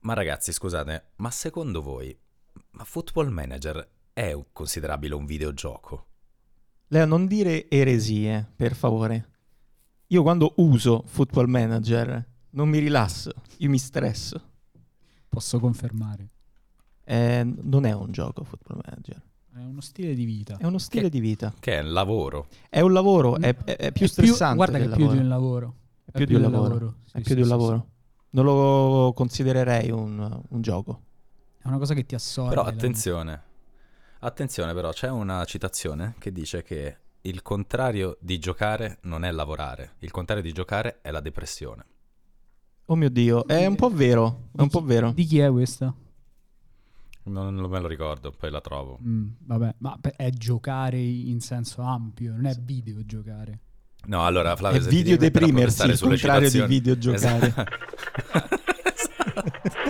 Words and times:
Ma 0.00 0.14
ragazzi, 0.14 0.52
scusate, 0.52 1.10
ma 1.16 1.30
secondo 1.30 1.82
voi, 1.82 2.16
ma 2.72 2.84
Football 2.84 3.28
Manager 3.28 3.86
è 4.12 4.34
considerabile 4.52 5.14
un 5.14 5.26
videogioco? 5.26 6.06
Leo, 6.88 7.04
non 7.04 7.26
dire 7.26 7.68
eresie, 7.70 8.50
per 8.56 8.74
favore. 8.74 9.28
Io 10.08 10.22
quando 10.22 10.54
uso 10.56 11.04
Football 11.06 11.46
Manager 11.48 12.26
non 12.50 12.68
mi 12.68 12.78
rilasso, 12.78 13.30
io 13.58 13.68
mi 13.68 13.78
stresso. 13.78 14.40
Posso 15.28 15.60
confermare. 15.60 16.28
Eh, 17.04 17.44
non 17.62 17.84
è 17.84 17.92
un 17.92 18.10
gioco 18.10 18.42
Football 18.42 18.80
Manager, 18.84 19.22
È 19.54 19.58
uno 19.58 19.80
stile 19.80 20.14
di 20.14 20.24
vita. 20.24 20.56
è 20.56 20.64
uno 20.64 20.78
stile 20.78 21.04
Che- 21.04 21.10
di 21.10 21.20
vita. 21.20 21.54
Che 21.60 21.78
è 21.78 21.82
un 21.82 21.92
lavoro. 21.92 22.48
È 22.68 22.80
un 22.80 22.92
lavoro, 22.92 23.36
è, 23.38 23.54
è- 23.54 23.76
è 23.76 23.92
più 23.92 24.08
stressante 24.08 24.56
guarda 24.56 24.78
che 24.78 24.84
è 24.84 24.88
più 24.88 24.96
di 24.96 25.02
lavoro. 25.04 25.20
un 25.20 25.28
lavoro. 25.28 25.74
È 26.06 26.10
più 26.12 26.24
di 26.26 26.34
un 26.34 26.40
lavoro. 26.40 26.94
Sì, 27.04 27.16
È 27.18 27.20
più 27.20 27.24
sì, 27.28 27.34
di 27.34 27.40
un 27.40 27.46
sì, 27.46 27.50
lavoro. 27.52 27.88
Non 28.30 28.44
lo 28.44 29.12
considererei 29.14 29.90
un, 29.90 30.40
un 30.48 30.60
gioco. 30.60 31.02
È 31.62 31.66
una 31.66 31.78
cosa 31.78 31.94
che 31.94 32.06
ti 32.06 32.14
assorbe. 32.14 32.50
Però 32.50 32.62
la- 32.62 32.70
attenzione, 32.70 33.42
attenzione 34.20 34.72
però, 34.72 34.90
c'è 34.92 35.10
una 35.10 35.44
citazione 35.44 36.14
che 36.18 36.32
dice 36.32 36.62
che 36.62 36.96
il 37.22 37.42
contrario 37.42 38.16
di 38.20 38.38
giocare 38.38 38.98
non 39.02 39.24
è 39.24 39.30
lavorare, 39.30 39.96
il 39.98 40.10
contrario 40.10 40.42
di 40.42 40.52
giocare 40.52 41.00
è 41.02 41.10
la 41.10 41.20
depressione. 41.20 41.84
Oh 42.86 42.96
mio 42.96 43.10
Dio, 43.10 43.46
è 43.46 43.66
un 43.66 43.76
po' 43.76 43.90
vero, 43.90 44.48
è 44.56 44.62
un 44.62 44.68
po' 44.68 44.82
vero. 44.82 45.12
Di 45.12 45.24
chi 45.24 45.38
è 45.38 45.50
questa? 45.50 45.94
Non, 47.22 47.54
non 47.54 47.70
me 47.70 47.78
lo 47.78 47.86
ricordo, 47.86 48.32
poi 48.32 48.50
la 48.50 48.60
trovo. 48.60 48.98
Mm, 49.02 49.28
vabbè, 49.40 49.74
ma 49.78 49.98
è 50.16 50.30
giocare 50.30 50.98
in 50.98 51.40
senso 51.40 51.82
ampio, 51.82 52.32
non 52.32 52.46
è 52.46 52.54
videogiocare. 52.54 53.60
No, 54.06 54.24
allora 54.24 54.56
Flavio, 54.56 54.80
È 54.80 54.82
video 54.82 55.16
deprimersi, 55.16 55.82
il 55.86 55.98
contrario 55.98 56.48
di 56.48 56.56
citazioni- 56.56 56.66
videogiocare. 56.66 57.46
Esatto. 57.46 57.64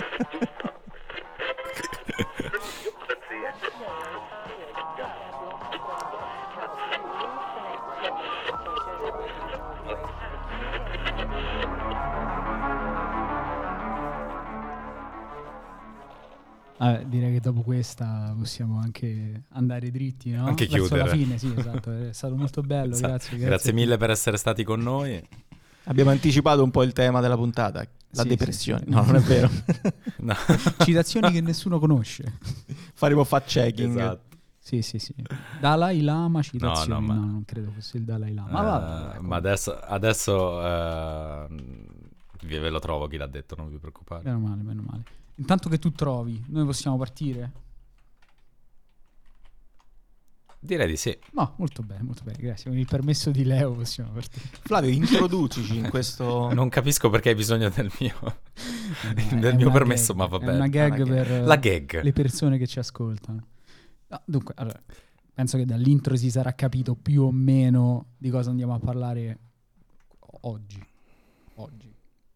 direi 17.11 17.33
che 17.33 17.39
dopo 17.39 17.61
questa 17.61 18.33
possiamo 18.37 18.79
anche 18.79 19.43
andare 19.49 19.91
dritti, 19.91 20.31
no? 20.31 20.45
Anche 20.47 20.65
Verso 20.65 20.87
chiudere. 20.87 21.07
la 21.09 21.15
fine, 21.15 21.37
sì, 21.37 21.53
esatto. 21.55 21.91
È 21.91 22.13
stato 22.13 22.35
molto 22.35 22.61
bello, 22.63 22.93
Esatto. 22.93 23.07
grazie, 23.09 23.37
Grazie 23.37 23.73
mille 23.73 23.97
per 23.97 24.09
essere 24.09 24.37
stati 24.37 24.63
con 24.63 24.79
noi. 24.79 25.21
Abbiamo 25.85 26.09
anticipato 26.11 26.63
un 26.63 26.71
po' 26.71 26.83
il 26.83 26.93
tema 26.93 27.21
della 27.21 27.35
puntata, 27.35 27.79
la 28.11 28.21
Sì, 28.23 28.27
depressione. 28.27 28.79
sì, 28.79 28.85
sì. 28.87 28.91
No, 28.93 29.03
non 29.03 29.15
è 29.15 29.19
vero. 29.19 29.49
No. 30.21 30.35
Citazioni 30.83 31.31
che 31.31 31.41
nessuno 31.41 31.79
conosce. 31.79 32.37
Faremo 32.93 33.23
fact 33.23 33.47
checking. 33.47 33.95
Esatto. 33.97 34.37
Sì, 34.59 34.83
sì, 34.83 34.99
sì. 34.99 35.13
Dalai 35.59 36.01
Lama, 36.01 36.43
citazioni. 36.43 36.87
No, 36.87 36.99
No, 36.99 37.13
no, 37.13 37.13
ma- 37.21 37.25
non 37.31 37.43
credo 37.45 37.71
fosse 37.71 37.97
il 37.97 38.03
Dalai 38.03 38.33
Lama. 38.35 38.51
Ma 38.51 38.59
Eh, 38.61 38.63
vabbè, 38.63 39.19
ma 39.21 39.35
adesso, 39.37 39.75
adesso 39.79 40.59
vi- 42.43 42.57
ve 42.57 42.69
lo 42.69 42.79
trovo 42.79 43.07
chi 43.07 43.17
l'ha 43.17 43.25
detto, 43.27 43.55
non 43.55 43.69
vi 43.69 43.77
preoccupate. 43.77 44.23
Meno 44.25 44.39
male, 44.39 44.61
meno 44.61 44.81
male. 44.85 45.03
Intanto 45.35 45.69
che 45.69 45.79
tu 45.79 45.91
trovi, 45.91 46.43
noi 46.49 46.65
possiamo 46.65 46.97
partire? 46.97 47.51
Direi 50.63 50.85
di 50.87 50.95
sì. 50.95 51.17
No, 51.31 51.55
molto 51.57 51.81
bene, 51.81 52.03
molto 52.03 52.23
bene, 52.23 52.37
grazie. 52.37 52.69
Con 52.69 52.77
il 52.77 52.85
permesso 52.85 53.31
di 53.31 53.43
Leo 53.43 53.73
possiamo 53.73 54.11
partire. 54.11 54.45
Flavio, 54.61 54.91
introducici 54.91 55.77
in 55.77 55.89
questo... 55.89 56.49
Non 56.53 56.69
capisco 56.69 57.09
perché 57.09 57.29
hai 57.29 57.35
bisogno 57.35 57.69
del 57.69 57.91
mio, 57.99 58.13
È 59.17 59.35
del 59.39 59.55
mio 59.55 59.71
permesso, 59.71 60.13
gag, 60.13 60.17
ma 60.19 60.25
È 60.25 60.29
vabbè. 60.39 60.53
una 60.55 60.67
gag 60.67 60.93
Una 60.93 61.03
gag. 61.03 61.07
per 61.07 61.41
La 61.47 61.55
gag. 61.55 62.01
le 62.03 62.13
persone 62.13 62.57
che 62.59 62.67
ci 62.67 62.77
ascoltano. 62.77 63.47
No, 64.07 64.21
dunque, 64.25 64.53
allora, 64.57 64.79
penso 65.33 65.57
che 65.57 65.65
dall'intro 65.65 66.15
si 66.15 66.29
sarà 66.29 66.53
capito 66.53 66.93
più 66.93 67.23
o 67.23 67.31
meno 67.31 68.09
di 68.19 68.29
cosa 68.29 68.51
andiamo 68.51 68.75
a 68.75 68.79
parlare 68.79 69.39
oggi. 70.41 70.85
Oggi. 71.55 71.91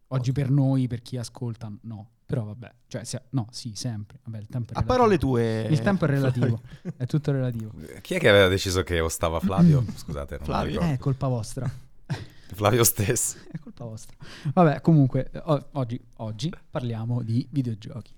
Oggi 0.08 0.32
per 0.32 0.50
noi, 0.50 0.88
per 0.88 1.00
chi 1.00 1.16
ascolta, 1.16 1.70
no. 1.82 2.08
Però 2.26 2.42
vabbè, 2.42 2.72
cioè, 2.88 3.04
se- 3.04 3.22
no, 3.30 3.46
sì, 3.52 3.72
sempre. 3.76 4.18
Vabbè, 4.24 4.38
il 4.38 4.48
tempo 4.48 4.72
è 4.72 4.76
A 4.76 4.80
relativo. 4.80 4.96
parole 4.96 5.18
tue... 5.18 5.66
Il 5.70 5.80
tempo 5.80 6.04
è 6.06 6.08
relativo, 6.08 6.60
è 6.96 7.06
tutto 7.06 7.30
relativo. 7.30 7.70
Chi 8.00 8.14
è 8.14 8.18
che 8.18 8.28
aveva 8.28 8.48
deciso 8.48 8.82
che 8.82 8.98
ostava 8.98 9.38
Flavio? 9.38 9.84
Scusate, 9.94 10.36
non 10.38 10.44
Flavio. 10.44 10.80
Eh, 10.80 10.94
È 10.94 10.98
colpa 10.98 11.28
vostra. 11.28 11.70
Flavio 12.52 12.82
stesso. 12.82 13.36
È 13.50 13.58
colpa 13.58 13.84
vostra. 13.84 14.16
Vabbè, 14.52 14.80
comunque, 14.80 15.30
o- 15.44 15.68
oggi, 15.72 16.00
oggi 16.16 16.52
parliamo 16.68 17.22
di 17.22 17.46
videogiochi. 17.50 18.12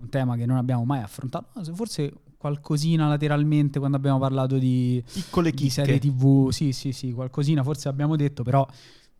Un 0.00 0.08
tema 0.08 0.34
che 0.36 0.46
non 0.46 0.56
abbiamo 0.56 0.84
mai 0.84 1.00
affrontato. 1.00 1.62
Forse 1.74 2.12
qualcosina 2.36 3.06
lateralmente 3.06 3.78
quando 3.78 3.96
abbiamo 3.96 4.18
parlato 4.18 4.58
di, 4.58 5.02
Piccole 5.12 5.52
di 5.52 5.70
serie. 5.70 6.00
TV. 6.00 6.50
Sì, 6.50 6.72
sì, 6.72 6.90
sì, 6.90 7.12
qualcosina 7.12 7.62
forse 7.62 7.88
abbiamo 7.88 8.16
detto, 8.16 8.42
però 8.42 8.66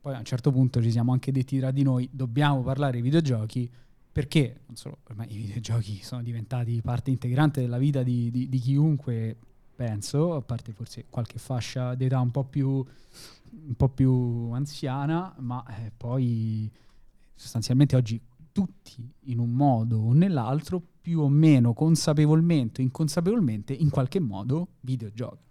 poi 0.00 0.14
a 0.14 0.18
un 0.18 0.24
certo 0.24 0.50
punto 0.50 0.82
ci 0.82 0.90
siamo 0.90 1.12
anche 1.12 1.30
detti 1.32 1.58
tra 1.58 1.70
di 1.70 1.82
noi, 1.82 2.06
dobbiamo 2.12 2.62
parlare 2.62 2.96
di 2.96 3.00
videogiochi 3.00 3.70
perché 4.14 4.60
non 4.66 4.76
solo 4.76 4.98
ormai 5.08 5.26
i 5.32 5.36
videogiochi 5.36 6.00
sono 6.04 6.22
diventati 6.22 6.80
parte 6.80 7.10
integrante 7.10 7.60
della 7.60 7.78
vita 7.78 8.04
di, 8.04 8.30
di- 8.30 8.48
di 8.48 8.58
chiunque, 8.60 9.36
penso, 9.74 10.36
a 10.36 10.40
parte 10.40 10.72
forse 10.72 11.06
qualche 11.10 11.40
fascia 11.40 11.96
d'età 11.96 12.20
un 12.20 12.30
po' 12.30 12.44
più, 12.44 12.68
un 12.68 13.74
po' 13.76 13.88
più 13.88 14.50
anziana, 14.52 15.34
ma 15.40 15.64
eh, 15.66 15.90
poi 15.96 16.70
sostanzialmente 17.34 17.96
oggi 17.96 18.20
tutti 18.52 19.04
in 19.24 19.40
un 19.40 19.50
modo 19.50 19.98
o 19.98 20.12
nell'altro, 20.12 20.80
più 21.00 21.18
o 21.20 21.28
meno 21.28 21.72
consapevolmente 21.74 22.82
o 22.82 22.84
inconsapevolmente, 22.84 23.72
in 23.72 23.90
qualche 23.90 24.20
modo 24.20 24.68
videogiochi. 24.82 25.42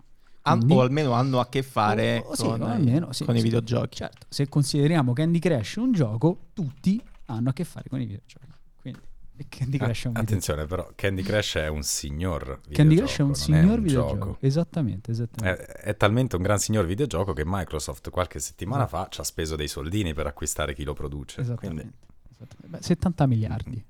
Quindi- 0.41 0.73
o 0.73 0.79
almeno 0.79 1.11
hanno 1.11 1.41
a 1.41 1.47
che 1.49 1.63
fare 1.63 2.23
Oh, 2.25 2.33
sì, 2.33 2.43
con, 2.43 2.61
o 2.61 2.67
i- 2.67 2.71
almeno, 2.71 3.11
sì, 3.11 3.25
con 3.25 3.35
i 3.35 3.39
sì. 3.39 3.43
videogiochi. 3.43 3.97
Certo, 3.97 4.25
se 4.29 4.47
consideriamo 4.47 5.11
Candy 5.11 5.39
Crush 5.39 5.75
un 5.75 5.91
gioco, 5.91 6.45
tutti 6.53 7.01
hanno 7.33 7.49
a 7.49 7.53
che 7.53 7.63
fare 7.63 7.89
con 7.89 7.99
i 8.01 8.05
videogiochi. 8.05 8.47
Quindi, 8.79 8.99
e 9.35 9.45
Candy 9.49 9.77
Ah, 9.77 9.85
Crush 9.85 10.03
è 10.03 10.07
un 10.07 10.13
videogioco. 10.13 10.19
attenzione 10.19 10.65
però, 10.65 10.91
Candy 10.95 11.21
Crush 11.23 11.55
è 11.55 11.67
un 11.67 11.81
signor 11.83 12.59
Candy 12.71 12.95
Crush 12.97 13.17
è 13.17 13.21
un 13.21 13.31
videogioco, 13.31 13.33
signor 13.33 13.77
un 13.77 13.83
videogioco. 13.83 14.15
gioco. 14.25 14.37
Esattamente, 14.41 15.11
esattamente. 15.11 15.65
È, 15.65 15.71
è 15.85 15.97
talmente 15.97 16.35
un 16.35 16.41
gran 16.43 16.59
signor 16.59 16.85
videogioco 16.85 17.33
che 17.33 17.43
Microsoft 17.45 18.09
qualche 18.11 18.39
settimana 18.39 18.85
fa 18.87 19.07
ci 19.09 19.21
ha 19.21 19.23
speso 19.23 19.55
dei 19.55 19.67
soldini 19.67 20.13
per 20.13 20.27
acquistare 20.27 20.73
chi 20.75 20.83
lo 20.83 20.93
produce. 20.93 21.35
Quindi, 21.43 21.51
esattamente. 21.53 21.97
esattamente. 22.31 22.77
Beh, 22.77 22.81
70 22.83 23.25
miliardi. 23.27 23.85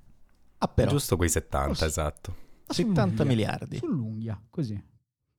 Ah, 0.59 0.67
però, 0.69 0.91
giusto 0.91 1.17
quei 1.17 1.29
70, 1.29 1.69
Oh, 1.69 1.73
sì. 1.73 1.83
esatto. 1.85 2.35
70 2.67 3.01
Sull'unghia. 3.01 3.25
miliardi. 3.25 3.77
Sull'unghia, 3.77 4.41
così. 4.49 4.81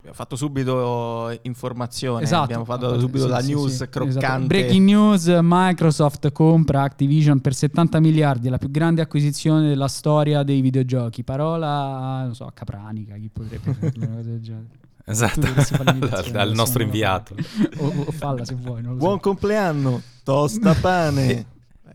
Abbiamo 0.05 0.23
fatto 0.23 0.37
subito 0.37 1.39
informazione, 1.43 2.25
Esatto. 2.25 2.43
abbiamo 2.43 2.67
fatto 2.67 3.01
subito 3.01 3.25
sì, 3.25 3.31
la 3.31 3.41
sì, 3.41 3.55
news 3.55 3.73
sì, 3.73 3.89
croccante. 3.89 4.19
esatto. 4.19 4.47
Breaking 4.47 4.85
news, 4.85 5.39
Microsoft 5.41 6.31
compra 6.31 6.83
Activision 6.83 7.41
per 7.41 7.55
70 7.55 8.01
miliardi, 8.01 8.51
la 8.51 8.59
più 8.59 8.71
grande 8.71 9.01
acquisizione 9.01 9.67
della 9.67 9.89
storia 9.89 10.43
dei 10.43 10.61
videogiochi. 10.61 11.25
Parola, 11.25 12.21
non 12.25 12.35
so, 12.35 12.51
capranica, 12.53 13.15
chi 13.15 13.31
potrebbe 13.31 13.73
farlo, 13.81 14.05
una 14.05 14.17
cosa 14.17 14.29
del 14.29 14.41
genere. 14.43 14.67
Esatto, 15.07 15.41
fare 15.41 16.33
al, 16.39 16.53
nostro 16.53 16.83
inviato. 16.83 17.35
O, 17.79 18.05
o 18.05 18.11
falla 18.13 18.45
se 18.45 18.57
vuoi, 18.57 18.83
non 18.83 18.97
lo 18.97 19.01
so. 19.01 19.07
Buon 19.07 19.21
compleanno, 19.21 20.03
tosta 20.23 20.75
pane. 20.79 21.31
Eh, 21.31 21.47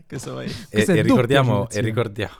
Questo. 0.08 0.40
E, 0.40 0.52
e 0.72 1.02
ricordiamo, 1.04 1.70
e, 1.70 1.80
ricordiamo, 1.82 2.34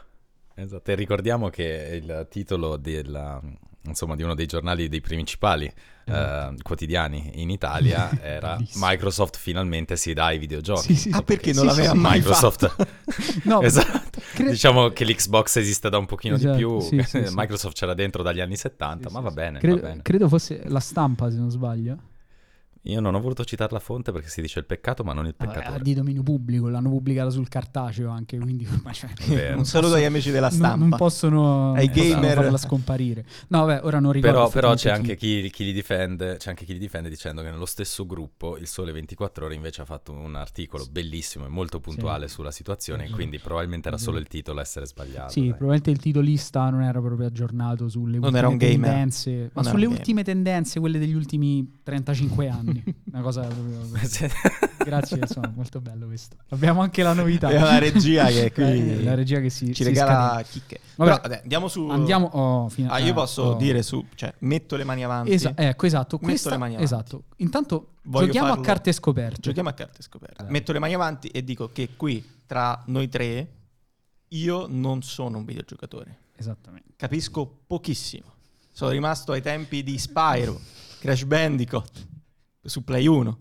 esatto, 0.56 0.90
e 0.90 0.96
ricordiamo 0.96 1.50
che 1.50 2.02
il 2.02 2.26
titolo 2.28 2.76
della, 2.76 3.40
insomma, 3.84 4.16
di 4.16 4.24
uno 4.24 4.36
dei 4.36 4.46
giornali 4.46 4.88
dei 4.90 5.02
principali 5.02 5.72
eh, 6.06 6.54
quotidiani 6.64 7.32
in 7.36 7.50
Italia 7.50 8.10
era 8.22 8.56
Bellissimo. 8.56 8.88
Microsoft 8.88 9.38
finalmente 9.38 9.96
si 9.96 10.14
dà 10.14 10.26
ai 10.26 10.38
videogiochi. 10.40 10.82
Sì, 10.82 10.96
sì, 10.96 11.10
Ah, 11.12 11.18
sì. 11.18 11.24
perché 11.24 11.54
non 11.54 11.66
l'aveva 11.66 11.94
mai 11.94 12.18
Microsoft, 12.20 12.68
fatto? 12.68 12.88
No, 13.46 13.62
esatto. 13.62 14.20
cre- 14.34 14.50
Diciamo 14.50 14.90
che 14.90 15.06
l'Xbox 15.06 15.56
esiste 15.58 15.90
da 15.90 15.98
un 15.98 16.06
pochino 16.06 16.36
Esatto, 16.36 16.52
di 16.54 16.58
più, 16.58 16.80
sì. 17.06 17.24
Microsoft 17.32 17.76
c'era 17.76 17.94
dentro 17.94 18.24
dagli 18.24 18.40
anni 18.42 18.56
70, 18.56 19.08
Sì, 19.10 19.14
ma 19.14 19.20
va 19.22 19.32
bene, 19.32 19.60
credo, 19.60 19.82
va 19.82 19.88
bene. 19.90 20.02
credo 20.02 20.28
fosse 20.28 20.62
la 20.66 20.80
stampa, 20.80 21.30
se 21.30 21.38
non 21.38 21.50
sbaglio. 21.50 21.98
Io 22.84 23.02
non 23.02 23.14
ho 23.14 23.20
voluto 23.20 23.44
citare 23.44 23.74
la 23.74 23.80
fonte 23.80 24.12
perché 24.14 24.30
si 24.30 24.42
dice 24.42 24.60
il 24.60 24.66
peccato, 24.66 25.04
ma 25.04 25.12
non 25.14 25.26
il 25.26 25.36
Vabbè, 25.38 25.52
peccatore. 25.54 25.84
di 25.84 25.94
dominio 25.94 26.24
pubblico, 26.24 26.70
l'hanno 26.70 26.90
pubblicata 26.90 27.30
sul 27.30 27.48
cartaceo 27.50 28.10
anche, 28.10 28.38
quindi 28.40 28.66
cioè. 28.94 29.54
Un 29.54 29.66
saluto 29.66 29.96
agli 29.96 30.06
amici 30.06 30.32
della 30.32 30.50
stampa. 30.50 30.76
Non, 30.86 30.98
possono, 30.98 31.74
Ai 31.74 31.88
non 31.88 31.96
possono 31.96 32.20
gamer. 32.22 32.34
farla 32.36 32.58
scomparire. 32.58 33.26
No, 33.50 33.66
vabbè, 33.66 33.86
ora 33.86 34.00
non 34.00 34.12
ricordo. 34.14 34.38
Però, 34.38 34.50
però 34.50 34.74
c'è 34.76 34.90
anche 34.92 35.16
chi, 35.18 35.50
chi 35.52 35.66
li 35.66 35.74
difende, 35.74 36.38
c'è 36.38 36.50
anche 36.50 36.64
chi 36.66 36.72
li 36.74 36.80
difende 36.80 37.10
dicendo 37.10 37.42
che 37.42 37.50
nello 37.50 37.66
stesso 37.66 38.06
gruppo 38.06 38.58
il 38.58 38.68
Sole 38.68 38.92
24 38.94 39.46
Ore 39.46 39.56
invece 39.56 39.82
ha 39.82 39.86
fatto 39.86 40.14
un 40.14 40.36
articolo 40.36 40.86
bellissimo 40.90 41.46
e 41.46 41.50
molto 41.50 41.80
puntuale 41.82 42.28
sulla 42.30 42.52
situazione, 42.52 43.08
Sì. 43.08 43.12
quindi 43.14 43.40
probabilmente 43.40 43.90
era 43.90 43.98
Sì. 43.98 44.06
solo 44.06 44.18
il 44.20 44.28
titolo 44.28 44.60
a 44.60 44.62
essere 44.62 44.86
sbagliato. 44.86 45.32
Sì, 45.32 45.42
dai. 45.42 45.50
probabilmente 45.50 45.92
il 45.92 45.98
titolista 46.00 46.70
non 46.70 46.82
era 46.84 47.00
proprio 47.02 47.28
aggiornato 47.28 47.90
sulle 47.90 48.14
Non 48.20 48.34
ultime 48.34 48.38
era 48.40 48.48
un 48.48 48.58
gamer. 48.58 48.74
tendenze, 48.90 49.50
ma 49.54 49.64
sulle 49.64 49.86
ultime 49.86 50.24
tendenze, 50.24 50.80
quelle 50.80 50.98
degli 50.98 51.14
ultimi 51.14 51.80
35 51.84 52.48
anni. 52.48 52.69
Anni. 52.70 52.84
Una 53.12 53.22
cosa 53.22 53.42
proprio... 53.42 53.80
Grazie, 54.84 55.18
insomma, 55.18 55.52
molto 55.56 55.82
bello 55.82 56.08
questo. 56.08 56.38
Abbiamo 56.50 56.82
anche 56.82 57.04
la 57.04 57.14
novità. 57.14 57.48
Abbiamo 57.48 57.66
la 57.66 57.78
regia 57.80 58.26
che 58.28 58.52
qui 58.52 58.64
Eh, 58.64 59.04
la 59.04 59.14
regia 59.16 59.40
che 59.40 59.50
si, 59.50 59.68
ci 59.68 59.76
si 59.76 59.84
regala 59.84 60.12
scatena. 60.12 60.42
chicche. 60.44 60.80
Vabbè, 60.96 61.10
Però 61.12 61.22
vabbè, 61.22 61.40
andiamo 61.44 61.68
su... 61.68 61.88
Andiamo... 61.90 62.26
oh, 62.28 62.70
fino- 62.70 62.92
Ah, 62.92 63.00
io 63.00 63.14
posso 63.14 63.42
oh. 63.44 63.54
dire 63.56 63.84
su... 63.84 64.04
Cioè, 64.16 64.34
metto 64.40 64.76
le 64.76 64.84
mani 64.84 65.04
avanti. 65.04 65.32
Esa- 65.32 65.54
ecco, 65.56 65.86
esatto. 65.86 66.16
Metto 66.18 66.28
Questa, 66.30 66.50
le 66.52 66.58
mani 66.58 66.76
avanti. 66.76 66.94
esatto. 66.94 67.24
Intanto 67.38 67.88
Voglio 68.04 68.26
giochiamo 68.28 68.48
farlo- 68.48 68.62
a 68.64 68.66
carte 68.66 68.92
scoperte. 68.94 69.40
Giochiamo 69.42 69.70
a 69.70 69.74
carte 69.74 70.02
scoperte. 70.02 70.44
Dai. 70.44 70.52
Metto 70.52 70.72
le 70.72 70.80
mani 70.80 70.94
avanti 70.94 71.28
e 71.28 71.44
dico 71.44 71.70
che 71.72 71.90
qui, 71.96 72.24
tra 72.48 72.82
noi 72.88 73.10
tre, 73.10 73.48
io 74.30 74.66
non 74.68 75.02
sono 75.04 75.38
un 75.38 75.46
videogiocatore. 75.46 76.18
Esattamente. 76.36 76.94
Capisco 76.96 77.46
pochissimo. 77.68 78.34
Sono 78.72 78.92
rimasto 78.92 79.34
ai 79.34 79.42
tempi 79.42 79.84
di 79.84 79.98
Spyro, 79.98 80.58
Crash 81.00 81.24
Bandicoot, 81.26 82.08
su 82.62 82.84
Play 82.84 83.06
1. 83.08 83.40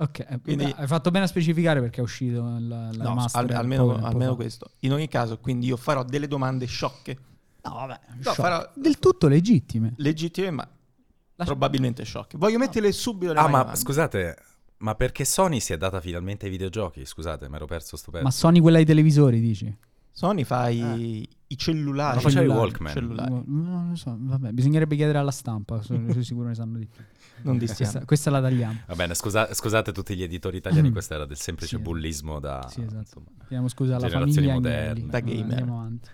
Ok, 0.00 0.18
eh, 0.20 0.38
Quindi- 0.40 0.64
beh, 0.64 0.74
hai 0.76 0.86
fatto 0.86 1.10
bene 1.10 1.24
a 1.24 1.28
specificare 1.28 1.80
perché 1.80 2.00
è 2.00 2.02
uscito 2.04 2.42
la, 2.42 2.58
la 2.58 2.90
No, 2.90 3.08
remaster 3.08 3.44
al- 3.44 3.50
almeno, 3.56 3.96
almeno 4.04 4.36
questo. 4.36 4.70
In 4.80 4.92
ogni 4.92 5.08
caso, 5.08 5.38
quindi 5.38 5.66
io 5.66 5.76
farò 5.76 6.04
delle 6.04 6.28
domande 6.28 6.66
sciocche, 6.66 7.18
No, 7.60 7.74
vabbè, 7.74 8.00
No, 8.22 8.32
farò- 8.32 8.70
del 8.76 8.98
tutto 9.00 9.26
legittime. 9.26 9.92
legittime, 9.96 10.50
ma 10.52 10.62
Lascia- 10.62 11.50
probabilmente 11.52 12.04
sciocche. 12.04 12.38
Voglio 12.38 12.56
metterle 12.58 12.92
subito 12.92 13.32
le 13.32 13.38
Ah, 13.40 13.48
ma 13.48 13.58
avanti. 13.60 13.80
scusate, 13.80 14.36
ma 14.78 14.94
perché 14.94 15.24
Sony 15.24 15.58
si 15.60 15.72
è 15.72 15.76
data 15.76 16.00
finalmente 16.00 16.44
ai 16.46 16.50
videogiochi? 16.52 17.04
Scusate, 17.04 17.48
mi 17.48 17.56
ero 17.56 17.66
perso 17.66 17.96
sto 17.96 18.12
pezzo. 18.12 18.22
Ma 18.24 18.30
Sony 18.30 18.60
quella 18.60 18.78
ai 18.78 18.84
televisori, 18.84 19.40
dici? 19.40 19.76
Sony 20.18 20.42
fa 20.42 20.68
i, 20.68 21.28
i 21.46 21.56
cellulari. 21.56 22.16
Ma 22.16 22.20
faceva 22.22 22.42
i 22.42 22.46
cellulari, 22.46 22.68
Walkman. 22.70 22.92
cellulari. 22.92 23.30
No, 23.30 23.44
Non 23.46 23.88
lo 23.90 23.94
so, 23.94 24.16
vabbè, 24.18 24.50
bisognerebbe 24.50 24.96
chiedere 24.96 25.18
alla 25.18 25.30
stampa, 25.30 25.80
sono 25.80 26.10
sicuro 26.22 26.48
ne 26.48 26.56
sanno 26.56 26.78
di 26.78 26.86
più. 26.86 27.04
Non 27.42 27.56
distiamo. 27.56 27.92
Questa, 27.92 28.04
questa 28.04 28.30
la 28.30 28.40
tagliamo. 28.40 28.80
Va 28.88 28.94
bene, 28.96 29.14
scusa- 29.14 29.54
scusate 29.54 29.92
tutti 29.92 30.16
gli 30.16 30.24
editori 30.24 30.56
italiani, 30.56 30.88
Mm. 30.88 30.92
questo 30.92 31.14
era 31.14 31.24
del 31.24 31.36
semplice 31.36 31.76
Sì. 31.76 31.82
bullismo 31.82 32.40
da... 32.40 32.66
Sì, 32.68 32.80
esatto. 32.80 32.96
insomma. 32.98 33.26
Chiediamo 33.38 33.68
scusa 33.68 33.94
alla 33.94 34.08
famiglia 34.08 34.54
moderne. 34.54 35.06
Da 35.06 35.20
gamer. 35.20 35.50
Andiamo 35.58 35.78
avanti. 35.78 36.10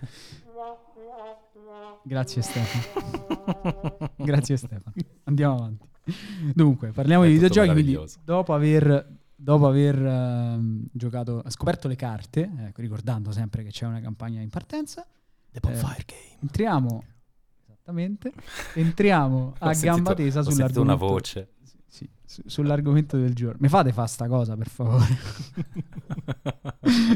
Grazie 2.03 2.41
Stefano. 2.43 4.11
Grazie 4.17 4.57
Stefano. 4.57 4.93
Andiamo 5.23 5.55
avanti. 5.55 5.87
Dunque, 6.53 6.91
parliamo 6.91 7.23
È 7.23 7.27
di 7.27 7.33
videogiochi, 7.33 7.71
quindi 7.71 7.97
dopo 8.23 8.53
aver, 8.53 9.07
dopo 9.45 9.67
aver 9.67 9.95
ehm, 10.03 10.87
giocato, 10.91 11.43
scoperto 11.49 11.87
le 11.87 11.95
carte, 11.95 12.51
ecco, 12.57 12.81
ricordando 12.81 13.31
sempre 13.31 13.61
che 13.63 13.69
c'è 13.69 13.85
una 13.85 14.01
campagna 14.01 14.41
in 14.41 14.49
partenza, 14.49 15.05
The 15.51 15.59
Bonfire 15.59 15.99
Eh, 15.99 16.05
Game. 16.07 16.37
entriamo 16.41 17.03
esattamente, 17.63 18.33
entriamo 18.73 19.53
a 19.59 19.71
sentito- 19.73 19.93
gamba 19.93 20.13
tesa 20.15 20.41
sull'argomento 20.41 20.81
una 20.81 20.95
voce. 20.95 21.49
sì, 21.85 22.09
su- 22.25 22.41
sull'argomento 22.47 23.17
del 23.17 23.35
giorno. 23.35 23.57
Mi 23.61 23.67
fate 23.69 23.93
fa 23.93 24.07
sta 24.07 24.27
cosa, 24.27 24.57
per 24.57 24.67
favore? 24.67 25.05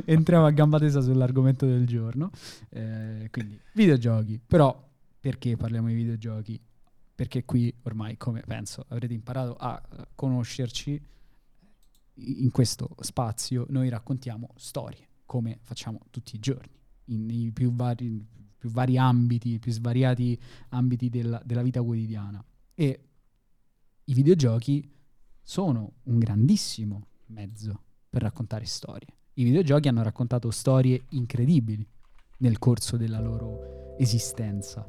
Entriamo 0.05 0.45
a 0.45 0.51
gamba 0.51 0.77
tesa 0.79 1.01
sull'argomento 1.01 1.65
del 1.65 1.85
giorno. 1.87 2.29
Eh, 2.69 3.27
quindi, 3.31 3.59
videogiochi. 3.73 4.39
Però, 4.45 4.87
perché 5.19 5.57
parliamo 5.57 5.87
di 5.87 5.93
videogiochi? 5.95 6.61
Perché 7.15 7.43
qui 7.43 7.73
ormai, 7.83 8.17
come 8.17 8.41
penso, 8.45 8.85
avrete 8.89 9.13
imparato 9.13 9.55
a 9.55 9.81
eh, 9.97 10.07
conoscerci, 10.15 11.01
in 12.19 12.51
questo 12.51 12.95
spazio 12.99 13.65
noi 13.69 13.89
raccontiamo 13.89 14.49
storie, 14.55 15.07
come 15.25 15.59
facciamo 15.61 15.99
tutti 16.09 16.35
i 16.35 16.39
giorni, 16.39 16.77
nei 17.05 17.51
più 17.51 17.73
vari, 17.73 18.25
più 18.57 18.69
vari 18.69 18.97
ambiti, 18.97 19.59
più 19.59 19.71
svariati 19.71 20.39
ambiti 20.69 21.09
della- 21.09 21.41
della 21.45 21.61
vita 21.61 21.81
quotidiana. 21.81 22.43
E 22.73 23.03
i 24.03 24.13
videogiochi 24.13 24.91
sono 25.41 25.93
un 26.03 26.17
grandissimo 26.17 27.07
mezzo 27.27 27.83
per 28.09 28.21
raccontare 28.21 28.65
storie. 28.65 29.07
I 29.33 29.43
videogiochi 29.43 29.87
hanno 29.87 30.03
raccontato 30.03 30.51
storie 30.51 31.05
incredibili 31.09 31.87
nel 32.39 32.57
corso 32.57 32.97
della 32.97 33.19
loro 33.19 33.95
esistenza 33.97 34.87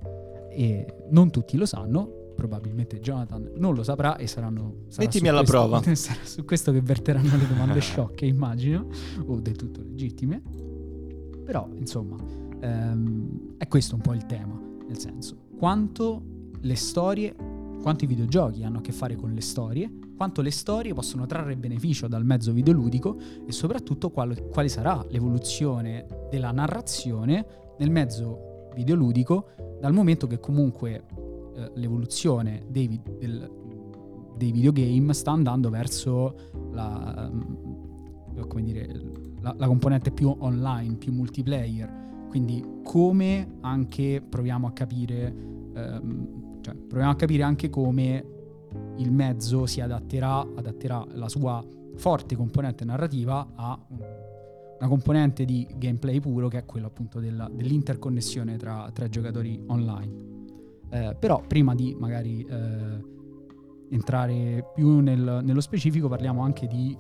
e 0.51 1.07
non 1.11 1.31
tutti 1.31 1.57
lo 1.57 1.67
sanno, 1.67 2.20
probabilmente 2.41 3.01
Jonathan 3.01 3.53
non 3.57 3.75
lo 3.75 3.83
saprà 3.83 4.17
e 4.17 4.27
saranno 4.27 4.85
sarà 4.89 5.05
Mettimi 5.05 5.29
alla 5.29 5.41
questo- 5.41 5.57
prova. 5.59 5.83
sarà 5.95 6.21
su 6.25 6.45
questo 6.47 6.73
che 6.73 6.81
verteranno 6.81 7.37
le 7.37 7.47
domande 7.47 7.81
sciocche, 7.85 8.25
immagino, 8.25 8.87
o 9.27 9.41
del 9.41 9.57
tutto 9.57 9.83
legittime. 9.83 10.41
Però, 11.45 11.69
insomma, 11.75 12.17
ehm, 12.61 13.57
è 13.59 13.69
questo 13.69 13.95
un 13.95 14.01
po' 14.01 14.15
il 14.15 14.25
tema, 14.25 14.59
nel 14.87 14.99
senso, 14.99 15.37
quanto 15.59 16.23
le 16.61 16.77
storie, 16.77 17.35
quanto 17.83 18.05
i 18.05 18.07
videogiochi 18.07 18.65
hanno 18.65 18.79
a 18.79 18.81
che 18.81 18.93
fare 18.93 19.17
con 19.17 19.33
le 19.35 19.41
storie, 19.43 19.91
quanto 20.17 20.41
le 20.41 20.51
storie 20.51 20.95
possono 20.95 21.27
trarre 21.27 21.57
beneficio 21.57 22.09
dal 22.09 22.25
mezzo 22.25 22.53
videoludico 22.53 23.19
e 23.47 23.53
soprattutto 23.53 24.11
qual- 24.11 24.49
quale 24.51 24.69
sarà 24.69 25.05
l'evoluzione 25.11 26.07
della 26.31 26.53
narrazione 26.53 27.47
nel 27.79 27.91
mezzo 27.91 28.69
videoludico 28.75 29.47
dal 29.81 29.93
momento 29.95 30.27
che 30.27 30.39
comunque 30.39 31.05
eh, 31.61 31.71
l'evoluzione 31.75 32.65
dei, 32.69 33.01
del- 33.19 33.59
dei 34.37 34.53
videogame 34.53 35.13
sta 35.13 35.33
andando 35.33 35.69
verso 35.69 36.35
la, 36.73 37.29
ehm, 37.31 37.57
dire, 38.63 39.01
la, 39.41 39.55
la 39.57 39.67
componente 39.67 40.11
più 40.11 40.35
online, 40.39 40.97
più 40.97 41.13
multiplayer. 41.13 41.99
Quindi 42.29 42.65
come 42.85 43.57
anche 43.61 44.23
proviamo 44.27 44.67
a 44.67 44.73
capire, 44.73 45.35
ehm, 45.75 46.61
cioè 46.63 46.75
proviamo 46.75 47.13
a 47.13 47.17
capire 47.17 47.43
anche 47.43 47.69
come 47.69 48.25
il 48.97 49.11
mezzo 49.13 49.67
si 49.67 49.81
adatterà, 49.81 50.41
adatterà 50.41 51.05
la 51.13 51.29
sua 51.29 51.63
forte 51.97 52.37
componente 52.37 52.85
narrativa 52.85 53.53
a 53.57 53.79
un- 53.89 53.99
una 54.79 54.89
componente 54.89 55.45
di 55.45 55.67
gameplay 55.77 56.21
puro 56.21 56.49
che 56.49 56.59
è 56.59 56.65
quello 56.65 56.87
appunto 56.87 57.21
della- 57.21 57.51
dell'interconnessione 57.53 58.57
tra, 58.57 58.91
tra 58.95 59.09
giocatori 59.09 59.63
online. 59.67 60.39
Eh, 60.91 61.17
però 61.19 61.43
prima 61.47 61.75
di 61.75 61.97
magari 61.99 62.45
eh, 62.45 63.05
entrare 63.91 64.65
più 64.75 64.99
nel- 65.01 65.41
nello 65.45 65.61
specifico 65.61 66.09
parliamo 66.09 66.43
anche 66.43 66.67
di 66.67 66.97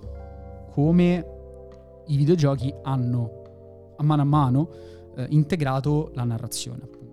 come 0.70 1.26
i 2.06 2.16
videogiochi 2.16 2.72
hanno 2.82 3.94
a 3.96 4.02
mano 4.02 4.22
a 4.22 4.24
mano 4.24 4.70
eh, 5.16 5.26
integrato 5.30 6.10
la 6.14 6.24
narrazione 6.24 6.82
appunto. 6.84 7.08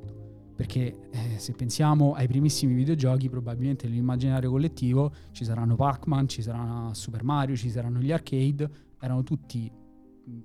Perché 0.56 1.10
eh, 1.12 1.38
se 1.38 1.54
pensiamo 1.54 2.14
ai 2.14 2.28
primissimi 2.28 2.74
videogiochi 2.74 3.30
probabilmente 3.30 3.88
nell'immaginario 3.88 4.50
collettivo 4.50 5.12
ci 5.32 5.44
saranno 5.44 5.76
Pac-Man, 5.76 6.28
ci 6.28 6.42
sarà 6.42 6.90
Super 6.94 7.24
Mario, 7.24 7.56
ci 7.56 7.70
saranno 7.70 8.00
gli 8.00 8.12
arcade 8.12 8.70
erano 9.00 9.24
tutti 9.24 9.72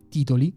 titoli 0.09 0.55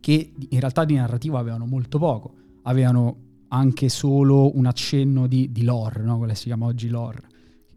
che 0.00 0.32
in 0.36 0.60
realtà 0.60 0.84
di 0.84 0.94
narrativa 0.94 1.38
avevano 1.38 1.66
molto 1.66 1.98
poco. 1.98 2.34
Avevano 2.62 3.23
anche 3.54 3.88
solo 3.88 4.56
un 4.56 4.66
accenno 4.66 5.26
di, 5.26 5.50
di 5.52 5.62
lore, 5.62 6.02
no? 6.02 6.18
quella 6.18 6.34
si 6.34 6.44
chiama 6.44 6.66
oggi 6.66 6.88
lore 6.88 7.20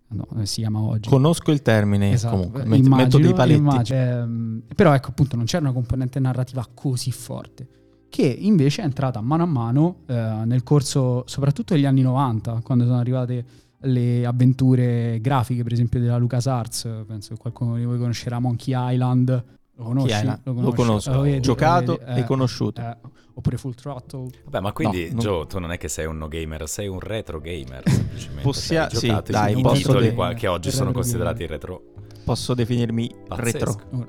no, 0.09 0.25
si 0.43 0.61
chiama 0.61 0.79
oggi 0.79 1.09
Conosco 1.09 1.51
il 1.51 1.61
termine, 1.61 2.11
Esatto, 2.11 2.35
comunque, 2.35 2.61
eh, 2.61 2.65
met- 2.65 2.79
metto 2.81 2.87
immagino- 2.95 3.23
dei 3.23 3.33
paletti. 3.33 3.59
immagino. 3.59 3.99
Ehm, 3.99 4.61
però 4.75 4.93
ecco 4.93 5.09
appunto 5.09 5.35
non 5.35 5.45
c'era 5.45 5.63
una 5.63 5.73
componente 5.73 6.19
narrativa 6.19 6.65
così 6.73 7.11
forte 7.11 7.67
che 8.09 8.23
invece 8.25 8.81
è 8.81 8.85
entrata 8.85 9.19
mano 9.21 9.43
a 9.43 9.47
mano 9.47 9.97
eh, 10.07 10.13
nel 10.45 10.63
corso 10.63 11.23
soprattutto 11.27 11.73
degli 11.73 11.85
anni 11.85 12.01
90 12.01 12.61
quando 12.63 12.85
sono 12.85 12.97
arrivate 12.99 13.45
le 13.81 14.25
avventure 14.25 15.19
grafiche 15.21 15.61
per 15.63 15.73
esempio 15.73 15.99
della 15.99 16.17
LucasArts 16.17 17.03
penso 17.05 17.33
che 17.33 17.39
qualcuno 17.41 17.75
di 17.75 17.83
voi 17.83 17.97
conoscerà 17.99 18.39
Monkey 18.39 18.73
Island 18.93 19.43
lo 19.77 19.83
conosci? 19.83 20.25
Lo, 20.25 20.53
conosci? 20.53 20.75
conosco, 20.75 21.11
Lo 21.11 21.21
vedi, 21.21 21.39
giocato 21.39 21.91
lo 21.93 21.97
vedi, 22.05 22.19
e 22.19 22.21
eh, 22.21 22.25
conosciuto. 22.25 22.81
eh, 22.81 22.97
oppure 23.35 23.57
Full 23.57 23.73
Throttle 23.75 24.27
Vabbè, 24.45 24.59
ma 24.59 24.71
quindi, 24.71 25.03
No, 25.05 25.13
non- 25.13 25.19
Joe, 25.19 25.47
tu 25.47 25.59
non 25.59 25.71
è 25.71 25.77
che 25.77 25.87
sei 25.87 26.05
un 26.05 26.17
no 26.17 26.27
gamer, 26.27 26.67
sei 26.67 26.87
un 26.87 26.99
retro 26.99 27.39
gamer, 27.39 27.83
semplicemente. 27.89 28.41
Possia- 28.41 28.89
sì, 28.89 29.15
dai, 29.25 29.59
i 29.59 29.63
titoli 29.63 30.13
qua- 30.13 30.33
che 30.33 30.47
oggi 30.47 30.71
sono 30.71 30.91
considerati 30.91 31.39
gamer. 31.45 31.51
retro. 31.51 31.83
Posso 32.25 32.53
definirmi 32.53 33.09
Pazzesco. 33.27 33.57
retro. 33.89 34.07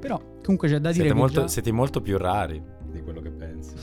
Però 0.00 0.20
comunque 0.42 0.68
c'è 0.68 0.78
da 0.78 0.92
dire 0.92 1.04
Siete 1.04 1.08
che 1.08 1.14
molto, 1.14 1.40
già- 1.40 1.48
siete 1.48 1.72
molto 1.72 2.00
più 2.00 2.18
rari 2.18 2.62
di 2.90 3.02
quello 3.02 3.20
che 3.20 3.30
pensi. 3.30 3.74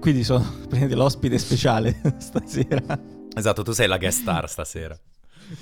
Quindi 0.00 0.24
sono 0.24 0.44
l'ospite 0.90 1.38
speciale 1.38 2.00
stasera. 2.18 2.98
Esatto, 3.34 3.62
tu 3.62 3.72
sei 3.72 3.86
la 3.86 3.98
guest 3.98 4.22
star 4.22 4.48
stasera. 4.48 4.98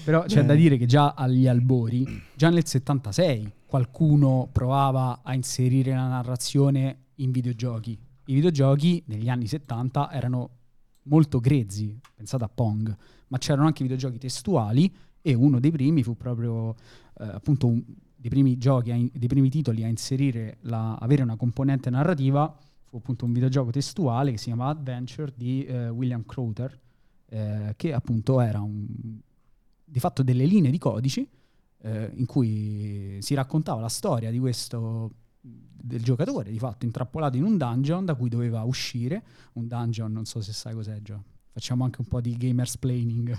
Però 0.04 0.24
c'è 0.24 0.40
Eh. 0.40 0.44
da 0.44 0.54
dire 0.54 0.76
che 0.76 0.86
già 0.86 1.14
agli 1.16 1.46
albori, 1.46 2.06
già 2.34 2.50
nel 2.50 2.66
76, 2.66 3.52
qualcuno 3.66 4.48
provava 4.50 5.20
a 5.22 5.34
inserire 5.34 5.92
la 5.94 6.08
narrazione 6.08 6.98
in 7.16 7.30
videogiochi. 7.30 7.98
I 8.26 8.34
videogiochi 8.34 9.02
negli 9.06 9.28
anni 9.28 9.46
70 9.46 10.10
erano 10.12 10.50
molto 11.02 11.38
grezzi, 11.40 11.98
pensate 12.14 12.44
a 12.44 12.48
Pong, 12.52 12.94
ma 13.28 13.38
c'erano 13.38 13.66
anche 13.66 13.82
videogiochi 13.82 14.18
testuali 14.18 14.92
e 15.22 15.34
uno 15.34 15.60
dei 15.60 15.70
primi 15.70 16.02
fu 16.02 16.16
proprio 16.16 16.74
eh, 17.18 17.24
appunto 17.24 17.66
un, 17.66 17.82
dei 18.16 18.30
primi 18.30 18.58
giochi, 18.58 18.90
in- 18.90 19.10
dei 19.12 19.28
primi 19.28 19.48
titoli 19.50 19.84
a 19.84 19.88
inserire, 19.88 20.58
la, 20.62 20.94
avere 20.94 21.22
una 21.22 21.36
componente 21.36 21.90
narrativa, 21.90 22.52
fu 22.84 22.96
appunto 22.96 23.24
un 23.24 23.32
videogioco 23.32 23.70
testuale 23.70 24.30
che 24.32 24.38
si 24.38 24.46
chiama 24.46 24.68
Adventure 24.68 25.32
di 25.36 25.64
eh, 25.64 25.88
William 25.88 26.24
Crowther, 26.24 26.78
eh, 27.28 27.74
che 27.76 27.92
appunto 27.92 28.40
era 28.40 28.60
un, 28.60 28.86
di 29.88 30.00
fatto 30.00 30.22
delle 30.22 30.44
linee 30.44 30.70
di 30.70 30.78
codici 30.78 31.26
eh, 31.82 32.10
in 32.14 32.26
cui 32.26 33.18
si 33.20 33.34
raccontava 33.34 33.80
la 33.80 33.88
storia 33.88 34.30
di 34.30 34.38
questo 34.38 35.10
del 35.40 36.02
giocatore 36.02 36.50
di 36.50 36.58
fatto 36.58 36.84
intrappolato 36.84 37.36
in 37.36 37.44
un 37.44 37.56
dungeon 37.56 38.04
da 38.04 38.14
cui 38.14 38.28
doveva 38.28 38.62
uscire 38.64 39.22
un 39.52 39.68
dungeon 39.68 40.10
non 40.12 40.24
so 40.24 40.40
se 40.40 40.52
sai 40.52 40.74
cos'è 40.74 41.00
già 41.02 41.16
facciamo 41.52 41.84
anche 41.84 42.00
un 42.00 42.08
po' 42.08 42.20
di 42.20 42.36
gamers 42.36 42.76
planning 42.78 43.36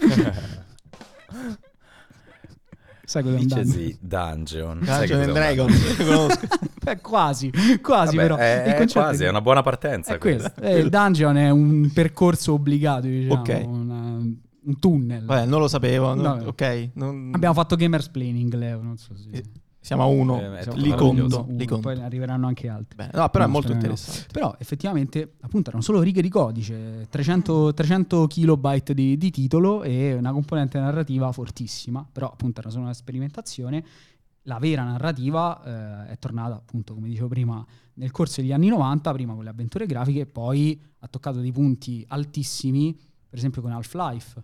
sai 3.04 3.22
cos'è 3.22 3.34
un 3.36 3.46
dungeon? 3.46 3.64
Dicesi 3.64 3.98
Dungeon. 4.00 4.78
Dungeon 4.84 5.36
and 5.36 5.56
conosco. 5.56 6.46
Beh, 6.82 7.00
quasi 7.00 7.50
quasi 7.80 8.16
Vabbè, 8.16 8.28
però 8.28 8.36
è, 8.36 8.64
Il 8.66 8.72
è 8.74 8.86
quasi, 8.92 9.24
è- 9.24 9.28
una 9.28 9.40
buona 9.40 9.62
partenza 9.62 10.14
è 10.14 10.18
quello. 10.18 10.38
questa. 10.38 10.60
Eh, 10.62 10.78
il 10.78 10.88
dungeon 10.88 11.36
è 11.36 11.50
un 11.50 11.90
percorso 11.92 12.54
obbligato, 12.54 13.06
diciamo, 13.06 13.40
Ok. 13.40 13.62
una- 13.66 14.22
un 14.70 14.78
tunnel. 14.78 15.24
Vabbè, 15.24 15.46
non 15.46 15.60
lo 15.60 15.68
sapevo. 15.68 16.14
non- 16.14 16.38
No. 16.38 16.46
ok. 16.48 16.90
non- 16.94 17.30
Abbiamo 17.34 17.54
fatto 17.54 17.76
gamers 17.76 18.08
planning, 18.08 18.52
Leo, 18.54 18.80
non 18.82 18.96
so 18.96 19.14
se... 19.16 19.28
Eh, 19.30 19.44
Siamo 19.82 20.02
a 20.02 20.06
uno. 20.06 20.38
Eh, 20.38 20.58
è 20.58 20.62
Siamo 20.64 20.94
conto. 20.94 21.24
uno, 21.46 21.56
Li 21.56 21.64
conto. 21.66 21.88
Poi 21.88 22.02
arriveranno 22.02 22.46
anche 22.46 22.68
altri. 22.68 22.96
Bene, 22.96 23.12
no, 23.14 23.26
però 23.30 23.44
è 23.44 23.46
No, 23.46 23.52
molto 23.54 23.68
no. 23.68 23.74
interessante. 23.76 24.26
Però 24.30 24.54
effettivamente 24.58 25.36
appunto 25.40 25.70
erano 25.70 25.82
solo 25.82 26.02
righe 26.02 26.20
di 26.20 26.28
codice, 26.28 27.06
300, 27.08 27.72
300 27.72 28.26
kilobyte 28.26 28.92
di, 28.92 29.16
di 29.16 29.30
titolo 29.30 29.82
e 29.82 30.12
una 30.12 30.32
componente 30.32 30.78
narrativa 30.78 31.32
fortissima, 31.32 32.06
però 32.12 32.30
appunto 32.30 32.60
era 32.60 32.68
solo 32.68 32.82
una 32.84 32.92
sperimentazione. 32.92 33.82
La 34.42 34.58
vera 34.58 34.84
narrativa 34.84 36.06
eh, 36.08 36.12
è 36.12 36.18
tornata 36.18 36.56
appunto, 36.56 36.92
come 36.92 37.08
dicevo 37.08 37.28
prima, 37.28 37.64
nel 37.94 38.10
corso 38.10 38.42
degli 38.42 38.52
anni 38.52 38.68
90, 38.68 39.12
prima 39.12 39.32
con 39.32 39.44
le 39.44 39.50
avventure 39.50 39.86
grafiche, 39.86 40.26
poi 40.26 40.78
ha 40.98 41.08
toccato 41.08 41.40
dei 41.40 41.52
punti 41.52 42.04
altissimi, 42.06 42.94
per 43.30 43.38
esempio 43.38 43.62
con 43.62 43.72
Half-Life, 43.72 44.42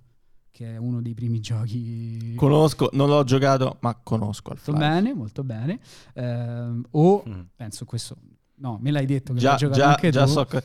che 0.57 0.73
è 0.73 0.77
uno 0.79 1.03
dei 1.03 1.13
primi 1.13 1.39
giochi 1.41 2.33
Conosco, 2.35 2.89
non 2.95 3.09
l'ho 3.11 3.23
giocato, 3.25 3.77
ma 3.81 3.95
conosco 4.03 4.53
molto 4.55 4.73
bene, 4.73 5.13
molto 5.13 5.45
bene. 5.45 5.79
Ehm, 6.15 6.83
o 6.93 7.23
Mm. 7.29 7.41
penso 7.55 7.85
questo, 7.85 8.17
no, 8.55 8.79
me 8.81 8.91
l'hai 8.91 9.05
detto 9.05 9.35
che 9.35 9.39
Già, 9.41 9.51
l'hai 9.51 9.59
giocato 9.59 9.79
già, 9.81 9.89
anche 9.91 10.11
già 10.11 10.25
tu. 10.25 10.31
so 10.31 10.45
che- 10.47 10.63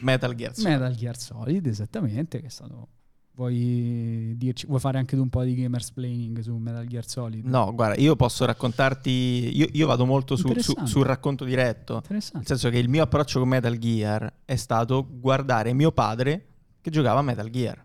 Metal 0.00 0.32
Gear 0.36 0.54
Solid. 0.54 0.70
Metal 0.78 0.94
Gear 0.94 1.18
Solid, 1.18 1.66
esattamente, 1.66 2.40
che 2.40 2.46
è 2.46 2.50
stato... 2.50 2.88
Vuoi 3.34 4.34
dirci, 4.36 4.66
vuoi 4.66 4.78
fare 4.78 4.98
anche 4.98 5.16
tu 5.16 5.22
un 5.22 5.28
po' 5.30 5.42
di 5.42 5.54
gamers 5.56 5.90
planning 5.90 6.38
su 6.40 6.54
Metal 6.58 6.86
Gear 6.86 7.04
Solid? 7.08 7.44
No, 7.46 7.74
guarda, 7.74 8.00
io 8.00 8.14
posso 8.14 8.44
raccontarti. 8.44 9.50
Io, 9.56 9.66
io 9.72 9.86
vado 9.88 10.04
molto 10.06 10.36
su- 10.36 10.52
su- 10.60 10.74
sul 10.84 11.04
racconto 11.04 11.44
diretto. 11.44 12.02
Nel 12.10 12.22
senso 12.22 12.68
che 12.68 12.78
il 12.78 12.88
mio 12.90 13.02
approccio 13.02 13.40
con 13.40 13.48
Metal 13.48 13.76
Gear 13.78 14.32
è 14.44 14.54
stato 14.54 15.04
guardare 15.10 15.72
mio 15.72 15.90
padre 15.92 16.46
che 16.80 16.90
giocava 16.90 17.20
a 17.20 17.22
Metal 17.22 17.48
Gear 17.50 17.84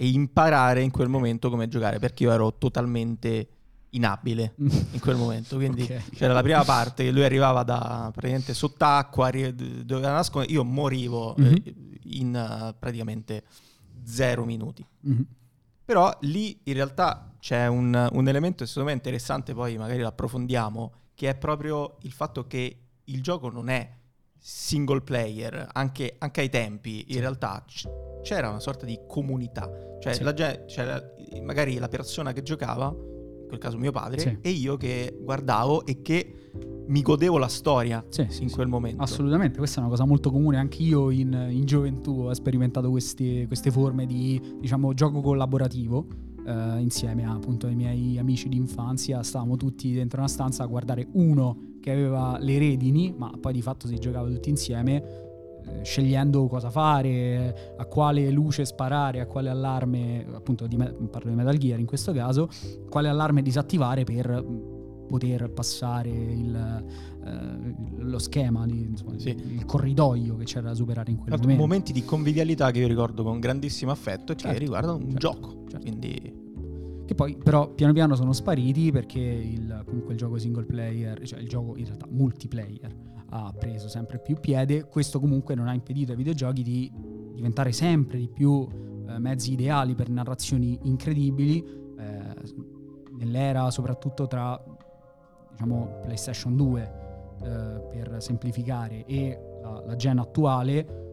e 0.00 0.08
imparare 0.08 0.80
in 0.80 0.90
quel 0.90 1.08
momento 1.08 1.50
come 1.50 1.68
giocare 1.68 1.98
perché 1.98 2.22
io 2.22 2.30
ero 2.32 2.56
totalmente 2.56 3.48
inabile 3.90 4.54
in 4.56 4.98
quel 4.98 5.16
momento. 5.16 5.56
Quindi 5.56 5.82
Ok. 5.92 6.10
c'era 6.14 6.32
la 6.32 6.40
prima 6.40 6.64
parte 6.64 7.04
che 7.04 7.10
lui 7.10 7.22
arrivava 7.22 7.64
da 7.64 8.08
praticamente 8.10 8.54
sott'acqua, 8.54 9.26
arri- 9.26 9.84
doveva 9.84 10.12
nascondere. 10.12 10.54
Io 10.54 10.64
morivo 10.64 11.36
eh, 11.36 11.42
Mhm. 11.42 11.62
in 12.04 12.34
eh, 12.34 12.74
praticamente 12.78 13.44
zero 14.04 14.46
minuti. 14.46 14.82
Mhm. 15.00 15.26
Però 15.84 16.16
lì 16.22 16.58
in 16.62 16.72
realtà 16.72 17.34
c'è 17.38 17.66
un, 17.66 18.08
un 18.12 18.26
elemento 18.28 18.64
secondo 18.64 18.88
me 18.88 18.94
interessante, 18.94 19.52
poi 19.52 19.76
magari 19.76 20.00
lo 20.00 20.08
approfondiamo, 20.08 20.92
che 21.14 21.28
è 21.28 21.34
proprio 21.36 21.98
il 22.02 22.12
fatto 22.12 22.46
che 22.46 22.78
il 23.04 23.20
gioco 23.22 23.50
non 23.50 23.68
è 23.68 23.86
single 24.38 25.02
player, 25.02 25.68
anche, 25.74 26.14
anche 26.16 26.40
ai 26.40 26.48
tempi 26.48 27.04
in 27.08 27.20
realtà 27.20 27.62
c- 27.66 27.86
c'era 28.22 28.48
una 28.48 28.60
sorta 28.60 28.86
di 28.86 28.98
comunità, 29.06 29.70
cioè 30.00 30.14
Sì. 30.14 30.22
la 30.22 30.32
c'era 30.32 31.02
magari 31.42 31.78
la 31.78 31.88
persona 31.88 32.32
che 32.32 32.42
giocava, 32.42 32.88
in 32.88 33.46
quel 33.46 33.58
caso 33.58 33.76
mio 33.78 33.92
padre, 33.92 34.18
Sì. 34.20 34.38
e 34.40 34.50
io 34.50 34.76
che 34.76 35.16
guardavo 35.20 35.84
e 35.86 36.02
che 36.02 36.34
mi 36.86 37.02
godevo 37.02 37.38
la 37.38 37.46
storia 37.48 38.04
Sì, 38.08 38.26
sì, 38.28 38.42
in 38.42 38.48
sì. 38.48 38.54
quel 38.56 38.66
momento. 38.66 39.00
Assolutamente, 39.02 39.58
questa 39.58 39.76
è 39.78 39.80
una 39.80 39.90
cosa 39.90 40.04
molto 40.04 40.30
comune. 40.32 40.56
Anche 40.56 40.82
io 40.82 41.10
in, 41.10 41.48
in 41.50 41.64
gioventù 41.64 42.22
ho 42.22 42.34
sperimentato 42.34 42.90
queste, 42.90 43.46
queste 43.46 43.70
forme 43.70 44.06
di 44.06 44.40
diciamo, 44.60 44.92
gioco 44.94 45.20
collaborativo. 45.20 46.06
eh, 46.46 46.80
insieme 46.80 47.24
a, 47.26 47.32
appunto 47.32 47.66
ai 47.66 47.74
miei 47.76 48.18
amici 48.18 48.48
di 48.48 48.56
infanzia, 48.56 49.22
stavamo 49.22 49.56
tutti 49.56 49.92
dentro 49.92 50.18
una 50.20 50.26
stanza 50.28 50.64
a 50.64 50.66
guardare 50.66 51.06
uno 51.12 51.74
che 51.80 51.92
aveva 51.92 52.38
le 52.40 52.58
redini, 52.58 53.14
ma 53.16 53.30
poi 53.38 53.52
di 53.52 53.62
fatto 53.62 53.86
si 53.86 53.98
giocava 53.98 54.26
tutti 54.28 54.48
insieme, 54.48 55.28
scegliendo 55.82 56.46
cosa 56.46 56.70
fare, 56.70 57.74
a 57.76 57.84
quale 57.86 58.30
luce 58.30 58.64
sparare, 58.64 59.20
a 59.20 59.26
quale 59.26 59.48
allarme, 59.48 60.26
appunto 60.32 60.66
di 60.66 60.76
parlo 60.76 61.30
di 61.30 61.36
Metal 61.36 61.56
Gear 61.56 61.78
in 61.78 61.86
questo 61.86 62.12
caso, 62.12 62.48
quale 62.88 63.08
allarme 63.08 63.42
disattivare 63.42 64.04
per 64.04 64.44
poter 65.08 65.50
passare 65.50 66.08
il, 66.08 66.84
eh, 67.24 67.74
lo 67.98 68.18
schema, 68.18 68.64
di- 68.66 68.82
insomma, 68.90 69.18
Sì. 69.18 69.30
il 69.30 69.64
corridoio 69.64 70.36
che 70.36 70.44
c'era 70.44 70.68
da 70.68 70.74
superare 70.74 71.10
in 71.10 71.16
quel 71.16 71.30
l'altro, 71.30 71.48
momento. 71.48 71.66
momenti 71.68 71.92
di 71.92 72.04
convivialità 72.04 72.70
che 72.70 72.78
io 72.78 72.86
ricordo 72.86 73.24
con 73.24 73.40
grandissimo 73.40 73.90
affetto 73.90 74.30
e 74.32 74.34
che 74.36 74.42
Certo, 74.42 74.58
riguardano 74.58 74.94
un 74.98 75.10
certo, 75.10 75.18
gioco. 75.18 75.64
certo. 75.68 75.78
Quindi 75.86 76.48
Che 77.06 77.14
poi 77.16 77.36
però 77.42 77.68
piano 77.74 77.92
piano 77.92 78.14
sono 78.14 78.32
spariti 78.32 78.92
perché 78.92 79.18
il, 79.18 79.82
comunque 79.84 80.12
il 80.12 80.18
gioco 80.18 80.38
single 80.38 80.64
player, 80.64 81.20
cioè 81.26 81.40
il 81.40 81.48
gioco 81.48 81.76
in 81.76 81.84
realtà 81.86 82.06
multiplayer 82.08 82.94
ha 83.30 83.52
preso 83.56 83.88
sempre 83.88 84.18
più 84.18 84.38
piede. 84.38 84.84
Questo 84.84 85.18
comunque 85.18 85.54
non 85.54 85.68
ha 85.68 85.74
impedito 85.74 86.12
ai 86.12 86.16
videogiochi 86.16 86.62
di 86.62 86.92
diventare 87.34 87.72
sempre 87.72 88.18
di 88.18 88.28
più 88.28 88.66
eh, 89.08 89.18
mezzi 89.18 89.52
ideali 89.52 89.94
per 89.94 90.08
narrazioni 90.08 90.78
incredibili 90.82 91.64
eh, 91.98 92.34
nell'era 93.18 93.70
soprattutto 93.70 94.26
tra 94.26 94.60
diciamo 95.50 96.00
PlayStation 96.02 96.56
2 96.56 96.92
eh, 97.42 97.46
per 97.90 98.16
semplificare 98.18 99.04
e 99.06 99.38
la, 99.62 99.82
la 99.86 99.96
gen 99.96 100.18
attuale 100.18 101.09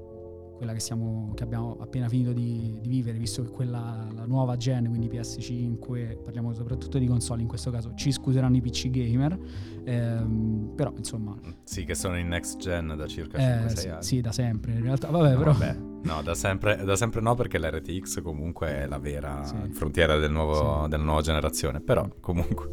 quella 0.57 0.73
che, 0.73 0.79
siamo, 0.79 1.31
che 1.35 1.43
abbiamo 1.43 1.77
appena 1.79 2.09
finito 2.09 2.33
di, 2.33 2.77
di 2.81 2.89
vivere, 2.89 3.17
visto 3.17 3.43
che 3.43 3.49
quella 3.49 4.07
la 4.13 4.25
nuova 4.25 4.57
gen, 4.57 4.89
quindi 4.89 5.07
PS5, 5.07 6.21
parliamo 6.23 6.53
soprattutto 6.53 6.97
di 6.97 7.05
console 7.07 7.41
in 7.43 7.47
questo 7.47 7.69
caso, 7.71 7.93
ci 7.95 8.11
scuseranno 8.11 8.57
i 8.57 8.61
PC 8.61 8.89
gamer, 8.89 9.37
ehm, 9.85 10.73
però 10.75 10.91
insomma, 10.97 11.35
Sì, 11.63 11.85
che 11.85 11.95
sono 11.95 12.17
in 12.17 12.27
next 12.27 12.57
gen 12.57 12.93
da 12.97 13.07
circa 13.07 13.37
eh, 13.37 13.65
5-6 13.67 13.75
sì, 13.77 13.87
anni. 13.87 14.03
sì, 14.03 14.21
da 14.21 14.31
sempre 14.31 14.73
in 14.73 14.81
realtà, 14.81 15.09
vabbè, 15.09 15.31
No, 15.33 15.37
però 15.37 15.51
vabbè. 15.53 15.77
No, 16.03 16.21
da 16.21 16.35
sempre, 16.35 16.83
da 16.83 16.95
sempre 16.95 17.21
no, 17.21 17.35
perché 17.35 17.59
l'RTX 17.59 18.21
comunque 18.21 18.67
è 18.69 18.87
la 18.87 18.97
vera 18.99 19.43
Sì. 19.43 19.55
frontiera 19.71 20.17
del 20.17 20.31
nuovo- 20.31 20.83
Sì. 20.83 20.89
della 20.89 21.03
nuova 21.03 21.21
generazione. 21.21 21.81
Però, 21.81 22.07
comunque, 22.21 22.69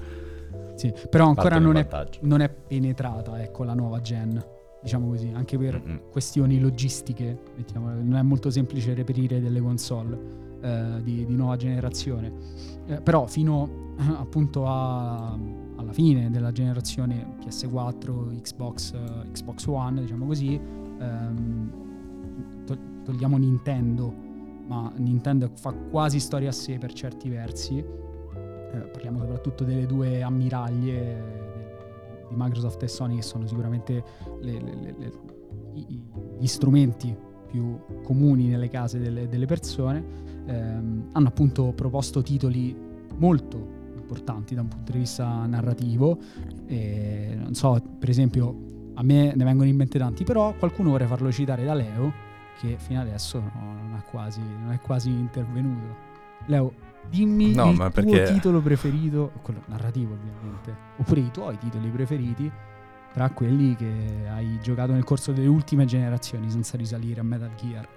sì, 0.76 0.92
però 1.10 1.28
ancora 1.28 1.58
non 1.58 1.76
è, 1.76 1.88
non 2.20 2.40
è 2.42 2.48
penetrata 2.50 3.42
ecco, 3.42 3.64
la 3.64 3.74
nuova 3.74 4.00
gen, 4.00 4.42
diciamo 4.84 5.08
così, 5.08 5.30
anche 5.34 5.56
per 5.58 5.82
Mm-mm. 5.84 6.00
questioni 6.12 6.60
logistiche, 6.60 7.38
mettiamo, 7.56 7.88
non 7.90 8.14
è 8.16 8.22
molto 8.22 8.50
semplice 8.50 8.92
reperire 8.94 9.40
delle 9.40 9.60
console 9.60 10.42
eh, 10.60 11.00
di, 11.02 11.24
di 11.24 11.34
nuova 11.34 11.56
generazione. 11.56 12.30
Eh, 12.86 13.00
però 13.00 13.26
fino 13.26 13.94
eh, 13.98 14.02
appunto 14.18 14.66
a- 14.66 15.32
alla 15.76 15.92
fine 15.92 16.30
della 16.30 16.52
generazione 16.52 17.36
PS4, 17.40 18.40
Xbox, 18.40 18.92
eh, 18.92 19.30
Xbox 19.32 19.66
One, 19.66 20.02
diciamo 20.02 20.26
così, 20.26 20.60
ehm, 21.00 21.72
to- 22.66 22.78
togliamo 23.04 23.38
Nintendo, 23.38 24.12
ma 24.66 24.92
Nintendo 24.96 25.50
fa 25.54 25.72
quasi 25.72 26.20
storia 26.20 26.50
a 26.50 26.52
sé 26.52 26.76
per 26.78 26.92
certi 26.92 27.28
versi. 27.30 27.78
Eh, 27.78 28.78
parliamo 28.92 29.18
soprattutto 29.18 29.64
delle 29.64 29.86
due 29.86 30.22
ammiraglie 30.22 31.53
di 32.34 32.40
Microsoft 32.42 32.82
e 32.82 32.88
Sony 32.88 33.16
che 33.16 33.22
sono 33.22 33.46
sicuramente 33.46 34.02
le- 34.40 34.60
le- 34.60 34.94
le- 34.98 35.12
gli 36.38 36.46
strumenti 36.46 37.16
più 37.46 37.78
comuni 38.02 38.48
nelle 38.48 38.68
case 38.68 38.98
delle, 38.98 39.28
delle 39.28 39.46
persone, 39.46 40.04
ehm, 40.46 41.08
hanno 41.12 41.28
appunto 41.28 41.72
proposto 41.72 42.22
titoli 42.22 42.76
molto 43.16 43.82
importanti 43.96 44.54
da 44.54 44.60
un 44.60 44.68
punto 44.68 44.92
di 44.92 44.98
vista 44.98 45.46
narrativo. 45.46 46.18
E, 46.66 47.36
non 47.36 47.54
so, 47.54 47.80
per 47.98 48.08
esempio, 48.08 48.90
a 48.94 49.02
me 49.02 49.32
ne 49.34 49.44
vengono 49.44 49.68
in 49.68 49.76
mente 49.76 49.98
tanti, 49.98 50.24
però 50.24 50.54
qualcuno 50.54 50.90
vorrei 50.90 51.06
farlo 51.06 51.30
citare 51.32 51.64
da 51.64 51.74
Leo, 51.74 52.12
che 52.60 52.76
fino 52.78 53.00
adesso 53.00 53.40
no, 53.40 53.50
non, 53.54 54.02
quasi, 54.10 54.40
non 54.40 54.72
è 54.72 54.80
quasi 54.80 55.10
intervenuto. 55.10 56.12
Leo, 56.46 56.72
dimmi 57.08 57.54
No, 57.54 57.70
il 57.70 57.76
ma 57.76 57.90
tuo 57.90 58.02
perché- 58.02 58.32
titolo 58.32 58.60
preferito, 58.60 59.32
quello 59.42 59.62
narrativo 59.66 60.14
ovviamente, 60.14 60.74
oppure 60.96 61.20
i 61.20 61.30
tuoi 61.30 61.58
titoli 61.58 61.88
preferiti 61.88 62.50
tra 63.12 63.30
quelli 63.30 63.76
che 63.76 64.26
hai 64.28 64.58
giocato 64.60 64.92
nel 64.92 65.04
corso 65.04 65.32
delle 65.32 65.46
ultime 65.46 65.84
generazioni 65.84 66.50
senza 66.50 66.76
risalire 66.76 67.20
a 67.20 67.22
Metal 67.24 67.54
Gear. 67.54 67.88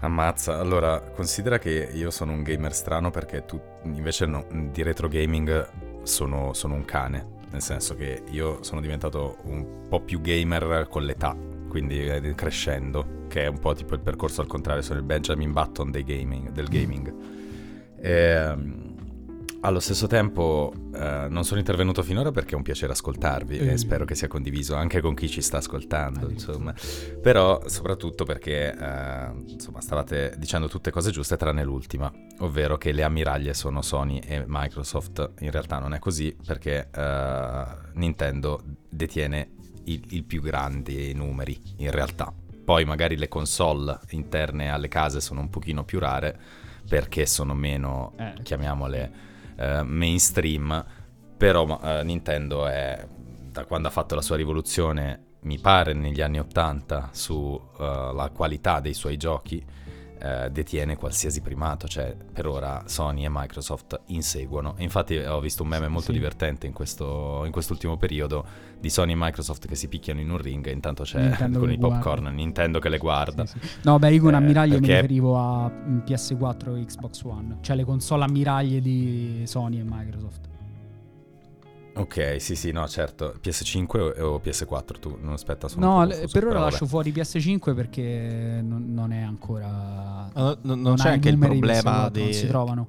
Ammazza, 0.00 0.58
allora 0.58 1.00
considera 1.00 1.58
che 1.58 1.90
io 1.92 2.10
sono 2.10 2.32
un 2.32 2.42
gamer 2.42 2.74
strano 2.74 3.10
perché 3.10 3.44
tu 3.46 3.58
invece 3.84 4.26
no, 4.26 4.44
di 4.70 4.82
retro 4.82 5.08
gaming 5.08 6.02
sono, 6.02 6.52
sono 6.52 6.74
un 6.74 6.84
cane, 6.84 7.26
nel 7.50 7.62
senso 7.62 7.94
che 7.96 8.22
io 8.30 8.62
sono 8.62 8.80
diventato 8.82 9.38
un 9.44 9.86
po' 9.88 10.00
più 10.00 10.20
gamer 10.20 10.86
con 10.90 11.02
l'età, 11.04 11.34
quindi 11.76 12.06
eh, 12.06 12.34
crescendo, 12.34 13.26
che 13.28 13.42
è 13.42 13.46
un 13.48 13.58
po' 13.58 13.74
tipo 13.74 13.92
il 13.92 14.00
percorso 14.00 14.40
al 14.40 14.46
contrario, 14.46 14.80
sono 14.80 14.98
il 14.98 15.04
Benjamin 15.04 15.52
Button 15.52 15.90
gaming- 15.90 16.50
del 16.50 16.68
gaming. 16.68 17.14
Ehm, 18.00 18.94
allo 19.60 19.80
stesso 19.80 20.06
tempo 20.06 20.72
eh, 20.94 21.26
non 21.28 21.44
sono 21.44 21.58
intervenuto 21.58 22.02
finora 22.02 22.30
perché 22.30 22.52
è 22.52 22.56
un 22.56 22.62
piacere 22.62 22.92
ascoltarvi 22.92 23.58
Eh. 23.58 23.72
e 23.72 23.76
spero 23.76 24.06
che 24.06 24.14
sia 24.14 24.26
condiviso 24.26 24.74
anche 24.74 25.02
con 25.02 25.14
chi 25.14 25.28
ci 25.28 25.42
sta 25.42 25.58
ascoltando, 25.58 26.30
insomma. 26.30 26.72
Però 27.20 27.60
soprattutto 27.66 28.24
perché 28.24 28.74
eh, 28.74 29.30
insomma 29.48 29.82
stavate 29.82 30.34
dicendo 30.38 30.68
tutte 30.68 30.90
cose 30.90 31.10
giuste 31.10 31.36
tranne 31.36 31.62
l'ultima, 31.62 32.10
ovvero 32.38 32.78
che 32.78 32.92
le 32.92 33.02
ammiraglie 33.02 33.52
sono 33.52 33.82
Sony 33.82 34.18
e 34.24 34.44
Microsoft. 34.46 35.32
In 35.40 35.50
realtà 35.50 35.78
non 35.78 35.92
è 35.92 35.98
così 35.98 36.34
perché 36.42 36.88
eh, 36.90 37.64
Nintendo 37.94 38.62
detiene 38.88 39.50
il, 39.86 40.04
il 40.10 40.24
più 40.24 40.40
grandi 40.40 41.12
numeri 41.14 41.58
in 41.78 41.90
realtà. 41.90 42.32
Poi 42.64 42.84
magari 42.84 43.16
le 43.16 43.28
console 43.28 43.98
interne 44.10 44.70
alle 44.70 44.88
case 44.88 45.20
sono 45.20 45.40
un 45.40 45.50
pochino 45.50 45.84
più 45.84 45.98
rare 45.98 46.38
perché 46.88 47.26
sono 47.26 47.54
meno, 47.54 48.12
Eh. 48.16 48.34
chiamiamole, 48.42 49.12
eh, 49.56 49.82
mainstream, 49.82 50.84
però 51.36 51.80
eh, 51.82 52.02
Nintendo 52.04 52.66
è, 52.66 53.06
da 53.50 53.64
quando 53.64 53.88
ha 53.88 53.90
fatto 53.90 54.14
la 54.14 54.22
sua 54.22 54.36
rivoluzione, 54.36 55.22
mi 55.40 55.58
pare 55.58 55.92
negli 55.94 56.20
anni 56.20 56.38
80, 56.40 57.10
sulla 57.12 58.30
qualità 58.34 58.80
dei 58.80 58.94
suoi 58.94 59.16
giochi, 59.16 59.64
eh, 60.18 60.50
detiene 60.50 60.96
qualsiasi 60.96 61.40
primato, 61.40 61.86
cioè 61.88 62.14
per 62.32 62.46
ora 62.46 62.82
Sony 62.86 63.24
e 63.24 63.28
Microsoft 63.30 64.00
inseguono. 64.06 64.74
E 64.76 64.82
infatti 64.82 65.16
ho 65.16 65.40
visto 65.40 65.62
un 65.62 65.68
meme 65.68 65.88
molto 65.88 66.06
Sì. 66.12 66.18
divertente 66.18 66.66
in, 66.66 66.72
questo, 66.72 67.42
in 67.44 67.52
quest'ultimo 67.52 67.96
periodo 67.96 68.44
di 68.78 68.90
Sony 68.90 69.12
e 69.12 69.16
Microsoft 69.16 69.66
che 69.66 69.74
si 69.74 69.88
picchiano 69.88 70.20
in 70.20 70.30
un 70.30 70.38
ring 70.38 70.66
e 70.66 70.70
intanto 70.70 71.02
c'è 71.04 71.20
Nintendo 71.20 71.58
con 71.60 71.70
i 71.70 71.76
guarda. 71.76 71.96
popcorn 71.98 72.34
Nintendo 72.34 72.78
che 72.78 72.88
le 72.88 72.98
guarda. 72.98 73.46
Sì, 73.46 73.58
sì. 73.60 73.68
No, 73.82 73.98
beh, 73.98 74.12
io 74.12 74.20
con 74.22 74.32
Eh, 74.34 74.36
ammiraglie 74.36 74.74
mi 74.74 74.86
perché- 74.86 74.94
riferivo 75.02 75.36
a 75.38 75.68
mm, 75.70 75.98
PS4 76.06 76.76
e 76.80 76.84
Xbox 76.84 77.22
One, 77.24 77.58
cioè 77.60 77.76
le 77.76 77.84
console 77.84 78.24
ammiraglie 78.24 78.80
di 78.80 79.42
Sony 79.46 79.78
e 79.80 79.84
Microsoft. 79.84 80.48
Ok, 81.96 82.36
sì, 82.40 82.54
sì, 82.56 82.72
no, 82.72 82.86
certo. 82.88 83.34
PS5 83.42 84.20
o, 84.20 84.34
o 84.34 84.40
PS4 84.44 84.98
tu? 85.00 85.16
Non 85.20 85.32
aspetta, 85.32 85.68
sono 85.68 85.86
No, 85.86 86.06
confuso, 86.06 86.28
per 86.30 86.46
ora 86.46 86.60
lascio 86.60 86.86
fuori 86.86 87.10
PS5 87.12 87.74
perché 87.74 88.60
non, 88.62 88.92
non 88.92 89.12
è 89.12 89.20
ancora... 89.22 90.30
No- 90.34 90.58
no- 90.60 90.74
non, 90.74 90.92
ha 90.92 90.94
c'è 90.96 91.08
anche 91.10 91.28
il 91.30 91.38
di 91.38 91.40
problema 91.40 92.06
PS4, 92.08 92.18
non 92.20 92.32
si 92.32 92.40
di- 92.42 92.46
trovano. 92.48 92.88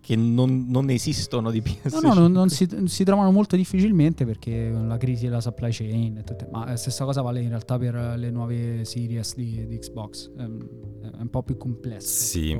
che, 0.00 0.16
non, 0.16 0.66
non 0.68 0.90
esistono 0.90 1.50
di 1.50 1.60
PS5. 1.62 2.00
No, 2.02 2.08
no, 2.08 2.14
non, 2.14 2.32
non 2.32 2.48
si, 2.50 2.68
si 2.86 3.04
trovano 3.04 3.30
molto 3.30 3.54
difficilmente 3.56 4.26
perché 4.26 4.68
la 4.68 4.96
crisi 4.96 5.24
della 5.24 5.40
supply 5.40 5.70
chain 5.70 6.18
e 6.18 6.24
tutte, 6.24 6.48
ma 6.50 6.64
la 6.66 6.76
stessa 6.76 7.04
cosa 7.04 7.22
vale 7.22 7.40
in 7.40 7.48
realtà 7.48 7.78
per 7.78 7.94
le 8.16 8.30
nuove 8.30 8.84
series 8.84 9.34
di, 9.36 9.66
di 9.66 9.78
Xbox. 9.78 10.30
È 10.36 10.42
un 10.42 11.28
po' 11.30 11.42
più 11.42 11.56
complesso. 11.56 12.06
Sì, 12.24 12.58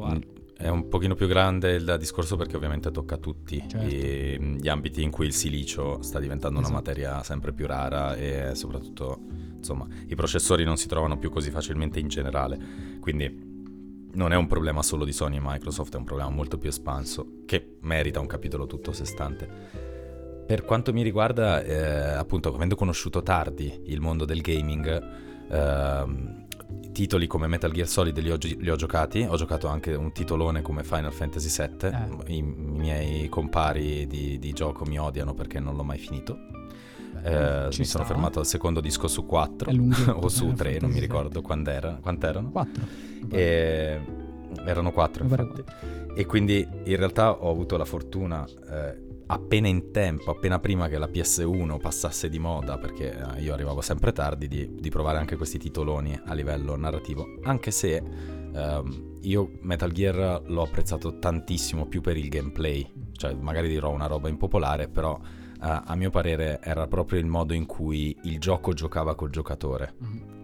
è 0.57 0.69
un 0.69 0.89
pochino 0.89 1.15
più 1.15 1.27
grande 1.27 1.73
il 1.73 1.97
discorso 1.99 2.37
perché 2.37 2.57
ovviamente 2.57 2.91
tocca 2.91 3.17
tutti 3.17 3.63
Certo. 3.67 3.87
i- 3.87 4.39
gli 4.61 4.69
ambiti 4.69 5.03
in 5.03 5.11
cui 5.11 5.27
il 5.27 5.33
silicio 5.33 6.01
sta 6.03 6.19
diventando 6.21 6.59
una 6.59 6.69
Esatto. 6.69 6.83
materia 6.83 7.23
sempre 7.23 7.53
più 7.53 7.67
rara 7.67 8.15
e 8.15 8.55
soprattutto, 8.55 9.19
insomma, 9.57 9.87
i 10.07 10.15
processori 10.15 10.65
non 10.65 10.77
si 10.77 10.87
trovano 10.89 11.19
più 11.19 11.31
così 11.31 11.51
facilmente 11.51 11.99
in 11.99 12.09
generale. 12.09 12.59
Quindi 13.01 13.53
non 14.13 14.33
è 14.33 14.37
un 14.37 14.47
problema 14.47 14.81
solo 14.83 15.05
di 15.05 15.13
Sony 15.13 15.39
e 15.39 15.41
Microsoft, 15.43 15.95
è 15.95 15.99
un 15.99 16.05
problema 16.05 16.31
molto 16.31 16.57
più 16.57 16.69
espanso 16.69 17.43
che 17.47 17.77
merita 17.81 18.21
un 18.21 18.27
capitolo 18.27 18.67
tutto 18.67 18.91
a 18.91 18.93
sé 18.95 19.05
stante. 19.05 19.49
Per 20.47 20.65
quanto 20.65 20.93
mi 20.93 21.03
riguarda, 21.03 21.65
eh, 21.65 21.75
appunto, 22.15 22.55
avendo 22.55 22.77
conosciuto 22.77 23.23
tardi 23.23 23.81
il 23.87 24.01
mondo 24.01 24.25
del 24.25 24.41
gaming, 24.41 25.03
ehm, 25.51 26.44
titoli 26.95 27.27
come 27.27 27.49
Metal 27.49 27.71
Gear 27.73 27.89
Solid 27.89 28.17
li 28.21 28.31
ho, 28.31 28.39
li 28.41 28.71
ho 28.71 28.77
giocati, 28.77 29.27
ho 29.29 29.37
giocato 29.37 29.67
anche 29.67 29.93
un 29.95 30.13
titolone 30.13 30.63
come 30.63 30.85
Final 30.85 31.13
Fantasy 31.13 31.51
VII, 31.51 31.89
Eh. 31.91 32.33
I, 32.33 32.37
i 32.39 32.43
miei 32.43 33.29
compari 33.29 34.07
di, 34.07 34.39
di 34.39 34.53
gioco 34.53 34.85
mi 34.87 34.99
odiano 34.99 35.35
perché 35.35 35.59
non 35.61 35.75
l'ho 35.77 35.83
mai 35.85 35.99
finito. 35.99 36.39
Eh, 37.23 37.67
mi 37.79 37.85
sono 37.85 38.05
sta. 38.05 38.05
fermato 38.05 38.39
al 38.39 38.47
secondo 38.47 38.81
disco 38.81 39.09
su 39.09 39.25
4 39.27 39.71
È 39.71 39.73
lunghetto, 39.73 40.17
o 40.25 40.29
su 40.29 40.43
Final 40.43 40.57
3, 40.57 40.79
non 40.81 40.91
mi 40.91 41.01
ricordo 41.01 41.43
quando 41.43 41.71
era, 41.71 41.99
quant'erano. 42.01 42.51
4. 42.51 42.85
E 43.31 44.01
erano 44.65 44.93
quattro, 44.93 45.25
Mi 45.25 45.31
pare 45.31 45.43
infatti. 45.43 45.73
E 46.17 46.27
quindi 46.27 46.67
in 46.85 46.97
realtà 46.97 47.33
ho 47.33 47.51
avuto 47.51 47.77
la 47.77 47.85
fortuna, 47.85 48.47
eh, 48.71 49.03
appena 49.27 49.69
in 49.69 49.91
tempo, 49.91 50.31
appena 50.31 50.59
prima 50.59 50.89
che 50.89 50.99
la 50.99 51.07
PS1 51.07 51.79
passasse 51.79 52.29
di 52.29 52.39
moda, 52.39 52.79
perché 52.79 53.17
eh, 53.17 53.41
io 53.41 53.53
arrivavo 53.55 53.81
sempre 53.81 54.13
tardi, 54.13 54.49
di, 54.49 54.75
di 54.75 54.91
provare 54.91 55.19
anche 55.19 55.37
questi 55.37 55.59
titoloni 55.59 56.21
a 56.25 56.35
livello 56.35 56.77
narrativo. 56.77 57.39
Anche 57.43 57.71
se 57.71 58.03
ehm, 58.53 59.19
io 59.23 59.51
Metal 59.61 59.91
Gear 59.91 60.43
l'ho 60.47 60.63
apprezzato 60.63 61.19
tantissimo 61.19 61.87
più 61.87 62.01
per 62.01 62.17
il 62.17 62.29
gameplay. 62.29 63.11
Cioè, 63.13 63.35
magari 63.35 63.69
dirò 63.69 63.91
una 63.91 64.07
roba 64.07 64.29
impopolare, 64.29 64.89
però 64.89 65.19
eh, 65.23 65.83
a 65.85 65.95
mio 65.95 66.11
parere 66.11 66.61
era 66.63 66.87
proprio 66.87 67.19
il 67.19 67.27
modo 67.27 67.55
in 67.55 67.67
cui 67.67 68.17
il 68.25 68.39
gioco 68.39 68.73
giocava 68.73 69.15
col 69.15 69.31
giocatore, 69.31 69.95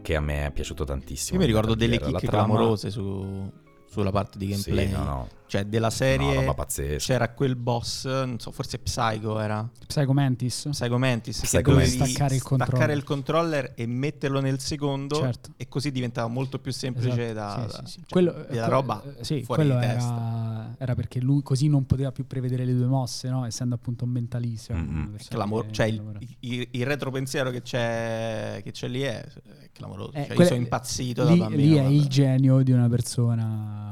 che 0.03 0.17
a 0.17 0.21
me 0.21 0.47
è 0.47 0.53
piaciuto 0.53 0.85
tantissimo. 0.85 1.39
Io 1.39 1.47
mi 1.47 1.51
ricordo 1.51 1.75
delle 1.75 1.99
chicche 1.99 2.27
clamorose 2.27 2.91
su- 2.91 3.51
sulla 3.87 4.11
parte 4.11 4.39
di 4.39 4.47
gameplay. 4.47 4.87
Sì, 4.87 4.93
no, 4.93 5.05
no. 5.05 5.29
Cioè, 5.51 5.65
della 5.65 5.87
No, 5.89 5.93
serie 5.93 6.35
roba 6.37 6.55
pazzesca. 6.55 7.13
c'era 7.13 7.29
quel 7.31 7.57
boss, 7.57 8.05
non 8.07 8.39
so, 8.39 8.53
forse 8.53 8.79
Psycho 8.79 9.41
era. 9.41 9.69
Psycho 9.85 10.13
Mantis. 10.13 10.69
Psycho 10.71 10.97
Mantis 10.97 11.41
Psycho 11.41 11.73
che 11.73 11.77
Mantis. 11.77 11.95
Staccare 11.97 12.35
il 12.37 12.43
controller. 12.43 12.69
staccare 12.77 12.93
il 12.93 13.03
controller 13.03 13.73
e 13.75 13.87
metterlo 13.87 14.41
nel 14.41 14.61
secondo 14.61 15.17
Certo. 15.17 15.51
e 15.57 15.67
così 15.67 15.91
diventava 15.91 16.29
molto 16.29 16.61
più 16.61 16.71
semplice 16.71 17.31
Esatto, 17.31 17.33
da, 17.35 17.51
sì, 17.69 17.77
da- 17.77 17.87
sì, 17.87 17.93
sì. 17.93 17.99
cioè, 17.99 18.09
Quello, 18.11 18.31
della 18.49 18.67
que- 18.67 18.73
roba 18.75 19.03
eh, 19.19 19.25
sì, 19.25 19.43
fuori 19.43 19.63
quello 19.67 19.81
di 19.81 19.87
testa. 19.87 20.15
era, 20.15 20.75
era 20.79 20.95
perché 20.95 21.21
lui 21.21 21.43
così 21.43 21.67
non 21.67 21.85
poteva 21.85 22.13
più 22.13 22.29
prevedere 22.29 22.65
le 22.65 22.75
due 22.77 22.87
mosse, 22.87 23.29
no? 23.29 23.45
essendo 23.45 23.75
appunto 23.75 24.05
un 24.05 24.11
mentalista. 24.13 24.73
Persona 24.75 25.17
clamor- 25.29 25.67
che 25.67 25.73
cioè 25.73 25.87
il, 25.87 26.01
il- 26.41 26.69
il 26.71 26.87
retropensiero 26.87 27.51
che 27.51 27.63
c'è, 27.63 28.61
che 28.63 28.71
c'è 28.71 28.87
lì 28.87 29.01
è, 29.01 29.21
è 29.21 29.69
clamoroso. 29.73 30.11
Eh, 30.13 30.21
Cioè, 30.21 30.29
io 30.29 30.35
quella- 30.35 30.51
sono 30.51 30.61
impazzito 30.63 31.23
lì, 31.29 31.39
da 31.39 31.45
bambino. 31.49 31.61
lì 31.61 31.71
è 31.71 31.81
guarda. 31.81 31.91
il 31.91 32.07
genio 32.07 32.63
di 32.63 32.71
una 32.71 32.89
persona, 32.89 33.90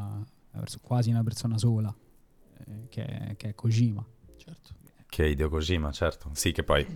quasi 0.80 1.10
una 1.10 1.22
persona 1.22 1.58
sola, 1.58 1.94
eh, 2.66 2.88
che, 2.88 3.04
è- 3.04 3.36
che 3.36 3.48
è 3.48 3.54
Kojima. 3.54 4.04
Certo. 4.36 4.74
Che 5.06 5.24
è 5.24 5.26
Hideo 5.28 5.48
Kojima, 5.48 5.90
certo. 5.90 6.30
Sì, 6.32 6.52
che 6.52 6.62
poi 6.62 6.86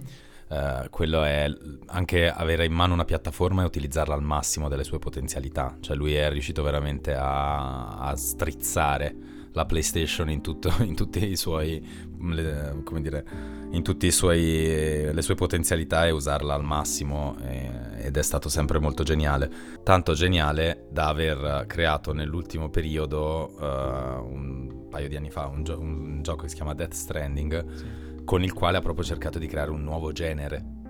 eh, 0.48 0.86
quello 0.90 1.22
è 1.22 1.46
anche 1.86 2.30
avere 2.30 2.66
in 2.66 2.72
mano 2.72 2.92
una 2.92 3.04
piattaforma 3.04 3.62
e 3.62 3.66
utilizzarla 3.66 4.14
al 4.14 4.22
massimo 4.22 4.68
delle 4.68 4.84
sue 4.84 4.98
potenzialità. 4.98 5.76
Cioè 5.80 5.96
lui 5.96 6.14
è 6.14 6.30
riuscito 6.30 6.62
veramente 6.62 7.14
a, 7.14 7.98
a 7.98 8.16
strizzare 8.16 9.14
la 9.52 9.64
PlayStation 9.66 10.30
in, 10.30 10.40
tutto, 10.40 10.72
in 10.82 10.94
tutti 10.94 11.24
i 11.24 11.36
suoi, 11.36 11.86
le- 12.20 12.80
come 12.84 13.00
dire, 13.00 13.24
in 13.70 13.82
tutte 13.82 14.06
le 14.06 15.22
sue 15.22 15.34
potenzialità 15.34 16.06
e 16.06 16.10
usarla 16.10 16.54
al 16.54 16.64
massimo 16.64 17.36
eh, 17.42 18.06
ed 18.06 18.16
è 18.16 18.22
stato 18.22 18.48
sempre 18.48 18.78
molto 18.78 19.02
geniale. 19.02 19.50
Tanto 19.82 20.12
geniale 20.14 20.86
da 20.90 21.08
aver 21.08 21.64
creato 21.66 22.12
nell'ultimo 22.12 22.68
periodo, 22.68 23.56
eh, 23.58 23.64
un 23.64 24.88
paio 24.90 25.08
di 25.08 25.16
anni 25.16 25.30
fa, 25.30 25.46
un, 25.46 25.64
gio- 25.64 25.78
un 25.78 26.22
gioco 26.22 26.42
che 26.42 26.48
si 26.48 26.54
chiama 26.56 26.74
Death 26.74 26.92
Stranding 26.92 28.22
con 28.24 28.42
il 28.42 28.52
quale 28.52 28.76
ha 28.76 28.80
proprio 28.80 29.04
cercato 29.04 29.38
di 29.38 29.46
creare 29.46 29.70
un 29.70 29.82
nuovo 29.82 30.12
genere. 30.12 30.80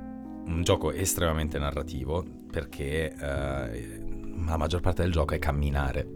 Un 0.44 0.62
gioco 0.64 0.90
estremamente 0.90 1.58
narrativo 1.58 2.24
perché 2.50 3.14
eh, 3.14 4.02
la 4.44 4.56
maggior 4.56 4.80
parte 4.80 5.02
del 5.02 5.12
gioco 5.12 5.34
è 5.34 5.38
camminare, 5.38 6.06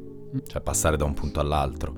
cioè 0.47 0.61
passare 0.61 0.97
da 0.97 1.05
un 1.05 1.15
punto 1.15 1.41
all'altro. 1.41 1.95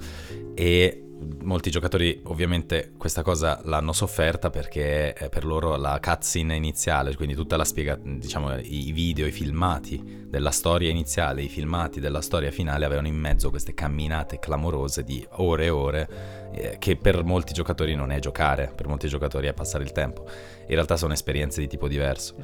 E 0.54 1.02
molti 1.42 1.70
giocatori 1.70 2.20
ovviamente 2.24 2.92
questa 2.96 3.22
cosa 3.22 3.60
l'hanno 3.64 3.92
sofferta 3.92 4.50
perché 4.50 5.14
eh, 5.14 5.28
per 5.28 5.44
loro 5.44 5.76
la 5.76 5.98
cutscene 6.00 6.54
iniziale, 6.54 7.14
quindi 7.16 7.34
tutta 7.34 7.56
la 7.56 7.64
spiega, 7.64 7.98
diciamo 8.00 8.56
i 8.58 8.92
video, 8.92 9.26
i 9.26 9.32
filmati 9.32 10.26
della 10.28 10.50
storia 10.50 10.90
iniziale, 10.90 11.42
i 11.42 11.48
filmati 11.48 12.00
della 12.00 12.20
storia 12.20 12.50
finale 12.50 12.84
avevano 12.84 13.08
in 13.08 13.16
mezzo 13.16 13.50
queste 13.50 13.74
camminate 13.74 14.38
clamorose 14.38 15.02
di 15.02 15.26
ore 15.32 15.64
e 15.64 15.70
ore 15.70 16.08
eh, 16.52 16.76
che 16.78 16.96
per 16.96 17.24
molti 17.24 17.52
giocatori 17.52 17.94
non 17.94 18.10
è 18.12 18.18
giocare, 18.18 18.72
per 18.74 18.86
molti 18.86 19.08
giocatori 19.08 19.48
è 19.48 19.54
passare 19.54 19.84
il 19.84 19.92
tempo. 19.92 20.24
In 20.68 20.74
realtà 20.74 20.96
sono 20.96 21.12
esperienze 21.12 21.60
di 21.60 21.66
tipo 21.66 21.88
diverso. 21.88 22.34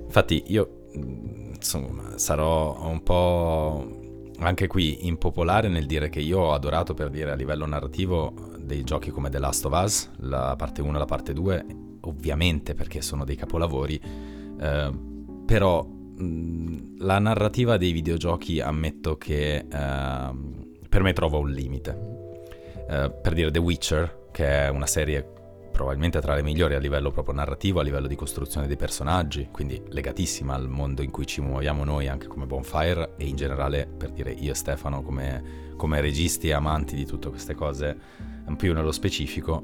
Infatti 0.00 0.44
io 0.48 0.86
mh, 0.92 1.52
insomma 1.54 2.18
sarò 2.18 2.86
un 2.88 3.02
po' 3.02 4.06
anche 4.40 4.66
qui 4.66 5.06
impopolare 5.06 5.68
nel 5.68 5.86
dire 5.86 6.08
che 6.08 6.20
io 6.20 6.38
ho 6.38 6.52
adorato 6.52 6.94
per 6.94 7.10
dire 7.10 7.30
a 7.30 7.34
livello 7.34 7.66
narrativo 7.66 8.32
dei 8.58 8.84
giochi 8.84 9.10
come 9.10 9.30
The 9.30 9.38
Last 9.38 9.64
of 9.64 9.82
Us, 9.82 10.10
la 10.18 10.54
parte 10.56 10.82
1 10.82 10.94
e 10.94 10.98
la 10.98 11.04
parte 11.04 11.32
2, 11.32 11.66
ovviamente 12.02 12.74
perché 12.74 13.00
sono 13.00 13.24
dei 13.24 13.36
capolavori, 13.36 14.00
eh, 14.60 14.92
però 15.44 15.84
mh, 15.84 16.98
la 16.98 17.18
narrativa 17.18 17.76
dei 17.76 17.92
videogiochi 17.92 18.60
ammetto 18.60 19.16
che 19.16 19.66
ehm, 19.68 20.66
per 20.88 21.02
me 21.02 21.12
trova 21.12 21.38
un 21.38 21.50
limite. 21.50 22.16
Eh, 22.88 23.10
per 23.10 23.34
dire 23.34 23.50
The 23.50 23.58
Witcher, 23.58 24.28
che 24.30 24.66
è 24.66 24.68
una 24.68 24.86
serie 24.86 25.32
probabilmente 25.78 26.20
tra 26.20 26.34
le 26.34 26.42
migliori 26.42 26.74
a 26.74 26.80
livello 26.80 27.12
proprio 27.12 27.34
narrativo, 27.34 27.78
a 27.78 27.84
livello 27.84 28.08
di 28.08 28.16
costruzione 28.16 28.66
dei 28.66 28.76
personaggi, 28.76 29.48
quindi 29.52 29.80
legatissima 29.90 30.52
al 30.52 30.68
mondo 30.68 31.02
in 31.02 31.12
cui 31.12 31.24
ci 31.24 31.40
muoviamo 31.40 31.84
noi 31.84 32.08
anche 32.08 32.26
come 32.26 32.46
Bonfire 32.46 33.14
e 33.16 33.26
in 33.26 33.36
generale 33.36 33.86
per 33.86 34.10
dire 34.10 34.32
io 34.32 34.50
e 34.50 34.54
Stefano 34.56 35.02
come, 35.02 35.72
come 35.76 36.00
registi 36.00 36.48
e 36.48 36.52
amanti 36.52 36.96
di 36.96 37.06
tutte 37.06 37.28
queste 37.28 37.54
cose, 37.54 37.96
più 38.56 38.74
nello 38.74 38.90
specifico. 38.90 39.62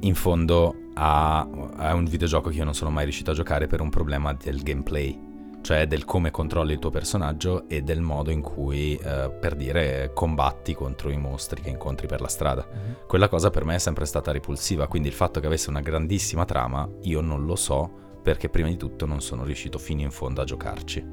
in 0.00 0.14
fondo 0.14 0.74
a, 0.92 1.40
a 1.40 1.94
un 1.94 2.04
videogioco 2.04 2.50
che 2.50 2.56
io 2.56 2.64
non 2.64 2.74
sono 2.74 2.90
mai 2.90 3.04
riuscito 3.04 3.30
a 3.30 3.34
giocare 3.34 3.66
per 3.66 3.80
un 3.80 3.88
problema 3.88 4.34
del 4.34 4.62
gameplay 4.62 5.27
cioè 5.60 5.86
del 5.86 6.04
come 6.04 6.30
controlli 6.30 6.72
il 6.72 6.78
tuo 6.78 6.90
personaggio 6.90 7.68
e 7.68 7.82
del 7.82 8.00
modo 8.00 8.30
in 8.30 8.40
cui, 8.40 8.96
eh, 8.96 9.30
per 9.30 9.54
dire, 9.54 10.12
combatti 10.14 10.74
contro 10.74 11.10
i 11.10 11.16
mostri 11.16 11.60
che 11.60 11.68
incontri 11.68 12.06
per 12.06 12.20
la 12.20 12.28
strada. 12.28 12.66
Mm-hmm. 12.66 12.92
Quella 13.06 13.28
cosa 13.28 13.50
per 13.50 13.64
me 13.64 13.74
è 13.74 13.78
sempre 13.78 14.06
stata 14.06 14.32
ripulsiva, 14.32 14.86
quindi 14.86 15.08
il 15.08 15.14
fatto 15.14 15.40
che 15.40 15.46
avesse 15.46 15.70
una 15.70 15.80
grandissima 15.80 16.44
trama, 16.44 16.88
io 17.02 17.20
non 17.20 17.44
lo 17.44 17.56
so 17.56 18.06
perché 18.22 18.48
prima 18.48 18.68
di 18.68 18.76
tutto 18.76 19.06
non 19.06 19.20
sono 19.20 19.44
riuscito 19.44 19.78
fino 19.78 20.00
in 20.00 20.10
fondo 20.10 20.40
a 20.40 20.44
giocarci. 20.44 21.04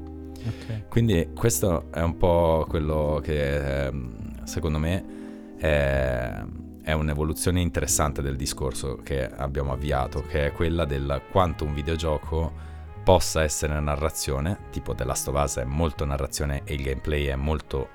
Okay. 0.46 0.84
Quindi 0.88 1.30
questo 1.34 1.86
è 1.90 2.00
un 2.02 2.16
po' 2.16 2.66
quello 2.68 3.20
che 3.22 3.86
ehm, 3.86 4.44
secondo 4.44 4.78
me 4.78 5.56
è, 5.56 6.44
è 6.82 6.92
un'evoluzione 6.92 7.60
interessante 7.60 8.22
del 8.22 8.36
discorso 8.36 9.00
che 9.02 9.28
abbiamo 9.28 9.72
avviato, 9.72 10.22
che 10.22 10.46
è 10.46 10.52
quella 10.52 10.84
del 10.84 11.22
quanto 11.30 11.64
un 11.64 11.74
videogioco 11.74 12.74
possa 13.06 13.44
essere 13.44 13.78
narrazione, 13.78 14.62
tipo 14.72 14.92
The 14.92 15.04
Last 15.04 15.28
of 15.28 15.40
Us 15.40 15.58
è 15.58 15.64
molto 15.64 16.04
narrazione 16.04 16.62
e 16.64 16.74
il 16.74 16.82
gameplay 16.82 17.26
è 17.26 17.36
molto 17.36 17.88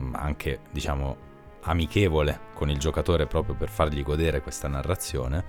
mm, 0.00 0.16
anche, 0.16 0.58
diciamo, 0.72 1.16
amichevole 1.60 2.40
con 2.52 2.68
il 2.68 2.76
giocatore 2.76 3.28
proprio 3.28 3.54
per 3.54 3.68
fargli 3.68 4.02
godere 4.02 4.40
questa 4.40 4.66
narrazione, 4.66 5.44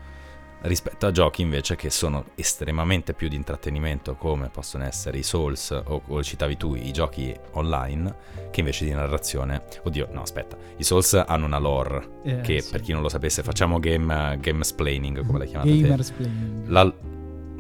rispetto 0.62 1.08
a 1.08 1.12
giochi 1.12 1.42
invece 1.42 1.76
che 1.76 1.90
sono 1.90 2.26
estremamente 2.36 3.16
più 3.16 3.28
di 3.28 3.36
intrattenimento 3.36 4.14
come 4.14 4.50
possono 4.50 4.84
essere 4.84 5.18
i 5.18 5.24
Souls 5.24 5.72
o, 5.72 6.04
o 6.06 6.24
citavi 6.24 6.56
tu 6.56 6.76
i 6.76 6.92
giochi 6.92 7.36
online 7.54 8.16
che 8.52 8.60
invece 8.60 8.86
di 8.86 8.92
narrazione 8.92 9.64
oddio 9.84 10.10
no 10.12 10.22
aspetta 10.22 10.58
i 10.78 10.84
Souls 10.84 11.14
hanno 11.14 11.46
una 11.46 11.60
lore 11.60 12.22
eh, 12.24 12.42
che 12.42 12.62
sì. 12.62 12.72
per 12.72 12.82
chi 12.82 12.92
non 12.92 13.04
lo 13.04 13.10
sapesse 13.10 13.44
facciamo 13.44 13.80
game, 13.80 14.38
game 14.42 14.64
splaining 14.64 15.24
come 15.24 15.38
la 15.38 15.46
chiamate 15.46 15.80
Gamersplaining 15.80 16.68
la, 16.70 16.94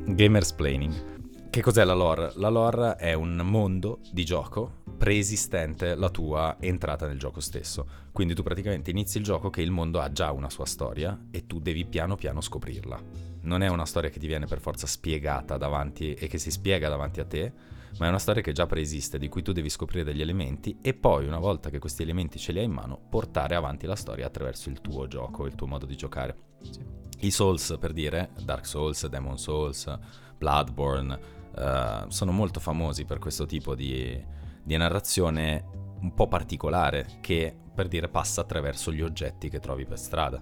Gamersplaining 0.05 1.16
che 1.49 1.61
cos'è 1.61 1.83
la 1.83 1.93
lore? 1.93 2.31
La 2.35 2.49
lore 2.49 2.95
è 2.95 3.13
un 3.13 3.35
mondo 3.43 3.99
di 4.11 4.25
gioco 4.25 4.85
preesistente 4.97 5.95
la 5.95 6.09
tua 6.09 6.57
entrata 6.59 7.07
nel 7.07 7.19
gioco 7.19 7.39
stesso. 7.39 7.87
Quindi 8.11 8.33
tu 8.33 8.41
praticamente 8.41 8.89
inizi 8.89 9.19
il 9.19 9.23
gioco 9.23 9.49
che 9.49 9.61
il 9.61 9.71
mondo 9.71 9.99
ha 9.99 10.11
già 10.11 10.31
una 10.31 10.49
sua 10.49 10.65
storia 10.65 11.27
e 11.29 11.45
tu 11.45 11.59
devi 11.59 11.85
piano 11.85 12.15
piano 12.15 12.41
scoprirla. 12.41 12.99
Non 13.41 13.61
è 13.61 13.67
una 13.67 13.85
storia 13.85 14.09
che 14.09 14.19
ti 14.19 14.27
viene 14.27 14.47
per 14.47 14.59
forza 14.59 14.87
spiegata 14.87 15.57
davanti 15.57 16.13
e 16.13 16.27
che 16.27 16.39
si 16.39 16.49
spiega 16.49 16.89
davanti 16.89 17.19
a 17.19 17.25
te, 17.25 17.53
ma 17.99 18.07
è 18.07 18.09
una 18.09 18.19
storia 18.19 18.41
che 18.41 18.51
già 18.51 18.65
preesiste, 18.65 19.19
di 19.19 19.29
cui 19.29 19.43
tu 19.43 19.51
devi 19.51 19.69
scoprire 19.69 20.03
degli 20.03 20.21
elementi 20.21 20.77
e 20.81 20.93
poi 20.93 21.27
una 21.27 21.39
volta 21.39 21.69
che 21.69 21.79
questi 21.79 22.01
elementi 22.01 22.39
ce 22.39 22.51
li 22.51 22.59
hai 22.59 22.65
in 22.65 22.71
mano, 22.71 22.99
portare 23.09 23.55
avanti 23.55 23.85
la 23.85 23.95
storia 23.95 24.25
attraverso 24.25 24.69
il 24.69 24.81
tuo 24.81 25.07
gioco, 25.07 25.45
il 25.45 25.55
tuo 25.55 25.67
modo 25.67 25.85
di 25.85 25.95
giocare. 25.95 26.35
Sì. 26.61 26.81
I 27.19 27.31
Souls, 27.31 27.77
per 27.79 27.93
dire, 27.93 28.31
Dark 28.43 28.65
Souls, 28.65 29.07
Demon 29.07 29.37
Souls, 29.37 29.97
Bloodborne, 30.37 31.36
uh, 31.57 32.09
sono 32.09 32.31
molto 32.31 32.59
famosi 32.59 33.05
per 33.05 33.19
questo 33.19 33.45
tipo 33.45 33.75
di, 33.75 34.21
di 34.63 34.77
narrazione 34.77 35.65
un 35.99 36.13
po' 36.13 36.27
particolare 36.27 37.17
che 37.21 37.55
per 37.73 37.87
dire 37.87 38.09
passa 38.09 38.41
attraverso 38.41 38.91
gli 38.91 39.01
oggetti 39.01 39.49
che 39.49 39.59
trovi 39.59 39.85
per 39.85 39.99
strada. 39.99 40.41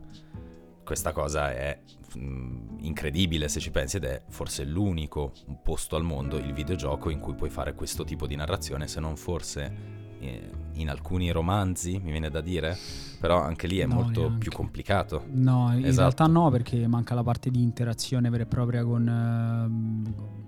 Questa 0.84 1.12
cosa 1.12 1.52
è 1.52 1.80
mh, 2.16 2.20
mm, 2.20 2.78
incredibile 2.82 3.48
se 3.48 3.60
ci 3.60 3.72
pensi 3.72 3.98
ed 3.98 4.06
è 4.06 4.24
forse 4.30 4.64
l'unico 4.64 5.34
posto 5.64 5.96
al 5.96 6.04
mondo, 6.04 6.38
il 6.38 6.54
videogioco, 6.54 7.10
in 7.10 7.20
cui 7.20 7.34
puoi 7.34 7.50
fare 7.50 7.74
questo 7.74 8.04
tipo 8.04 8.28
di 8.28 8.36
narrazione, 8.36 8.88
se 8.88 9.00
non 9.00 9.18
forse 9.18 10.04
eh, 10.20 10.50
in 10.74 10.90
alcuni 10.90 11.32
romanzi, 11.32 12.00
mi 12.02 12.12
viene 12.12 12.30
da 12.30 12.42
dire, 12.42 12.78
però 13.20 13.42
anche 13.42 13.68
lì 13.68 13.80
è 13.80 13.86
no, 13.86 13.96
molto 13.96 14.22
neanche. 14.22 14.38
più 14.38 14.52
complicato. 14.52 15.26
No, 15.32 15.72
in 15.74 15.86
esatto. 15.86 16.02
realtà 16.02 16.28
no, 16.28 16.50
perché 16.50 16.88
manca 16.88 17.16
la 17.16 17.24
parte 17.24 17.50
di 17.50 17.62
interazione 17.62 18.30
vera 18.30 18.44
e 18.44 18.48
propria 18.48 18.84
con... 18.84 20.44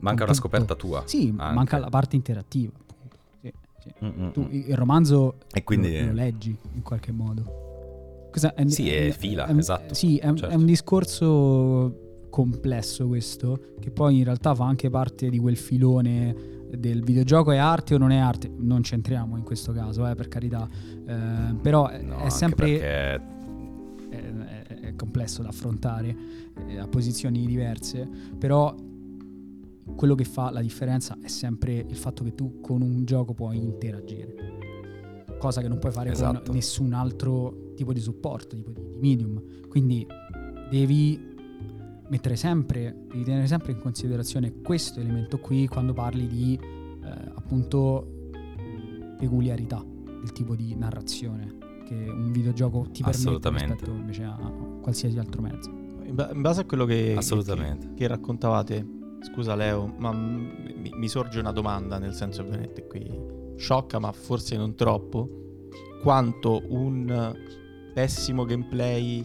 Manca 0.00 0.24
una 0.24 0.34
scoperta 0.34 0.74
tua. 0.74 1.02
Sì, 1.06 1.32
anche. 1.36 1.54
manca 1.54 1.78
la 1.78 1.88
parte 1.88 2.16
interattiva. 2.16 2.72
Sì, 3.40 3.52
sì. 3.80 3.92
Tu 4.32 4.48
il 4.50 4.76
romanzo 4.76 5.38
e 5.52 5.64
quindi... 5.64 5.98
lo, 5.98 6.06
lo, 6.06 6.12
leggi 6.12 6.56
in 6.74 6.82
qualche 6.82 7.12
modo. 7.12 8.28
Cosa, 8.30 8.54
è, 8.54 8.66
sì, 8.68 8.88
è, 8.90 9.08
è 9.08 9.10
fila, 9.10 9.46
è, 9.46 9.56
esatto. 9.56 9.94
Sì, 9.94 10.16
è, 10.16 10.26
certo. 10.26 10.48
è 10.48 10.54
un 10.54 10.64
discorso 10.64 12.26
complesso 12.30 13.06
questo, 13.06 13.74
che 13.78 13.90
poi 13.90 14.18
in 14.18 14.24
realtà 14.24 14.54
fa 14.54 14.64
anche 14.64 14.88
parte 14.88 15.28
di 15.28 15.38
quel 15.38 15.56
filone 15.56 16.60
del 16.70 17.02
videogioco 17.02 17.52
è 17.52 17.58
arte 17.58 17.94
o 17.94 17.98
non 17.98 18.10
è 18.10 18.16
arte, 18.16 18.50
non 18.56 18.80
c'entriamo 18.80 19.36
in 19.36 19.44
questo 19.44 19.72
caso, 19.72 20.08
eh, 20.08 20.14
per 20.14 20.28
carità, 20.28 20.66
eh, 21.06 21.54
però 21.60 21.90
no, 22.00 22.18
è 22.18 22.30
sempre... 22.30 22.66
Perché... 22.66 22.86
È, 22.86 23.20
è, 24.80 24.94
complesso 24.96 25.42
da 25.42 25.48
affrontare 25.48 26.14
eh, 26.68 26.78
a 26.78 26.86
posizioni 26.86 27.46
diverse, 27.46 28.08
però 28.38 28.74
quello 29.94 30.14
che 30.14 30.24
fa 30.24 30.50
la 30.50 30.60
differenza 30.60 31.18
è 31.22 31.28
sempre 31.28 31.72
il 31.74 31.96
fatto 31.96 32.24
che 32.24 32.34
tu 32.34 32.60
con 32.60 32.82
un 32.82 33.04
gioco 33.04 33.34
puoi 33.34 33.56
interagire. 33.56 34.34
Cosa 35.38 35.60
che 35.60 35.68
non 35.68 35.78
puoi 35.78 35.92
fare 35.92 36.10
esatto. 36.10 36.42
con 36.44 36.54
nessun 36.54 36.92
altro 36.92 37.72
tipo 37.74 37.92
di 37.92 38.00
supporto, 38.00 38.54
tipo 38.54 38.70
di, 38.70 38.80
di 38.90 38.98
medium. 38.98 39.68
Quindi 39.68 40.06
devi 40.70 41.30
mettere 42.08 42.36
sempre, 42.36 43.06
devi 43.08 43.24
tenere 43.24 43.46
sempre 43.46 43.72
in 43.72 43.80
considerazione 43.80 44.60
questo 44.60 45.00
elemento 45.00 45.38
qui 45.38 45.66
quando 45.66 45.92
parli 45.92 46.26
di 46.26 46.58
eh, 46.60 47.08
appunto 47.34 48.30
peculiarità 49.18 49.84
del 50.20 50.32
tipo 50.32 50.54
di 50.54 50.74
narrazione 50.74 51.56
che 51.86 51.94
un 51.94 52.30
videogioco 52.32 52.88
ti 52.90 53.02
permette 53.02 53.50
rispetto 53.50 53.90
invece 53.90 54.24
a 54.24 54.36
qualsiasi 54.80 55.18
altro 55.18 55.42
mezzo. 55.42 55.70
In 56.04 56.40
base 56.42 56.62
a 56.62 56.64
quello 56.64 56.84
che, 56.84 57.16
che, 57.18 57.78
che 57.94 58.06
raccontavate, 58.06 58.86
Scusa 59.22 59.54
Leo, 59.54 59.92
ma 59.98 60.12
mi, 60.12 60.90
mi, 60.94 61.08
sorge 61.08 61.38
una 61.38 61.52
domanda, 61.52 61.98
nel 61.98 62.12
senso 62.12 62.42
ovviamente 62.42 62.86
qui 62.86 63.08
sciocca, 63.56 63.98
ma 63.98 64.12
forse 64.12 64.56
non 64.56 64.74
troppo. 64.74 65.28
Quanto 66.02 66.62
un 66.68 67.34
pessimo 67.94 68.44
gameplay 68.44 69.24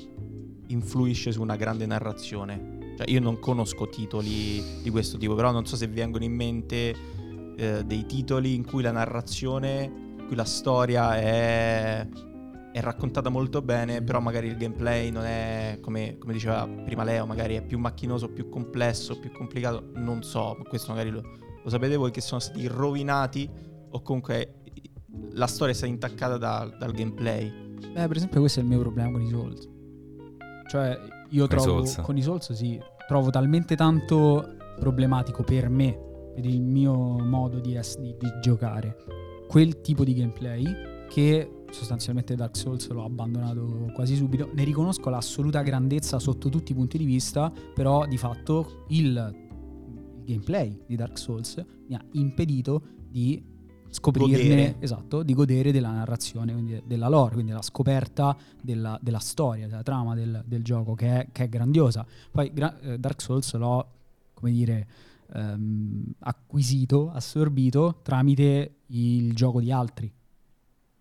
influisce 0.67 1.31
su 1.31 1.41
una 1.41 1.55
grande 1.55 1.85
narrazione? 1.85 2.95
Cioè, 2.97 3.09
io 3.09 3.19
non 3.19 3.39
conosco 3.39 3.89
titoli 3.89 4.63
di 4.83 4.89
questo 4.89 5.17
tipo, 5.17 5.35
però 5.35 5.51
non 5.51 5.65
so 5.65 5.75
se 5.75 5.87
vengono 5.87 6.23
in 6.23 6.33
mente 6.33 6.95
eh, 7.57 7.83
dei 7.83 8.05
titoli 8.05 8.53
in 8.53 8.65
cui 8.65 8.83
la 8.83 8.91
narrazione, 8.91 9.91
in 10.19 10.25
cui 10.27 10.35
la 10.35 10.45
storia 10.45 11.17
è 11.17 12.07
è 12.77 12.81
raccontata 12.81 13.29
molto 13.29 13.63
bene, 13.63 14.03
però 14.03 14.19
magari 14.19 14.47
il 14.47 14.55
gameplay 14.55 15.09
non 15.09 15.23
è, 15.23 15.79
come, 15.81 16.17
come, 16.19 16.31
diceva 16.31 16.67
prima 16.67 17.03
Leo, 17.03 17.25
magari 17.25 17.55
è 17.55 17.63
più 17.63 17.79
macchinoso, 17.79 18.29
più 18.29 18.49
complesso, 18.49 19.17
più 19.17 19.31
complicato, 19.31 19.89
non 19.95 20.21
so, 20.21 20.55
questo 20.67 20.91
magari 20.91 21.09
lo, 21.09 21.21
lo 21.63 21.69
sapete 21.69 21.95
voi 21.95 22.11
che 22.11 22.21
sono 22.21 22.39
stati 22.39 22.67
rovinati 22.67 23.49
o 23.89 24.01
comunque 24.03 24.61
la 25.31 25.47
storia 25.47 25.73
è 25.73 25.75
stata 25.75 25.91
intaccata 25.91 26.37
da, 26.37 26.71
dal 26.77 26.91
gameplay. 26.91 27.51
Beh, 27.93 28.07
per 28.07 28.15
esempio 28.15 28.41
questo 28.41 28.59
è 28.59 28.63
il 28.63 28.69
mio 28.69 28.79
problema 28.79 29.11
con 29.11 29.21
i 29.21 29.27
Souls. 29.27 29.67
Cioè, 30.69 30.99
io 31.29 31.47
con 31.47 31.57
trovo, 31.57 31.83
i 31.83 31.95
con 32.01 32.17
i 32.17 32.21
Souls 32.21 32.53
sì, 32.53 32.79
trovo 33.07 33.31
talmente 33.31 33.75
tanto 33.75 34.55
problematico 34.79 35.41
per 35.41 35.67
me, 35.69 35.97
per 36.35 36.45
il 36.45 36.61
mio 36.61 36.93
modo 36.93 37.59
di, 37.59 37.71
di, 37.71 38.15
di 38.19 38.31
giocare, 38.39 38.97
quel 39.47 39.81
tipo 39.81 40.03
di 40.03 40.13
gameplay 40.13 40.65
che 41.09 41.56
sostanzialmente 41.71 42.35
Dark 42.35 42.55
Souls 42.55 42.87
l'ho 42.89 43.03
abbandonato 43.03 43.91
quasi 43.93 44.15
subito. 44.15 44.49
Ne 44.53 44.63
riconosco 44.63 45.09
l'assoluta 45.09 45.61
grandezza 45.61 46.19
sotto 46.19 46.49
tutti 46.49 46.71
i 46.71 46.75
punti 46.75 46.97
di 46.97 47.05
vista, 47.05 47.51
però 47.73 48.05
di 48.05 48.17
fatto 48.17 48.85
il 48.89 49.45
gameplay 50.23 50.83
di 50.85 50.95
Dark 50.95 51.17
Souls 51.17 51.63
mi 51.87 51.95
ha 51.95 52.03
impedito 52.11 52.81
di 53.09 53.55
scoprirne, 53.89 54.37
godere. 54.37 54.75
esatto, 54.79 55.23
di 55.23 55.33
godere 55.33 55.71
della 55.71 55.91
narrazione, 55.91 56.51
quindi 56.53 56.81
della 56.85 57.07
lore, 57.07 57.33
quindi 57.35 57.51
la 57.51 57.61
scoperta 57.61 58.35
della, 58.61 58.99
della 59.01 59.19
storia, 59.19 59.67
della 59.67 59.83
trama 59.83 60.13
del, 60.13 60.43
del 60.45 60.63
gioco 60.63 60.93
che 60.93 61.21
è, 61.21 61.27
che 61.31 61.45
è, 61.45 61.49
grandiosa. 61.49 62.05
Poi 62.31 62.51
gra- 62.53 62.77
eh, 62.79 62.99
Dark 62.99 63.21
Souls 63.21 63.53
l'ho, 63.55 63.91
come 64.33 64.51
dire, 64.51 64.87
ehm, 65.33 66.13
acquisito, 66.19 67.09
assorbito 67.11 67.99
tramite 68.03 68.79
il 68.87 69.33
gioco 69.33 69.61
di 69.61 69.71
altri 69.71 70.11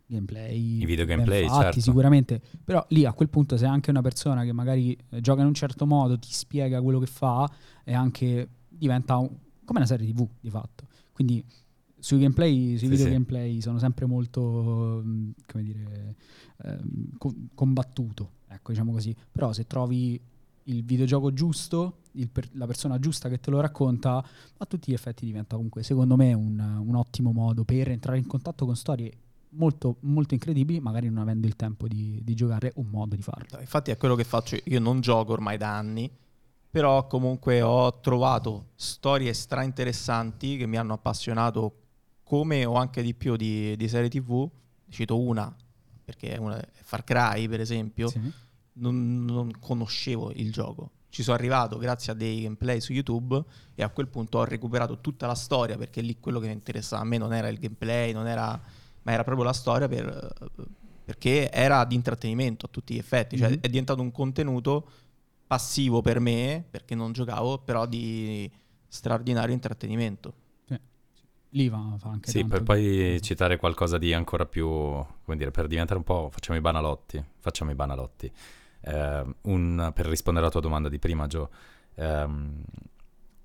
gameplay. 0.06 0.82
I 0.82 0.84
video 0.84 1.04
gameplay, 1.04 1.46
fatti, 1.46 1.62
certo. 1.62 1.80
sicuramente. 1.80 2.40
Però 2.64 2.84
lì 2.90 3.04
a 3.04 3.12
quel 3.12 3.28
punto 3.28 3.56
sei 3.56 3.68
anche 3.68 3.90
una 3.90 4.02
persona 4.02 4.44
che 4.44 4.52
magari 4.52 4.96
eh, 5.10 5.20
gioca 5.20 5.40
in 5.40 5.48
un 5.48 5.54
certo 5.54 5.86
modo, 5.86 6.18
ti 6.18 6.28
spiega 6.30 6.80
quello 6.80 6.98
che 6.98 7.06
fa 7.06 7.50
e 7.84 7.94
anche 7.94 8.48
diventa 8.68 9.16
un, 9.16 9.28
come 9.64 9.78
una 9.78 9.86
serie 9.86 10.06
TV 10.12 10.26
di 10.40 10.50
fatto. 10.50 10.86
Quindi 11.12 11.44
sui 11.98 12.18
gameplay, 12.18 12.76
sui 12.76 12.78
sì, 12.78 12.88
video 12.88 13.06
sì. 13.06 13.12
gameplay 13.12 13.60
sono 13.60 13.78
sempre 13.78 14.06
molto, 14.06 15.02
mm, 15.04 15.30
come 15.46 15.64
dire, 15.64 16.14
ehm, 16.62 17.48
combattuto, 17.54 18.30
ecco 18.48 18.70
diciamo 18.72 18.92
così. 18.92 19.14
Però 19.32 19.52
se 19.52 19.66
trovi 19.66 20.20
il 20.68 20.84
videogioco 20.84 21.32
giusto, 21.32 21.98
per, 22.30 22.48
la 22.52 22.66
persona 22.66 22.98
giusta 22.98 23.28
che 23.28 23.40
te 23.40 23.50
lo 23.50 23.60
racconta, 23.60 24.24
a 24.56 24.66
tutti 24.66 24.90
gli 24.90 24.94
effetti 24.94 25.24
diventa 25.24 25.56
comunque, 25.56 25.82
secondo 25.82 26.16
me, 26.16 26.32
un, 26.32 26.58
un 26.58 26.94
ottimo 26.94 27.32
modo 27.32 27.64
per 27.64 27.90
entrare 27.90 28.18
in 28.18 28.26
contatto 28.26 28.66
con 28.66 28.76
storie 28.76 29.12
molto, 29.56 29.96
molto 30.00 30.34
incredibili, 30.34 30.80
magari 30.80 31.08
non 31.08 31.18
avendo 31.18 31.46
il 31.46 31.56
tempo 31.56 31.88
di, 31.88 32.20
di 32.22 32.34
giocare 32.34 32.72
un 32.76 32.86
modo 32.86 33.16
di 33.16 33.22
farlo. 33.22 33.58
Infatti 33.60 33.90
è 33.90 33.96
quello 33.96 34.14
che 34.14 34.24
faccio, 34.24 34.56
io 34.64 34.80
non 34.80 35.00
gioco 35.00 35.32
ormai 35.32 35.56
da 35.56 35.76
anni, 35.76 36.10
però 36.70 37.06
comunque 37.06 37.62
ho 37.62 38.00
trovato 38.00 38.66
storie 38.74 39.32
stra 39.32 39.62
interessanti 39.62 40.56
che 40.56 40.66
mi 40.66 40.76
hanno 40.76 40.92
appassionato 40.94 41.80
come 42.22 42.64
o 42.64 42.74
anche 42.74 43.02
di 43.02 43.14
più 43.14 43.36
di, 43.36 43.76
di 43.76 43.88
serie 43.88 44.08
tv. 44.08 44.48
Cito 44.88 45.18
una, 45.18 45.54
perché 46.04 46.34
è, 46.34 46.36
una, 46.36 46.60
Far 46.82 47.02
Cry 47.04 47.48
per 47.48 47.60
esempio, 47.60 48.08
Sì. 48.08 48.20
non, 48.74 49.24
non 49.24 49.50
conoscevo 49.58 50.32
il 50.32 50.52
gioco. 50.52 50.90
Ci 51.08 51.22
sono 51.22 51.36
arrivato 51.36 51.78
grazie 51.78 52.12
a 52.12 52.14
dei 52.14 52.42
gameplay 52.42 52.80
su 52.80 52.92
YouTube 52.92 53.42
e 53.74 53.82
a 53.82 53.88
quel 53.88 54.08
punto 54.08 54.38
ho 54.38 54.44
recuperato 54.44 55.00
tutta 55.00 55.26
la 55.26 55.34
storia 55.34 55.78
perché 55.78 56.02
lì 56.02 56.18
quello 56.20 56.40
che 56.40 56.46
mi 56.46 56.52
interessava 56.52 57.02
a 57.02 57.06
me 57.06 57.16
non 57.16 57.32
era 57.32 57.48
il 57.48 57.58
gameplay, 57.58 58.12
non 58.12 58.26
era, 58.26 58.60
ma 59.06 59.12
era 59.12 59.22
proprio 59.22 59.44
la 59.44 59.52
storia 59.52 59.86
per- 59.86 60.34
perché 61.04 61.48
era 61.52 61.84
di 61.84 61.94
intrattenimento 61.94 62.66
a 62.66 62.68
tutti 62.68 62.94
gli 62.94 62.98
effetti. 62.98 63.38
Cioè 63.38 63.50
Mhm. 63.50 63.60
è 63.60 63.68
diventato 63.68 64.02
un 64.02 64.10
contenuto 64.10 64.88
passivo 65.46 66.02
per 66.02 66.18
me 66.18 66.64
perché 66.68 66.96
non 66.96 67.12
giocavo, 67.12 67.58
però 67.58 67.86
di 67.86 68.50
straordinario 68.88 69.54
intrattenimento. 69.54 70.34
Lì 71.50 71.68
va, 71.68 71.94
fa 71.96 72.08
anche 72.10 72.28
Sì, 72.28 72.40
tanto. 72.40 72.54
per 72.54 72.64
poi 72.64 73.18
citare 73.22 73.56
qualcosa 73.56 73.96
di 73.96 74.12
ancora 74.12 74.44
più, 74.44 74.66
come 74.68 75.36
dire, 75.36 75.50
per 75.52 75.68
diventare 75.68 75.96
un 75.98 76.04
po', 76.04 76.28
facciamo 76.30 76.58
i 76.58 76.60
banalotti, 76.60 77.24
facciamo 77.38 77.70
i 77.70 77.74
banalotti. 77.74 78.30
Eh, 78.80 79.24
un- 79.42 79.90
per 79.94 80.06
rispondere 80.06 80.44
alla 80.44 80.52
tua 80.52 80.60
domanda 80.60 80.88
di 80.88 80.98
prima, 80.98 81.26
Gio, 81.28 81.48
ehm, 81.94 82.62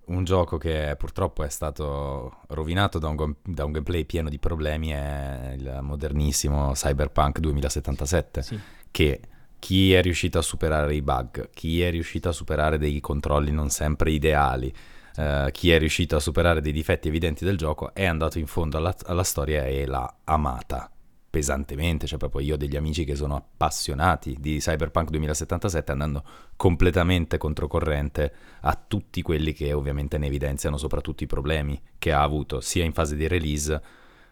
un 0.05 0.23
gioco 0.23 0.57
che 0.57 0.95
purtroppo 0.97 1.43
è 1.43 1.49
stato 1.49 2.37
rovinato 2.47 2.99
da 2.99 3.07
un, 3.07 3.35
da 3.43 3.65
un 3.65 3.71
gameplay 3.71 4.05
pieno 4.05 4.29
di 4.29 4.39
problemi 4.39 4.89
è 4.89 5.53
il 5.57 5.79
modernissimo 5.81 6.71
Cyberpunk 6.73 7.39
2077, 7.39 8.41
Sì. 8.41 8.59
che 8.91 9.21
chi 9.59 9.93
è 9.93 10.01
riuscito 10.01 10.39
a 10.39 10.41
superare 10.41 10.95
i 10.95 11.01
bug, 11.01 11.49
chi 11.53 11.81
è 11.81 11.91
riuscito 11.91 12.29
a 12.29 12.31
superare 12.31 12.77
dei 12.77 12.99
controlli 12.99 13.51
non 13.51 13.69
sempre 13.69 14.11
ideali, 14.11 14.73
eh, 15.15 15.49
chi 15.51 15.71
è 15.71 15.77
riuscito 15.77 16.15
a 16.15 16.19
superare 16.19 16.61
dei 16.61 16.71
difetti 16.71 17.07
evidenti 17.07 17.45
del 17.45 17.57
gioco 17.57 17.93
è 17.93 18.05
andato 18.05 18.39
in 18.39 18.47
fondo 18.47 18.77
alla, 18.77 18.95
alla 19.05 19.23
storia 19.23 19.65
e 19.65 19.85
l'ha 19.85 20.13
amata 20.23 20.89
pesantemente, 21.31 22.05
cioè 22.07 22.19
proprio 22.19 22.41
io 22.41 22.53
ho 22.55 22.57
degli 22.57 22.75
amici 22.75 23.05
che 23.05 23.15
sono 23.15 23.35
appassionati 23.37 24.35
di 24.39 24.57
Cyberpunk 24.59 25.09
2077 25.09 25.91
andando 25.93 26.23
completamente 26.57 27.37
controcorrente 27.37 28.33
a 28.61 28.77
tutti 28.87 29.21
quelli 29.21 29.53
che 29.53 29.71
ovviamente 29.71 30.17
ne 30.17 30.27
evidenziano 30.27 30.77
soprattutto 30.77 31.23
i 31.23 31.27
problemi 31.27 31.81
che 31.97 32.11
ha 32.11 32.21
avuto 32.21 32.59
sia 32.59 32.83
in 32.83 32.91
fase 32.91 33.15
di 33.15 33.27
release 33.27 33.81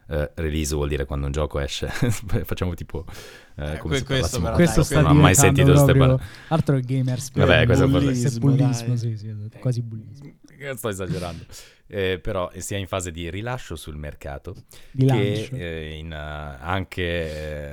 eh, 0.09 0.31
release 0.35 0.75
vuol 0.75 0.89
dire 0.89 1.05
quando 1.05 1.27
un 1.27 1.31
gioco 1.31 1.59
esce 1.59 1.87
facciamo 2.43 2.73
tipo 2.73 3.05
eh, 3.55 3.73
Eh, 3.75 3.77
come 3.77 4.01
que- 4.03 4.19
questo 4.19 4.41
però, 4.41 4.55
Questo 4.55 4.83
sta 4.83 5.01
non 5.01 5.11
ho 5.17 5.21
mai 5.21 5.35
sentito 5.35 5.73
ste 5.75 5.93
proprio- 5.93 6.17
parole. 6.17 6.23
Altro 6.49 6.79
gamers. 6.81 7.31
Vabbè, 7.31 7.65
questo 7.65 7.83
è 7.85 7.87
bullismo, 7.87 8.39
bullismo, 8.39 8.95
sì, 8.95 9.15
sì, 9.17 9.33
quasi 9.59 9.81
bullismo. 9.81 10.31
Eh, 10.57 10.75
sto 10.75 10.89
esagerando 10.89 11.43
Eh, 11.91 12.19
però 12.19 12.51
sia 12.57 12.77
in 12.77 12.85
fase 12.85 13.09
di 13.09 13.31
rilascio 13.31 13.75
sul 13.75 13.95
mercato 13.95 14.53
Di 14.91 15.05
che 15.07 15.49
eh, 15.51 15.95
in, 15.97 16.11
eh, 16.11 16.15
anche, 16.15 17.01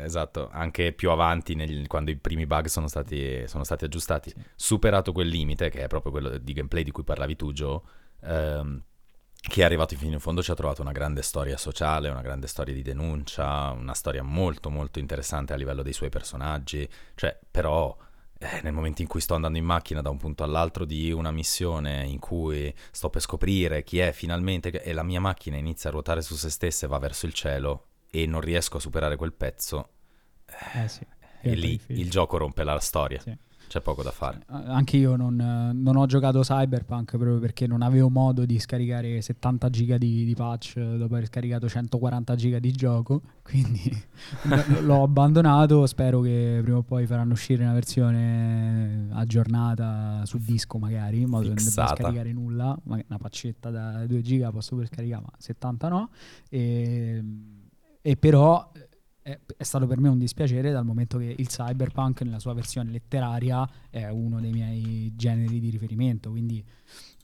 eh, 0.01 0.05
esatto, 0.05 0.49
anche 0.51 0.93
più 0.93 1.11
avanti 1.11 1.55
negli- 1.55 1.87
quando 1.87 2.11
i 2.11 2.17
primi 2.17 2.47
bug 2.47 2.65
sono 2.67 2.89
stati, 2.89 3.47
sono 3.47 3.63
stati 3.63 3.85
aggiustati, 3.85 4.31
Sì. 4.31 4.37
superato 4.55 5.13
quel 5.13 5.29
limite 5.29 5.69
che 5.69 5.81
è 5.83 5.87
proprio 5.87 6.13
quello 6.13 6.39
di 6.39 6.53
gameplay 6.55 6.83
di 6.83 6.93
cui 6.93 7.05
parlavi 7.05 7.37
tu 7.37 7.53
Joe, 7.53 7.79
ehm, 8.23 8.83
che 9.49 9.61
è 9.61 9.65
arrivato 9.65 9.95
fino 9.97 10.15
in 10.15 10.21
fondo 10.21 10.43
ci 10.43 10.51
ha 10.51 10.55
trovato 10.55 10.81
una 10.83 10.93
grande 10.93 11.23
storia 11.23 11.57
sociale, 11.57 12.09
una 12.09 12.23
grande 12.23 12.47
storia 12.49 12.75
di 12.75 12.83
denuncia, 12.83 13.71
una 13.71 13.95
storia 13.95 14.23
molto 14.23 14.71
molto 14.71 14.99
interessante 14.99 15.53
a 15.53 15.57
livello 15.57 15.83
dei 15.83 15.93
suoi 15.93 16.09
personaggi, 16.09 16.89
cioè 17.15 17.39
però 17.51 17.95
eh, 18.39 18.61
nel 18.63 18.73
momento 18.73 19.03
in 19.03 19.09
cui 19.09 19.21
sto 19.21 19.35
andando 19.35 19.59
in 19.59 19.65
macchina 19.65 20.01
da 20.03 20.11
un 20.11 20.19
punto 20.19 20.43
all'altro 20.45 20.85
di 20.85 21.11
una 21.13 21.31
missione 21.31 22.05
in 22.05 22.19
cui 22.19 22.73
sto 22.91 23.09
per 23.11 23.23
scoprire 23.23 23.83
chi 23.83 23.99
è 23.99 24.13
finalmente 24.13 24.83
e 24.83 24.93
la 24.93 25.03
mia 25.03 25.21
macchina 25.21 25.57
inizia 25.57 25.89
a 25.89 25.93
ruotare 25.93 26.23
su 26.23 26.35
se 26.35 26.51
stessa 26.51 26.87
e 26.87 26.89
va 26.89 26.99
verso 26.99 27.27
il 27.27 27.33
cielo 27.33 27.87
e 28.11 28.27
non 28.27 28.41
riesco 28.41 28.77
a 28.77 28.81
superare 28.81 29.17
quel 29.17 29.33
pezzo, 29.33 29.91
Eh 30.75 30.89
sì. 30.89 31.01
e 31.41 31.51
diventa 31.51 31.61
lì 31.67 31.71
difficile. 31.73 32.01
il 32.01 32.11
gioco 32.11 32.37
rompe 32.37 32.65
la 32.65 32.79
storia, 32.79 33.21
Sì. 33.21 33.37
C'è 33.69 33.81
poco 33.81 34.03
da 34.03 34.11
fare. 34.11 34.39
Eh, 34.51 34.55
Anche 34.67 34.97
io 34.97 35.17
non, 35.17 35.39
eh, 35.41 35.73
non 35.73 35.97
ho 35.97 36.07
giocato 36.07 36.41
Cyberpunk 36.41 37.17
proprio 37.17 37.39
perché 37.39 37.67
non 37.67 37.83
avevo 37.83 38.09
modo 38.09 38.45
di 38.45 38.59
scaricare 38.59 39.21
70 39.21 39.71
giga 39.71 39.99
di, 39.99 40.25
di 40.25 40.35
patch 40.35 40.77
eh, 40.77 40.97
dopo 40.97 41.15
aver 41.15 41.27
scaricato 41.27 41.69
140 41.69 42.35
giga 42.35 42.59
di 42.59 42.73
gioco, 42.73 43.21
quindi 43.43 43.91
l'ho 44.83 45.03
abbandonato. 45.03 45.87
Spero 45.87 46.21
che 46.21 46.61
prima 46.63 46.79
o 46.79 46.83
poi 46.83 47.07
faranno 47.07 47.33
uscire 47.33 47.63
una 47.63 47.73
versione 47.75 49.09
aggiornata 49.13 50.23
su 50.25 50.39
disco 50.39 50.79
magari, 50.79 51.21
in 51.21 51.29
modo 51.29 51.43
che 51.43 51.55
non 51.55 51.57
debba 51.57 51.71
Fissata. 51.71 51.95
scaricare 52.03 52.33
nulla, 52.33 52.77
una 52.85 53.19
paccetta 53.19 53.71
da 53.71 54.07
2 54.07 54.23
giga 54.23 54.51
posso 54.51 54.75
pure 54.75 54.87
scaricare, 54.87 55.23
ma 55.23 55.33
70 55.39 55.89
no. 55.89 56.11
E, 56.49 57.25
e 58.01 58.17
però 58.17 58.71
è, 59.27 59.41
è 59.57 59.65
stato 59.65 59.89
per 59.89 59.99
me 59.99 60.09
un 60.09 60.19
dispiacere 60.19 60.71
dal 60.71 60.85
momento 60.85 61.19
che 61.19 61.35
il 61.37 61.49
cyberpunk 61.49 62.23
nella 62.23 62.39
sua 62.39 62.55
versione 62.55 62.93
letteraria 62.93 63.69
è 63.91 64.09
uno 64.09 64.41
dei 64.41 64.53
miei 64.53 65.13
generi 65.17 65.59
di 65.59 65.69
riferimento, 65.69 66.31
quindi 66.31 66.65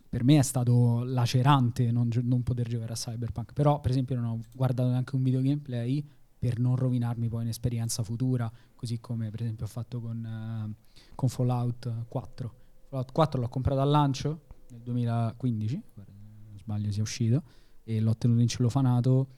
per 0.09 0.25
me 0.25 0.39
è 0.39 0.43
stato 0.43 1.05
lacerante 1.05 1.93
non, 1.93 2.11
non 2.25 2.43
poter 2.43 2.67
giocare 2.67 2.95
a 2.95 2.97
cyberpunk, 2.97 3.53
però 3.53 3.81
per 3.81 3.93
esempio 3.93 4.17
non 4.17 4.25
ho 4.25 4.41
guardato 4.53 4.89
neanche 4.89 5.15
un 5.15 5.23
video 5.23 5.41
gameplay 5.41 6.05
per 6.37 6.59
non 6.59 6.75
rovinarmi 6.75 7.29
poi 7.29 7.43
un'esperienza 7.43 8.03
futura, 8.03 8.51
così 8.75 8.99
come 8.99 9.31
per 9.31 9.43
esempio 9.43 9.67
ho 9.67 9.69
fatto 9.69 10.01
con, 10.01 10.25
eh, 10.27 11.15
con 11.15 11.29
Fallout 11.29 12.07
4. 12.09 12.55
Fallout 12.89 13.13
4 13.13 13.41
l'ho 13.41 13.49
comprato 13.49 13.81
al 13.81 13.91
lancio 13.91 14.41
nel 14.71 14.81
2015, 14.81 15.83
guarda, 15.95 16.13
se 16.13 16.49
non 16.49 16.59
sbaglio 16.59 16.91
sia 16.91 17.03
uscito, 17.03 17.43
e 17.85 18.01
l'ho 18.01 18.17
tenuto 18.17 18.41
in 18.41 18.49
cellofanato 18.49 19.37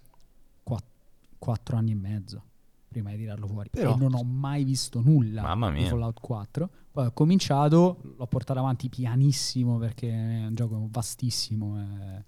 4 1.38 1.76
anni 1.76 1.90
e 1.90 1.94
mezzo 1.94 2.52
prima 2.94 3.10
di 3.10 3.18
tirarlo 3.18 3.46
fuori. 3.46 3.68
Però- 3.70 3.94
e 3.94 3.98
non 3.98 4.14
ho 4.14 4.22
mai 4.22 4.64
visto 4.64 5.00
nulla 5.00 5.42
di. 5.82 5.88
Fallout 5.88 6.20
4 6.20 6.70
poi 6.94 7.06
ho 7.06 7.12
cominciato 7.12 8.14
l'ho 8.16 8.26
portato 8.28 8.60
avanti 8.60 8.88
pianissimo 8.88 9.78
perché 9.78 10.08
è 10.08 10.46
un 10.46 10.54
gioco 10.54 10.86
vastissimo 10.92 11.76
è, 11.76 12.24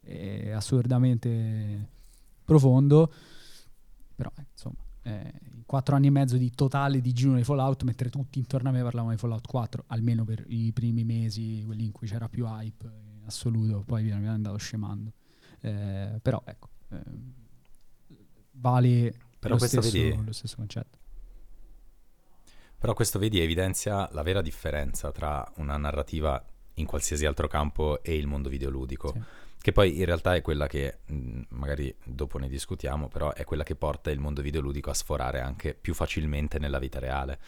è 0.00 0.50
assurdamente 0.50 1.88
profondo. 2.44 3.12
Però 4.16 4.28
eh, 4.36 4.46
insomma 4.50 4.84
eh, 5.02 5.32
in 5.54 5.62
quattro 5.64 5.94
anni 5.94 6.08
e 6.08 6.10
mezzo 6.10 6.36
di 6.36 6.50
totale 6.50 7.00
digiuno 7.00 7.36
di 7.36 7.44
Fallout 7.44 7.84
mentre 7.84 8.10
tutti 8.10 8.40
intorno 8.40 8.70
a 8.70 8.72
me 8.72 8.82
parlavano 8.82 9.12
di 9.12 9.18
Fallout 9.18 9.46
4 9.46 9.84
almeno 9.86 10.24
per 10.24 10.44
i 10.48 10.72
primi 10.72 11.04
mesi 11.04 11.62
quelli 11.64 11.84
in 11.84 11.92
cui 11.92 12.08
c'era 12.08 12.28
più 12.28 12.44
hype 12.44 12.86
in 13.20 13.24
assoluto 13.24 13.84
poi 13.86 14.02
piano 14.02 14.18
piano 14.18 14.32
è 14.32 14.36
andato 14.36 14.56
scemando. 14.56 15.12
Eh, 15.60 16.18
però 16.20 16.42
ecco 16.44 16.70
ehm, 16.88 17.32
vale 18.50 19.14
Però 19.38 19.54
lo, 19.54 19.58
questo 19.58 19.80
stesso, 19.80 19.98
vedi- 19.98 20.24
lo 20.24 20.32
stesso 20.32 20.56
concetto 20.56 20.98
Però 22.78 22.94
questo 22.94 23.18
vedi 23.18 23.40
evidenzia 23.40 24.08
la 24.12 24.22
vera 24.22 24.42
differenza 24.42 25.10
tra 25.12 25.46
una 25.56 25.76
narrativa 25.76 26.44
in 26.74 26.86
qualsiasi 26.86 27.26
altro 27.26 27.48
campo 27.48 28.02
e 28.02 28.16
il 28.16 28.26
mondo 28.26 28.48
videoludico. 28.48 29.12
Sì. 29.12 29.20
Che 29.60 29.72
poi 29.72 29.98
in 29.98 30.04
realtà 30.04 30.36
è 30.36 30.40
quella 30.40 30.68
che, 30.68 30.98
mh, 31.06 31.40
magari 31.50 31.92
dopo 32.04 32.38
ne 32.38 32.48
discutiamo, 32.48 33.08
però 33.08 33.32
è 33.32 33.44
quella 33.44 33.64
che 33.64 33.74
porta 33.74 34.10
il 34.10 34.20
mondo 34.20 34.40
videoludico 34.40 34.90
a 34.90 34.94
sforare 34.94 35.40
anche 35.40 35.74
più 35.74 35.94
facilmente 35.94 36.60
nella 36.60 36.78
vita 36.78 37.00
reale. 37.00 37.38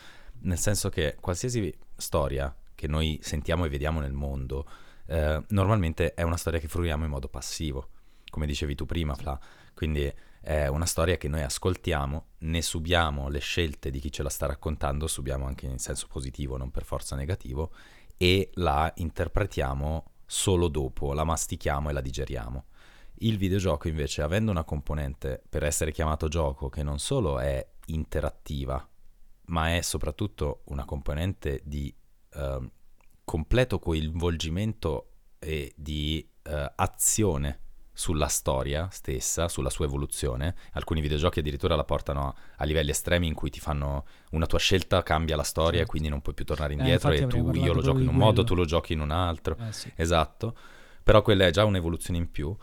Nel 0.40 0.59
senso 0.59 0.88
che 0.88 1.16
qualsiasi 1.20 1.72
storia 1.96 2.55
che 2.74 2.88
noi 2.88 3.18
sentiamo 3.22 3.64
e 3.64 3.68
vediamo 3.68 4.00
nel 4.00 4.12
mondo, 4.12 4.66
eh, 5.07 5.42
normalmente 5.48 6.14
è 6.14 6.22
una 6.22 6.37
storia 6.37 6.59
che 6.59 6.66
fruiamo 6.66 7.05
in 7.05 7.11
modo 7.11 7.29
passivo, 7.29 7.88
come 8.29 8.46
dicevi 8.46 8.74
tu 8.74 8.87
prima, 8.87 9.14
Fla. 9.14 9.38
Quindi 9.74 10.12
è 10.40 10.66
una 10.68 10.87
storia 10.87 11.16
che 11.18 11.29
noi 11.29 11.42
ascoltiamo, 11.42 12.26
ne 12.38 12.62
subiamo 12.62 13.29
le 13.29 13.40
scelte 13.40 13.90
di 13.90 14.00
chi 14.00 14.11
ce 14.11 14.22
la 14.22 14.31
sta 14.31 14.46
raccontando, 14.46 15.07
subiamo 15.07 15.46
anche 15.46 15.66
in 15.66 15.79
senso 15.79 16.07
positivo, 16.09 16.57
non 16.57 16.70
per 16.70 16.85
forza 16.85 17.14
negativo, 17.14 17.72
e 18.16 18.50
la 18.55 18.90
interpretiamo 18.96 20.12
solo 20.24 20.68
dopo, 20.68 21.12
la 21.12 21.24
mastichiamo 21.24 21.90
e 21.90 21.92
la 21.92 22.00
digeriamo. 22.00 22.64
Il 23.22 23.37
videogioco 23.37 23.88
invece, 23.88 24.22
avendo 24.22 24.50
una 24.50 24.64
componente 24.64 25.42
per 25.46 25.62
essere 25.62 25.92
chiamato 25.92 26.29
gioco 26.29 26.70
che 26.70 26.83
non 26.83 26.98
solo 26.98 27.38
è 27.38 27.66
interattiva, 27.87 28.88
ma 29.46 29.76
è 29.76 29.83
soprattutto 29.83 30.62
una 30.66 30.87
componente 30.87 31.61
di 31.64 31.94
ehm, 32.33 32.70
completo 33.24 33.79
coinvolgimento 33.79 35.11
e 35.38 35.72
di 35.76 36.26
eh, 36.42 36.72
azione 36.76 37.61
sulla 38.00 38.28
storia 38.28 38.88
stessa, 38.90 39.46
sulla 39.48 39.68
sua 39.68 39.84
evoluzione. 39.84 40.54
Alcuni 40.72 41.02
videogiochi 41.02 41.40
addirittura 41.40 41.76
la 41.76 41.84
portano 41.84 42.34
a, 42.56 42.64
livelli 42.64 42.88
estremi 42.92 43.26
in 43.26 43.34
cui 43.34 43.50
ti 43.50 43.60
fanno 43.60 44.06
una 44.30 44.46
tua 44.46 44.58
scelta 44.58 45.02
cambia 45.02 45.36
la 45.36 45.42
storia 45.42 45.80
Certo. 45.80 45.84
e 45.84 45.90
quindi 45.90 46.08
non 46.08 46.22
puoi 46.22 46.34
più 46.34 46.46
tornare 46.46 46.72
Eh, 46.72 46.76
indietro 46.76 47.12
infatti 47.12 47.36
e 47.36 47.42
tu 47.42 47.50
io 47.54 47.74
lo 47.74 47.82
gioco 47.82 47.98
in 47.98 48.06
un 48.06 48.12
di 48.14 48.18
modo, 48.18 48.32
quello. 48.32 48.48
tu 48.48 48.54
lo 48.54 48.64
giochi 48.64 48.94
in 48.94 49.00
un 49.00 49.10
altro. 49.10 49.54
Eh 49.68 49.70
sì. 49.72 49.92
Esatto. 49.96 50.56
Però 51.02 51.20
quella 51.20 51.44
è 51.44 51.50
già 51.50 51.66
un'evoluzione 51.66 52.18
in 52.18 52.30
più. 52.30 52.56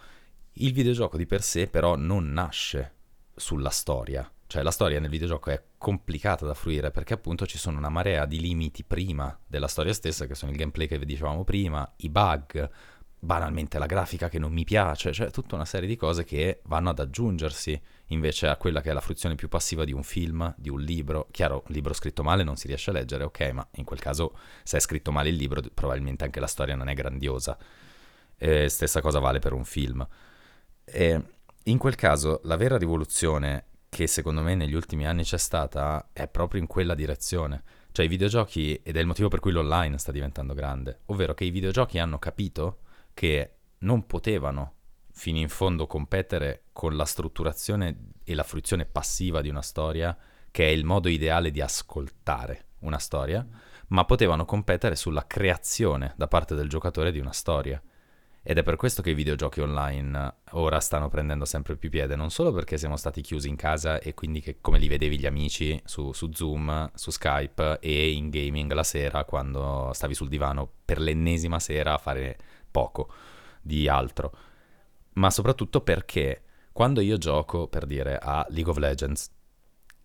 Il 0.54 0.74
videogioco 0.74 1.18
di 1.18 1.28
per 1.28 1.44
sé 1.44 1.68
però 1.68 1.96
non 1.96 2.32
nasce 2.34 2.94
sulla 3.36 3.70
storia, 3.70 4.28
Cioè 4.48 4.64
la 4.64 4.72
storia 4.72 5.00
nel 5.00 5.12
videogioco 5.12 5.52
è 5.52 5.62
complicata 5.78 6.48
da 6.48 6.56
fruire 6.56 6.90
perché 6.90 7.14
appunto 7.14 7.46
ci 7.46 7.60
sono 7.60 7.78
una 7.78 7.90
marea 7.90 8.26
di 8.26 8.40
limiti 8.40 8.84
prima 8.84 9.38
della 9.46 9.68
storia 9.68 9.94
stessa, 9.94 10.26
che 10.26 10.34
sono 10.34 10.50
il 10.52 10.58
gameplay 10.58 10.88
che 10.88 10.98
vi 10.98 11.06
dicevamo 11.06 11.44
prima, 11.44 11.88
i 11.98 12.10
bug, 12.10 12.68
banalmente 13.20 13.80
la 13.80 13.88
grafica 13.88 14.30
che 14.30 14.40
non 14.40 14.52
mi 14.52 14.64
piace, 14.64 15.12
cioè 15.12 15.32
tutta 15.32 15.56
una 15.56 15.66
serie 15.66 15.88
di 15.88 15.96
cose 15.96 16.24
che 16.24 16.62
vanno 16.66 16.90
ad 16.90 17.00
aggiungersi 17.00 17.80
invece 18.08 18.48
a 18.48 18.56
quella 18.58 18.82
che 18.82 18.92
è 18.92 18.94
la 18.94 19.02
fruizione 19.02 19.36
più 19.36 19.50
passiva 19.50 19.84
di 19.84 19.92
un 19.92 20.04
film, 20.04 20.54
di 20.58 20.70
un 20.70 20.80
libro. 20.80 21.28
Chiaro, 21.32 21.64
un 21.68 21.74
libro 21.74 21.94
scritto 21.94 22.24
male 22.24 22.44
non 22.44 22.56
si 22.56 22.68
riesce 22.68 22.92
a 22.92 22.94
leggere, 22.94 23.24
ok, 23.24 23.50
ma 23.52 23.68
in 23.76 23.84
quel 23.84 24.00
caso 24.00 24.38
se 24.64 24.78
è 24.78 24.80
scritto 24.80 25.12
male 25.12 25.30
il 25.30 25.36
libro 25.36 25.62
probabilmente 25.74 26.24
anche 26.24 26.40
la 26.40 26.48
storia 26.48 26.76
non 26.76 26.90
è 26.90 26.94
grandiosa. 26.94 27.58
E 28.38 28.70
stessa 28.70 29.02
cosa 29.02 29.20
vale 29.20 29.40
per 29.40 29.54
un 29.54 29.66
film. 29.66 30.08
E 30.86 31.22
in 31.64 31.78
quel 31.78 31.96
caso 31.96 32.40
la 32.44 32.56
vera 32.56 32.78
rivoluzione 32.78 33.66
che 33.90 34.06
secondo 34.06 34.42
me 34.42 34.54
negli 34.54 34.76
ultimi 34.76 35.08
anni 35.08 35.24
c'è 35.24 35.38
stata 35.38 36.10
è 36.14 36.28
proprio 36.28 36.62
in 36.62 36.68
quella 36.68 36.94
direzione. 36.94 37.64
Cioè 37.92 38.06
i 38.06 38.10
videogiochi, 38.10 38.80
ed 38.84 38.96
è 38.96 39.00
il 39.00 39.08
motivo 39.08 39.28
per 39.28 39.40
cui 39.40 39.52
l'online 39.52 39.98
sta 39.98 40.12
diventando 40.12 40.54
grande, 40.54 41.00
ovvero 41.06 41.34
che 41.34 41.46
i 41.46 41.50
videogiochi 41.50 41.98
hanno 41.98 42.20
capito 42.20 42.82
che 43.18 43.54
non 43.80 44.06
potevano 44.06 44.76
fino 45.12 45.40
in 45.40 45.50
fondo 45.50 45.88
competere 45.88 46.66
con 46.72 46.96
la 46.96 47.06
strutturazione 47.06 48.12
e 48.24 48.36
la 48.36 48.44
fruizione 48.44 48.86
passiva 48.86 49.42
di 49.42 49.50
una 49.50 49.64
storia, 49.64 50.16
che 50.52 50.68
è 50.68 50.70
il 50.70 50.86
modo 50.86 51.10
ideale 51.10 51.50
di 51.50 51.60
ascoltare 51.60 52.66
una 52.82 53.00
storia, 53.00 53.44
ma 53.88 54.06
potevano 54.06 54.46
competere 54.46 54.96
sulla 54.96 55.26
creazione 55.26 56.14
da 56.16 56.28
parte 56.28 56.54
del 56.54 56.70
giocatore 56.70 57.12
di 57.12 57.18
una 57.18 57.32
storia. 57.32 57.82
Ed 58.44 58.60
è 58.60 58.64
per 58.64 58.76
questo 58.76 59.02
che 59.02 59.10
i 59.10 59.16
videogiochi 59.16 59.62
online 59.62 60.36
ora 60.52 60.80
stanno 60.80 61.10
prendendo 61.10 61.44
sempre 61.46 61.76
più 61.76 61.90
piede, 61.90 62.16
non 62.16 62.30
solo 62.30 62.54
perché 62.54 62.78
siamo 62.78 62.98
stati 62.98 63.22
chiusi 63.22 63.50
in 63.50 63.56
casa 63.56 64.00
e 64.00 64.14
quindi 64.14 64.42
che, 64.42 64.60
come 64.62 64.78
li 64.78 64.88
vedevi 64.88 65.18
gli 65.20 65.26
amici 65.26 65.82
su, 65.84 66.14
su, 66.14 66.32
Zoom, 66.32 66.92
su 66.94 67.10
Skype 67.10 67.80
e 67.80 68.12
in 68.12 68.30
gaming 68.30 68.72
la 68.74 68.84
sera 68.84 69.26
quando 69.26 69.90
stavi 69.94 70.14
sul 70.14 70.30
divano 70.30 70.70
per 70.86 71.00
l'ennesima 71.00 71.60
sera 71.60 71.96
a 71.96 71.98
fare 71.98 72.38
poco 72.78 73.10
di 73.60 73.88
altro, 73.88 74.32
ma 75.14 75.32
soprattutto 75.32 75.82
perché 75.82 76.44
quando 76.72 77.02
io 77.02 77.18
gioco, 77.18 77.68
per 77.68 77.88
dire, 77.88 78.20
a 78.22 78.46
League 78.50 78.70
of 78.70 78.78
Legends, 78.78 79.32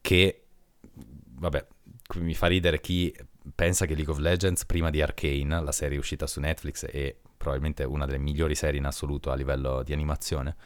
che, 0.01 0.47
vabbè, 0.91 1.67
mi 2.15 2.33
fa 2.33 2.47
ridere 2.47 2.81
chi 2.81 3.15
pensa 3.55 3.85
che 3.85 3.95
League 3.95 4.11
of 4.11 4.19
Legends, 4.19 4.65
prima 4.65 4.89
di 4.89 5.03
Arcane, 5.03 5.63
la 5.63 5.73
serie 5.73 5.99
uscita 5.99 6.27
su 6.27 6.41
Netflix 6.41 6.87
e 6.89 7.19
probabilmente 7.37 7.85
una 7.85 8.07
delle 8.07 8.17
migliori 8.19 8.55
serie 8.55 8.79
in 8.79 8.87
assoluto 8.87 9.31
a 9.31 9.35
livello 9.35 9.83
di 9.83 9.93
animazione, 9.93 10.57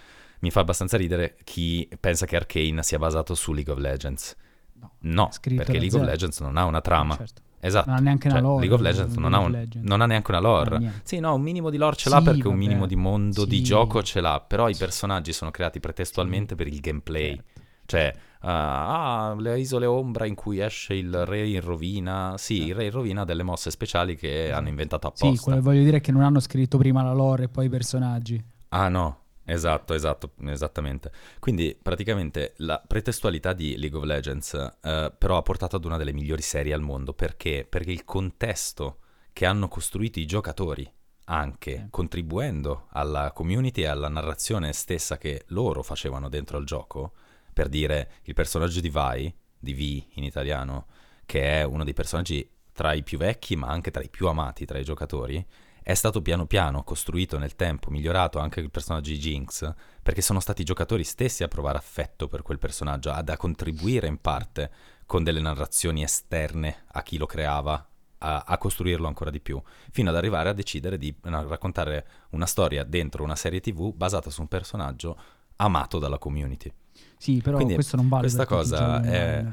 mi 0.40 0.53
fa 0.53 0.61
abbastanza 0.61 0.97
ridere 0.97 1.38
chi 1.42 1.88
pensa 1.99 2.25
che 2.25 2.37
Arcane 2.37 2.85
sia 2.85 2.99
basato 2.99 3.35
su 3.35 3.53
League 3.53 3.73
of 3.73 3.81
Legends. 3.81 4.37
No, 4.75 4.92
no 5.01 5.29
perché 5.42 5.73
League 5.73 5.90
zero. 5.90 6.05
of 6.05 6.09
Legends 6.09 6.38
non 6.38 6.57
ha 6.57 6.64
una 6.66 6.81
trama. 6.81 7.16
Certo. 7.16 7.42
Esatto. 7.61 7.88
Non 7.88 7.99
ha 7.99 8.01
neanche 8.01 8.29
cioè, 8.29 8.38
una 8.38 8.49
lore. 8.49 8.66
League 8.66 8.75
of 8.75 8.83
Legends 8.83 9.16
non, 9.16 9.35
ha, 9.35 9.38
un, 9.38 9.51
Legends. 9.51 9.88
non 9.88 10.01
ha, 10.01 10.07
neanche 10.07 10.31
una 10.31 10.40
lore. 10.40 10.92
Sì, 11.03 11.19
no, 11.19 11.35
un 11.35 11.42
minimo 11.42 11.71
di 11.71 11.77
lore 11.77 11.97
ce 11.97 12.11
l'ha 12.11 12.21
perché 12.21 12.42
vabbè. 12.42 12.53
un 12.53 12.59
minimo 12.59 12.87
di 12.87 12.97
mondo 12.97 13.42
sì. 13.42 13.49
di 13.49 13.62
gioco 13.62 14.03
ce 14.03 14.21
l'ha, 14.21 14.45
però 14.47 14.66
sì. 14.66 14.73
i 14.73 14.77
personaggi 14.77 15.33
sono 15.33 15.51
creati 15.51 15.81
pretestualmente 15.81 16.51
sì. 16.51 16.55
per 16.57 16.66
il 16.66 16.81
gameplay. 16.81 17.35
Certo. 17.35 17.64
Cioè, 17.87 18.12
uh, 18.14 18.47
ah, 18.49 19.37
le 19.38 19.61
isole 19.61 19.87
ombra 19.87 20.27
in 20.27 20.35
cui 20.35 20.59
esce 20.59 20.95
il 20.95 21.25
re 21.25 21.47
in 21.49 21.61
rovina. 21.61 22.35
Sì, 22.37 22.66
il 22.66 22.75
re 22.75 22.87
in 22.87 22.90
rovina 22.90 23.23
ha 23.23 23.25
delle 23.25 23.42
mosse 23.42 23.71
speciali 23.71 24.16
che 24.16 24.51
hanno 24.53 24.69
inventato 24.69 25.07
apposta. 25.07 25.31
Sì, 25.31 25.38
quello 25.38 25.59
che 25.59 25.64
voglio 25.64 25.85
dire 25.85 25.99
è 25.99 26.01
che 26.01 26.12
non 26.12 26.23
hanno 26.23 26.40
scritto 26.40 26.79
prima 26.79 27.03
la 27.03 27.12
lore 27.12 27.45
e 27.45 27.49
poi 27.49 27.66
i 27.66 27.69
personaggi. 27.69 28.42
Ah 28.71 28.88
no, 28.88 29.26
Esatto, 29.49 29.95
esatto, 29.95 30.33
esattamente. 30.47 31.13
Quindi 31.39 31.79
praticamente 31.81 32.55
la 32.59 32.83
pretestualità 32.85 33.53
di 33.53 33.77
League 33.77 33.97
of 33.97 34.05
Legends 34.05 34.55
eh, 34.55 35.13
però 35.17 35.37
ha 35.37 35.43
portato 35.43 35.77
ad 35.77 35.85
una 35.85 35.97
delle 35.97 36.13
migliori 36.13 36.43
serie 36.43 36.75
al 36.75 36.81
mondo. 36.81 37.15
Perché? 37.15 37.65
Perché 37.69 37.93
il 37.93 38.05
contesto 38.05 38.99
che 39.33 39.47
hanno 39.47 39.69
costruito 39.69 40.19
i 40.19 40.27
giocatori, 40.27 40.91
anche 41.27 41.87
contribuendo 41.91 42.89
alla 42.91 43.31
community 43.33 43.83
e 43.83 43.87
alla 43.87 44.09
narrazione 44.09 44.73
stessa 44.73 45.17
che 45.17 45.45
loro 45.49 45.85
facevano 45.85 46.29
dentro 46.29 46.57
al 46.57 46.65
gioco, 46.65 47.13
per 47.53 47.69
dire 47.69 48.15
il 48.25 48.35
personaggio 48.35 48.81
di 48.81 48.91
Vi, 48.91 49.35
di 49.59 49.75
V 49.75 50.17
in 50.17 50.25
italiano, 50.25 50.87
che 51.25 51.61
è 51.61 51.63
uno 51.63 51.85
dei 51.85 51.93
personaggi 51.93 52.49
tra 52.73 52.93
i 52.95 53.05
più 53.05 53.17
vecchi 53.17 53.57
ma 53.57 53.69
anche 53.69 53.91
tra 53.91 54.03
i 54.03 54.11
più 54.11 54.27
amati 54.27 54.65
tra 54.65 54.79
i 54.79 54.85
giocatori, 54.85 55.45
è 55.87 55.94
stato 55.94 56.20
piano 56.20 56.46
piano 56.46 56.83
costruito 56.83 57.38
nel 57.38 57.55
tempo, 57.55 57.90
migliorato 57.90 58.40
anche 58.40 58.59
il 58.59 58.72
personaggio 58.72 59.12
di 59.12 59.18
Jinx, 59.18 59.72
perché 60.03 60.20
sono 60.20 60.40
stati 60.40 60.62
i 60.62 60.64
giocatori 60.64 61.05
stessi 61.05 61.44
a 61.44 61.49
provare 61.49 61.79
affetto 61.79 62.27
per 62.27 62.42
quel 62.42 62.59
personaggio, 62.59 63.12
ad 63.12 63.29
a 63.29 63.37
contribuire 63.37 64.09
in 64.09 64.20
parte 64.20 64.68
con 65.07 65.22
delle 65.22 65.38
narrazioni 65.38 66.03
esterne 66.03 66.87
a 66.88 67.05
chi 67.05 67.18
lo 67.18 67.27
creava, 67.27 67.88
a, 68.18 68.42
a, 68.44 68.59
costruirlo 68.59 69.07
ancora 69.07 69.31
di 69.31 69.38
più, 69.38 69.62
fino 69.92 70.11
ad 70.11 70.16
arrivare 70.16 70.49
a 70.49 70.55
decidere 70.55 70.99
di 70.99 71.14
no, 71.22 71.46
raccontare 71.46 72.07
una 72.31 72.46
storia 72.46 72.83
dentro 72.83 73.22
una 73.22 73.37
serie 73.37 73.61
TV 73.61 73.94
basata 73.94 74.29
su 74.29 74.40
un 74.40 74.49
personaggio 74.49 75.16
amato 75.55 76.01
dalla 76.01 76.18
community. 76.18 76.72
Sì, 77.16 77.40
però 77.40 77.59
Quindi 77.59 77.75
questo 77.75 77.94
non 77.94 78.09
vale 78.09 78.22
questa 78.22 78.44
cosa 78.44 79.01
è... 79.03 79.44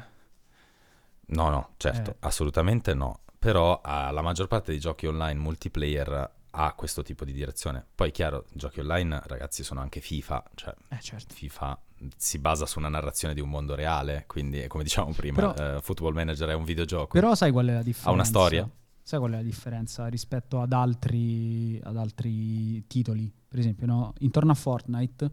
No, 1.25 1.49
no, 1.49 1.73
certo, 1.77 2.09
eh. 2.09 2.15
assolutamente 2.21 2.95
no 2.95 3.19
però 3.43 3.81
uh, 3.83 4.13
la 4.13 4.21
maggior 4.21 4.47
parte 4.47 4.71
dei 4.71 4.79
giochi 4.79 5.05
online 5.05 5.37
multiplayer 5.37 6.31
ha 6.49 6.73
questo 6.75 7.01
tipo 7.01 7.25
di 7.25 7.33
direzione. 7.33 7.85
Poi 7.93 8.09
chiaro, 8.11 8.45
giochi 8.53 8.79
online, 8.79 9.21
ragazzi, 9.25 9.65
sono 9.65 9.81
anche 9.81 9.99
FIFA, 9.99 10.43
cioè 10.55 10.73
eh, 10.87 10.99
certo. 11.01 11.33
FIFA 11.33 11.77
si 12.15 12.39
basa 12.39 12.65
su 12.65 12.79
una 12.79 12.87
narrazione 12.87 13.33
di 13.33 13.41
un 13.41 13.49
mondo 13.49 13.75
reale, 13.75 14.23
quindi 14.27 14.65
come 14.69 14.83
dicevamo 14.83 15.11
prima, 15.11 15.51
però, 15.51 15.75
uh, 15.75 15.81
Football 15.81 16.13
Manager 16.13 16.47
è 16.47 16.53
un 16.53 16.63
videogioco. 16.63 17.07
Però 17.07 17.35
sai 17.35 17.51
qual 17.51 17.67
è 17.67 17.73
la 17.73 17.83
differenza? 17.83 18.09
Ha 18.09 18.13
una 18.13 18.23
storia. 18.23 18.69
Sai 19.01 19.19
qual 19.19 19.31
è 19.33 19.35
la 19.35 19.41
differenza 19.41 20.07
rispetto 20.07 20.61
ad 20.61 20.71
altri, 20.71 21.77
ad 21.83 21.97
altri 21.97 22.87
titoli? 22.87 23.29
Per 23.45 23.59
esempio, 23.59 23.85
no? 23.85 24.13
intorno 24.19 24.53
a 24.53 24.55
Fortnite, 24.55 25.29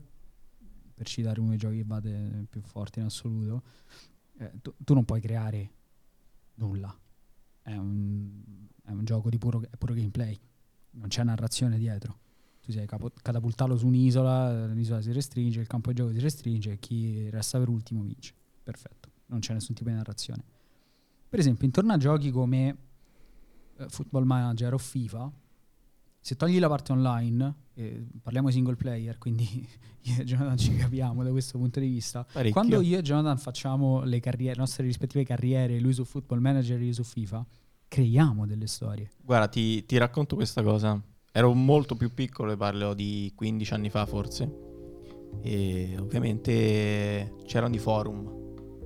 per 0.92 1.06
citare 1.06 1.38
uno 1.38 1.50
dei 1.50 1.58
giochi 1.58 1.76
che 1.76 1.84
vade 1.86 2.46
più 2.50 2.60
forti 2.62 2.98
in 2.98 3.04
assoluto, 3.04 3.62
eh, 4.40 4.50
tu, 4.60 4.74
tu 4.82 4.94
non 4.94 5.04
puoi 5.04 5.20
creare 5.20 5.70
nulla 6.54 6.92
è 7.62 7.76
un, 7.76 8.42
è 8.84 8.90
un 8.90 9.04
gioco 9.04 9.30
di 9.30 9.38
puro, 9.38 9.62
puro, 9.78 9.94
gameplay, 9.94 10.38
non 10.92 11.08
c'è 11.08 11.22
narrazione 11.22 11.78
dietro. 11.78 12.18
Tu 12.62 12.72
sei 12.72 12.86
capo, 12.86 13.10
catapultato 13.22 13.76
su 13.76 13.86
un'isola, 13.86 14.66
l'isola 14.66 15.00
si 15.00 15.12
restringe, 15.12 15.60
il 15.60 15.66
campo 15.66 15.90
di 15.90 15.96
gioco 15.96 16.12
si 16.12 16.20
restringe 16.20 16.72
e 16.72 16.78
chi 16.78 17.28
resta 17.30 17.58
per 17.58 17.68
ultimo 17.68 18.02
vince. 18.02 18.34
Perfetto, 18.62 19.10
non 19.26 19.40
c'è 19.40 19.52
nessun 19.52 19.74
tipo 19.74 19.88
di 19.88 19.96
narrazione. 19.96 20.44
Per 21.28 21.38
esempio, 21.38 21.64
intorno 21.64 21.92
a 21.92 21.96
giochi 21.96 22.30
come 22.30 22.76
uh, 23.76 23.88
Football 23.88 24.24
Manager 24.24 24.74
o 24.74 24.78
FIFA, 24.78 25.32
se 26.20 26.36
togli 26.36 26.58
la 26.58 26.68
parte 26.68 26.92
online, 26.92 27.54
eh, 27.74 28.06
parliamo 28.22 28.48
di 28.48 28.54
single 28.54 28.76
player, 28.76 29.16
quindi 29.18 29.44
io 30.02 30.20
e 30.20 30.24
Jonathan 30.24 30.56
ci 30.58 30.76
capiamo 30.76 31.22
da 31.22 31.30
questo 31.30 31.58
punto 31.58 31.80
di 31.80 31.88
vista. 31.88 32.24
Parecchio. 32.24 32.52
Quando 32.52 32.80
io 32.80 32.98
e 32.98 33.02
Jonathan 33.02 33.38
facciamo 33.38 34.02
le 34.04 34.20
carriere, 34.20 34.58
nostre 34.58 34.84
rispettive 34.84 35.24
carriere, 35.24 35.80
lui 35.80 35.92
su 35.92 36.04
Football 36.04 36.40
Manager 36.40 36.80
e 36.80 36.84
io 36.84 36.92
su 36.92 37.04
FIFA, 37.04 37.46
creiamo 37.88 38.46
delle 38.46 38.66
storie. 38.66 39.10
Guarda, 39.22 39.48
ti, 39.48 39.84
ti 39.86 39.96
racconto 39.96 40.36
questa 40.36 40.62
cosa. 40.62 41.00
Ero 41.32 41.54
molto 41.54 41.94
più 41.94 42.12
piccolo, 42.12 42.56
parlo 42.56 42.92
di 42.92 43.32
15 43.34 43.72
anni 43.74 43.88
fa 43.90 44.04
forse. 44.04 44.68
E 45.42 45.96
ovviamente 45.98 47.34
c'erano 47.46 47.74
i 47.74 47.78
forum. 47.78 48.38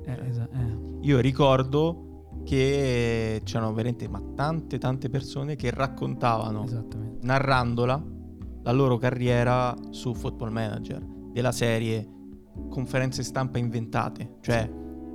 Eh, 0.04 0.28
esa- 0.28 0.48
eh. 0.50 0.76
Io 1.02 1.18
ricordo 1.20 2.13
che 2.44 3.40
c'erano 3.44 3.72
veramente 3.72 4.08
ma 4.08 4.20
tante 4.34 4.78
tante 4.78 5.08
persone 5.08 5.56
che 5.56 5.70
raccontavano 5.70 6.66
narrandola 7.22 8.04
la 8.62 8.72
loro 8.72 8.96
carriera 8.96 9.74
su 9.90 10.14
Football 10.14 10.50
Manager 10.50 11.02
della 11.32 11.52
serie 11.52 12.08
conferenze 12.70 13.22
stampa 13.22 13.58
inventate. 13.58 14.36
Cioè 14.40 14.70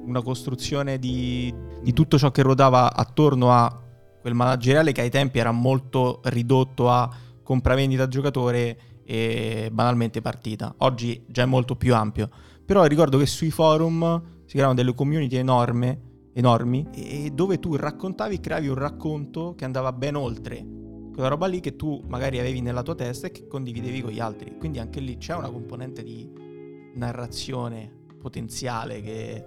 una 0.06 0.22
costruzione 0.22 1.00
di, 1.00 1.54
di 1.82 1.94
tutto 1.94 2.18
ciò 2.18 2.32
che 2.32 2.42
ruotava 2.42 2.94
attorno 2.94 3.52
a 3.52 3.84
quel 4.22 4.34
manageriale 4.34 4.92
che 4.92 5.02
ai 5.02 5.10
tempi 5.10 5.40
era 5.40 5.52
molto 5.52 6.22
ridotto 6.26 6.90
a 6.90 7.10
compravendita 7.44 8.08
giocatore 8.08 8.78
e 9.04 9.70
banalmente 9.72 10.22
partita. 10.22 10.74
Oggi 10.80 11.24
già 11.28 11.44
è 11.44 11.46
molto 11.46 11.76
più 11.76 11.96
ampio. 11.96 12.30
Però 12.66 12.84
ricordo 12.86 13.18
che 13.18 13.26
sui 13.26 13.50
forum 13.50 14.22
si 14.46 14.54
creavano 14.54 14.76
delle 14.76 14.94
community 14.94 15.38
enorme 15.38 16.09
enormi 16.40 16.88
e 16.94 17.32
dove 17.34 17.60
tu 17.60 17.76
raccontavi, 17.76 18.40
creavi 18.40 18.68
un 18.68 18.76
racconto 18.76 19.54
che 19.56 19.66
andava 19.66 19.94
ben 19.94 20.16
oltre 20.16 20.78
quella 21.20 21.34
roba 21.34 21.48
lì 21.48 21.60
che 21.60 21.76
tu 21.76 22.02
magari 22.08 22.40
avevi 22.40 22.62
nella 22.62 22.82
tua 22.82 22.96
testa 22.96 23.28
e 23.28 23.32
che 23.32 23.46
condividevi 23.46 24.02
con 24.02 24.12
gli 24.12 24.22
altri. 24.22 24.56
Quindi 24.58 24.80
anche 24.80 25.02
lì 25.02 25.18
c'è 25.18 25.36
una 25.36 25.50
componente 25.50 26.02
di 26.02 26.32
narrazione 26.94 27.92
potenziale 28.18 29.02
che, 29.02 29.46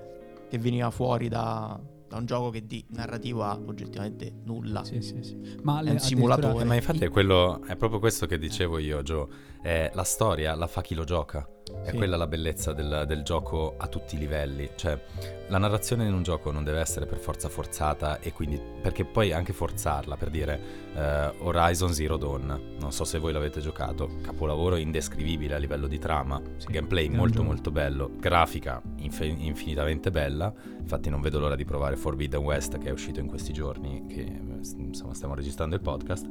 che 0.51 0.59
veniva 0.59 0.91
fuori 0.91 1.29
da, 1.29 1.81
da 2.07 2.19
un 2.19 2.27
gioco 2.27 2.51
che 2.51 2.67
di 2.67 2.85
narrativo 2.91 3.43
ha 3.43 3.59
oggettivamente 3.65 4.31
nulla. 4.45 4.85
Sì, 4.85 5.01
sì, 5.01 5.23
sì. 5.23 5.39
Ma 5.63 5.81
è 5.81 5.91
un 5.91 5.99
simulatore. 5.99 6.65
Ma 6.65 6.75
infatti 6.75 7.05
è, 7.05 7.09
quello, 7.09 7.63
è 7.65 7.75
proprio 7.77 8.01
questo 8.01 8.27
che 8.27 8.37
dicevo 8.37 8.77
io, 8.77 9.01
Gio. 9.01 9.31
È 9.63 9.91
la 9.95 10.03
storia 10.03 10.55
la 10.57 10.67
fa 10.67 10.81
chi 10.83 10.95
lo 10.95 11.05
gioca. 11.05 11.47
È 11.85 11.91
Sì. 11.91 11.97
quella 11.97 12.17
la 12.17 12.27
bellezza 12.27 12.73
del, 12.73 13.05
del 13.07 13.23
gioco 13.23 13.75
a 13.79 13.87
tutti 13.87 14.17
i 14.17 14.19
livelli. 14.19 14.69
Cioè, 14.75 15.01
la 15.49 15.59
narrazione 15.59 16.05
in 16.05 16.13
un 16.13 16.23
gioco 16.25 16.51
non 16.51 16.65
deve 16.65 16.81
essere 16.81 17.07
per 17.07 17.19
forza 17.19 17.49
forzata 17.49 18.19
e 18.19 18.33
quindi... 18.33 18.61
Perché 18.83 19.05
poi 19.05 19.33
anche 19.33 19.53
forzarla, 19.53 20.17
per 20.17 20.31
dire 20.31 20.61
eh, 20.95 21.33
Horizon 21.39 21.93
Zero 21.95 22.17
Dawn, 22.17 22.77
non 22.79 22.93
so 22.93 23.05
se 23.05 23.19
voi 23.19 23.33
l'avete 23.33 23.61
giocato, 23.61 24.17
capolavoro 24.23 24.75
indescrivibile 24.77 25.55
a 25.55 25.59
livello 25.59 25.87
di 25.87 25.99
trama, 25.99 26.43
Sì, 26.57 26.67
gameplay 26.69 27.09
molto 27.09 27.37
gioco. 27.37 27.47
molto 27.47 27.71
bello, 27.71 28.11
grafica 28.19 28.83
infe- 28.97 29.25
infinitamente 29.27 30.11
bella, 30.11 30.53
infatti 30.79 31.09
non 31.09 31.21
vedo 31.21 31.39
l'ora 31.39 31.55
di 31.55 31.65
provare 31.65 31.97
Forbidden 31.97 32.43
West 32.43 32.77
che 32.79 32.89
è 32.89 32.93
uscito 32.93 33.21
in 33.21 33.29
questi 33.29 33.53
giorni, 33.53 34.05
che 34.09 34.21
eh, 34.21 34.61
insomma 34.77 35.15
stiamo 35.15 35.35
registrando 35.35 35.75
il 35.77 35.81
podcast. 35.81 36.29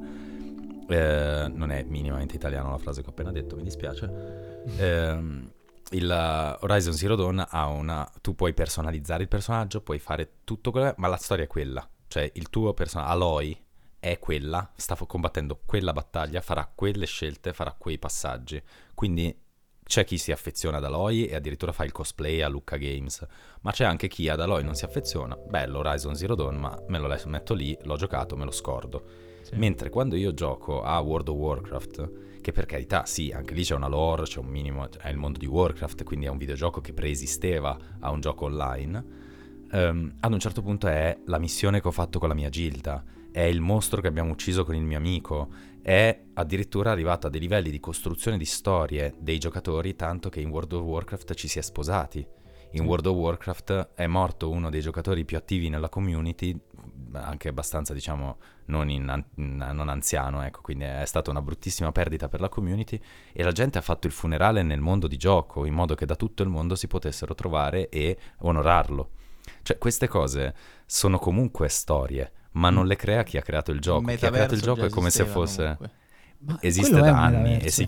Eh, 0.91 1.47
non 1.47 1.71
è 1.71 1.83
minimamente 1.83 2.35
italiano 2.35 2.69
la 2.69 2.77
frase 2.77 3.01
che 3.01 3.07
ho 3.07 3.11
appena 3.11 3.31
detto, 3.31 3.55
mi 3.55 3.63
dispiace. 3.63 4.63
Ehm, 4.77 5.51
il 5.91 6.57
Horizon 6.61 6.93
Zero 6.93 7.15
Dawn 7.15 7.45
ha 7.49 7.67
una... 7.67 8.09
Tu 8.21 8.35
puoi 8.35 8.53
personalizzare 8.53 9.23
il 9.23 9.29
personaggio, 9.29 9.81
puoi 9.81 9.99
fare 9.99 10.39
tutto 10.43 10.71
quello, 10.71 10.93
ma 10.97 11.07
la 11.07 11.17
storia 11.17 11.45
è 11.45 11.47
quella. 11.47 11.87
Cioè 12.07 12.29
il 12.35 12.49
tuo 12.49 12.73
personaggio, 12.73 13.11
Aloy, 13.11 13.65
è 13.99 14.19
quella, 14.19 14.69
sta 14.75 14.95
combattendo 14.95 15.61
quella 15.65 15.93
battaglia, 15.93 16.41
farà 16.41 16.69
quelle 16.73 17.05
scelte, 17.05 17.53
farà 17.53 17.73
quei 17.77 17.97
passaggi. 17.97 18.61
Quindi 18.93 19.39
c'è 19.83 20.03
chi 20.03 20.17
si 20.17 20.31
affeziona 20.31 20.77
ad 20.77 20.85
Aloy 20.85 21.23
e 21.23 21.35
addirittura 21.35 21.71
fa 21.71 21.83
il 21.83 21.91
cosplay 21.91 22.41
a 22.41 22.47
Lucca 22.47 22.77
Games, 22.77 23.25
ma 23.61 23.71
c'è 23.71 23.85
anche 23.85 24.07
chi 24.07 24.27
ad 24.27 24.39
Aloy 24.39 24.63
non 24.63 24.75
si 24.75 24.85
affeziona. 24.85 25.35
Bello 25.35 25.79
Horizon 25.79 26.15
Zero 26.15 26.35
Dawn, 26.35 26.55
ma 26.55 26.77
me 26.87 26.97
lo 26.97 27.13
metto 27.25 27.53
lì, 27.53 27.77
l'ho 27.83 27.95
giocato, 27.95 28.35
me 28.35 28.45
lo 28.45 28.51
scordo. 28.51 29.30
Sì. 29.41 29.55
Mentre 29.55 29.89
quando 29.89 30.15
io 30.15 30.33
gioco 30.33 30.81
a 30.83 30.99
World 30.99 31.27
of 31.29 31.37
Warcraft, 31.37 32.11
che 32.41 32.51
per 32.51 32.65
carità 32.65 33.05
sì, 33.05 33.31
anche 33.31 33.53
lì 33.53 33.63
c'è 33.63 33.75
una 33.75 33.87
lore, 33.87 34.23
c'è 34.23 34.39
un 34.39 34.47
minimo, 34.47 34.87
è 34.89 35.09
il 35.09 35.17
mondo 35.17 35.37
di 35.37 35.45
Warcraft, 35.45 36.03
quindi 36.03 36.25
è 36.25 36.29
un 36.29 36.37
videogioco 36.37 36.81
che 36.81 36.93
preesisteva 36.93 37.77
a 37.99 38.11
un 38.11 38.19
gioco 38.19 38.45
online, 38.45 39.05
ehm, 39.71 40.15
ad 40.19 40.33
un 40.33 40.39
certo 40.39 40.61
punto 40.61 40.87
è 40.87 41.17
la 41.25 41.37
missione 41.37 41.81
che 41.81 41.87
ho 41.87 41.91
fatto 41.91 42.19
con 42.19 42.29
la 42.29 42.35
mia 42.35 42.49
gilda, 42.49 43.03
è 43.31 43.41
il 43.41 43.61
mostro 43.61 44.01
che 44.01 44.07
abbiamo 44.07 44.31
ucciso 44.31 44.65
con 44.65 44.75
il 44.75 44.83
mio 44.83 44.97
amico, 44.97 45.49
è 45.81 46.19
addirittura 46.33 46.91
arrivato 46.91 47.27
a 47.27 47.29
dei 47.29 47.39
livelli 47.39 47.69
di 47.69 47.79
costruzione 47.79 48.37
di 48.37 48.45
storie 48.45 49.15
dei 49.19 49.37
giocatori, 49.37 49.95
tanto 49.95 50.29
che 50.29 50.41
in 50.41 50.49
World 50.49 50.73
of 50.73 50.83
Warcraft 50.83 51.33
ci 51.33 51.47
si 51.47 51.59
è 51.59 51.61
sposati. 51.61 52.25
In 52.73 52.85
World 52.85 53.05
of 53.05 53.15
Warcraft 53.15 53.89
è 53.95 54.07
morto 54.07 54.49
uno 54.49 54.69
dei 54.69 54.81
giocatori 54.81 55.25
più 55.25 55.37
attivi 55.37 55.69
nella 55.69 55.89
community, 55.89 56.57
anche 57.13 57.49
abbastanza, 57.49 57.93
diciamo, 57.93 58.37
non, 58.65 58.89
in 58.89 59.23
non 59.35 59.89
anziano, 59.89 60.43
ecco, 60.43 60.61
quindi 60.61 60.85
è 60.85 61.05
stata 61.05 61.29
una 61.29 61.41
bruttissima 61.41 61.91
perdita 61.91 62.29
per 62.29 62.39
la 62.39 62.49
community 62.49 62.99
e 63.33 63.43
la 63.43 63.51
gente 63.51 63.77
ha 63.77 63.81
fatto 63.81 64.07
il 64.07 64.13
funerale 64.13 64.63
nel 64.63 64.79
mondo 64.79 65.07
di 65.07 65.17
gioco, 65.17 65.65
in 65.65 65.73
modo 65.73 65.95
che 65.95 66.05
da 66.05 66.15
tutto 66.15 66.43
il 66.43 66.49
mondo 66.49 66.75
si 66.75 66.87
potessero 66.87 67.35
trovare 67.35 67.89
e 67.89 68.17
onorarlo. 68.39 69.09
Cioè, 69.63 69.77
queste 69.77 70.07
cose 70.07 70.53
sono 70.85 71.17
comunque 71.17 71.67
storie, 71.69 72.31
ma 72.51 72.69
non 72.69 72.87
le 72.87 72.95
crea 72.95 73.23
chi 73.23 73.37
ha 73.37 73.41
creato 73.41 73.71
il 73.71 73.79
gioco. 73.79 74.05
Chi 74.05 74.25
ha 74.25 74.29
creato 74.29 74.53
il 74.53 74.61
gioco 74.61 74.85
è 74.85 74.89
come 74.89 75.09
se 75.09 75.25
fosse... 75.25 75.77
Esiste 76.59 76.99
da 76.99 77.21
anni 77.21 77.59
e, 77.59 77.69
si- 77.69 77.87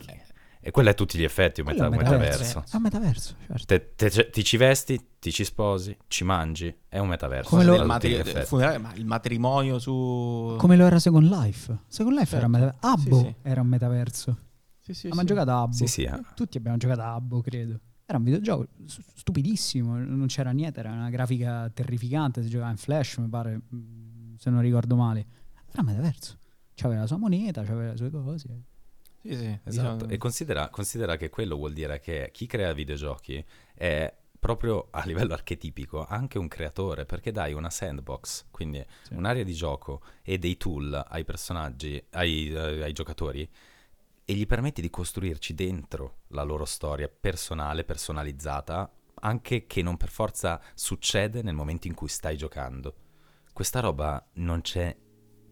e 0.66 0.72
quello 0.72 0.88
è 0.90 0.92
a 0.92 0.96
tutti 0.96 1.18
gli 1.18 1.24
effetti 1.24 1.60
un, 1.62 1.68
meta- 1.68 1.88
un 1.90 1.96
metaverso. 1.96 2.64
È 2.72 2.76
un 2.78 2.82
metaverso, 2.82 3.36
certo. 3.46 3.66
Te- 3.66 3.94
te- 3.96 4.30
ti 4.30 4.44
ci 4.44 4.56
vesti, 4.58 5.00
ti 5.20 5.32
ci 5.32 5.44
sposi, 5.44 5.96
ci 6.08 6.24
mangi, 6.24 6.74
è 6.88 6.98
un 7.00 7.08
metaverso. 7.10 7.50
Come 7.50 7.66
lo- 7.66 7.76
il, 7.76 7.86
matri- 7.86 8.24
funerale, 8.46 8.78
ma 8.78 8.94
il 8.94 9.06
matrimonio 9.06 9.78
su... 9.78 10.56
Come 10.58 10.76
lo 10.78 10.86
era 10.86 11.00
Second 11.00 11.28
Life. 11.30 11.78
Second 11.88 12.18
Life 12.18 12.36
era 12.36 12.46
un 12.48 12.54
Certo. 12.54 12.66
metaverso. 12.80 12.88
Abbo 12.88 13.18
Sì, 13.18 13.26
sì. 13.26 13.36
era 13.42 13.62
un 13.62 13.68
metaverso. 13.68 14.38
Sì, 14.80 14.94
sì, 14.94 15.06
Abbiamo 15.08 15.22
sì. 15.22 15.28
giocato 15.28 15.52
a 15.52 15.62
Abbo. 15.62 15.74
Sì, 15.76 15.88
sì, 15.88 16.04
eh. 16.04 16.22
Tutti 16.36 16.58
abbiamo 16.58 16.78
giocato 16.78 17.02
a 17.02 17.14
Abbo, 17.14 17.42
credo. 17.42 17.80
Era 18.06 18.18
un 18.18 18.24
videogioco 18.26 18.68
stupidissimo, 19.16 19.98
non 19.98 20.26
c'era 20.28 20.52
niente, 20.52 20.80
era 20.80 20.92
una 20.92 21.10
grafica 21.10 21.70
terrificante, 21.74 22.42
si 22.44 22.50
giocava 22.50 22.70
in 22.72 22.78
flash, 22.78 23.18
mi 23.18 23.30
pare, 23.30 23.62
mm, 23.74 24.36
se 24.38 24.50
non 24.50 24.62
ricordo 24.62 24.96
male. 24.96 25.26
Era 25.72 25.82
un 25.82 25.86
metaverso. 25.88 26.38
C'aveva 26.76 27.02
la 27.02 27.08
sua 27.08 27.18
moneta, 27.18 27.64
c'aveva 27.64 27.92
le 27.92 27.98
sue 27.98 28.10
cose. 28.10 28.46
Sì, 29.24 29.36
sì, 29.36 29.60
Esatto, 29.64 29.94
diciamo- 29.96 30.10
e 30.14 30.18
considera, 30.18 30.70
considera 30.70 31.16
che 31.16 31.30
quello 31.30 31.56
vuol 31.56 31.72
dire 31.72 32.00
che 32.02 32.30
chi 32.34 32.46
crea 32.46 32.74
videogiochi 32.74 33.44
è 33.74 34.14
proprio 34.38 34.90
a 34.92 35.06
livello 35.06 35.32
archetipico 35.34 36.06
anche 36.06 36.38
un 36.38 36.50
creatore, 36.50 37.06
perché 37.06 37.32
dai 37.32 37.54
una 37.54 37.70
sandbox, 37.70 38.48
quindi 38.52 38.86
Sì. 39.04 39.14
un'area 39.14 39.44
di 39.44 39.54
gioco 39.54 40.02
e 40.22 40.38
dei 40.38 40.58
tool 40.58 40.94
ai 41.08 41.24
personaggi, 41.24 42.04
ai, 42.12 42.50
eh, 42.52 42.84
ai 42.84 42.92
giocatori, 42.92 43.50
e 44.26 44.34
gli 44.34 44.46
permetti 44.46 44.82
di 44.82 44.90
costruirci 44.90 45.54
dentro 45.54 46.18
la 46.30 46.44
loro 46.44 46.66
storia 46.66 47.08
personale, 47.08 47.86
personalizzata, 47.86 48.92
anche 49.22 49.66
che 49.66 49.82
non 49.82 49.96
per 49.96 50.10
forza 50.10 50.62
succede 50.74 51.42
nel 51.42 51.56
momento 51.56 51.88
in 51.88 51.94
cui 51.94 52.10
stai 52.10 52.36
giocando. 52.36 52.96
Questa 53.54 53.80
roba 53.80 54.26
non 54.34 54.60
c'è, 54.62 54.94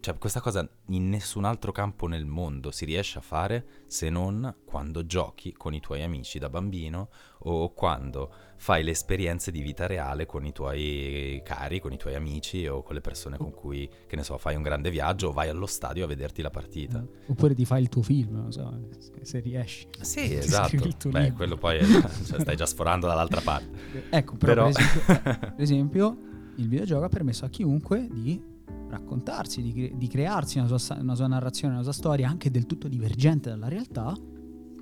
cioè 0.02 0.18
questa 0.18 0.40
cosa 0.40 0.68
in 0.88 1.08
nessun 1.08 1.44
altro 1.44 1.70
campo 1.70 2.08
nel 2.08 2.26
mondo 2.26 2.72
si 2.72 2.84
riesce 2.84 3.18
a 3.18 3.20
fare 3.20 3.84
se 3.86 4.10
non 4.10 4.52
quando 4.64 5.06
giochi 5.06 5.52
con 5.52 5.74
i 5.74 5.80
tuoi 5.80 6.02
amici 6.02 6.40
da 6.40 6.48
bambino 6.48 7.08
o 7.44 7.72
quando 7.72 8.32
fai 8.56 8.82
le 8.82 8.90
esperienze 8.90 9.52
di 9.52 9.60
vita 9.62 9.86
reale 9.86 10.26
con 10.26 10.44
i 10.44 10.52
tuoi 10.52 11.40
cari, 11.44 11.78
con 11.78 11.92
i 11.92 11.96
tuoi 11.96 12.16
amici 12.16 12.66
o 12.66 12.82
con 12.82 12.94
le 12.96 13.00
persone 13.00 13.36
con 13.36 13.52
cui, 13.52 13.88
che 14.08 14.16
ne 14.16 14.24
so, 14.24 14.38
fai 14.38 14.56
un 14.56 14.62
grande 14.62 14.90
viaggio 14.90 15.28
o 15.28 15.32
vai 15.32 15.48
allo 15.48 15.66
stadio 15.66 16.04
a 16.04 16.08
vederti 16.08 16.42
la 16.42 16.50
partita. 16.50 17.04
Oppure 17.26 17.54
ti 17.54 17.64
fai 17.64 17.82
il 17.82 17.88
tuo 17.88 18.02
film, 18.02 18.34
non 18.34 18.52
so, 18.52 18.88
se- 19.22 19.38
riesci. 19.40 19.86
Sì, 20.00 20.34
esatto. 20.34 21.08
Beh, 21.10 21.32
quello 21.32 21.56
poi 21.56 21.78
è, 21.78 21.84
cioè, 22.26 22.40
stai 22.40 22.56
già 22.56 22.66
sforando 22.66 23.06
dall'altra 23.06 23.40
parte. 23.40 24.06
Ecco, 24.10 24.36
però, 24.36 24.68
Però- 24.68 24.72
Per, 24.72 24.82
esempio, 24.82 25.22
per 25.38 25.54
esempio, 25.60 26.18
il 26.56 26.68
videogioco 26.68 27.04
ha 27.04 27.08
permesso 27.08 27.44
a 27.44 27.48
chiunque 27.48 28.06
di 28.10 28.50
raccontarsi, 28.92 29.62
di, 29.62 29.72
cre- 29.72 29.96
di 29.96 30.06
crearsi 30.06 30.58
una 30.58 30.76
sua, 30.76 30.98
una 31.00 31.14
sua 31.14 31.26
narrazione, 31.26 31.74
una 31.74 31.82
sua 31.82 31.92
storia 31.92 32.28
anche 32.28 32.50
del 32.50 32.66
tutto 32.66 32.88
divergente 32.88 33.48
dalla 33.48 33.68
realtà, 33.68 34.14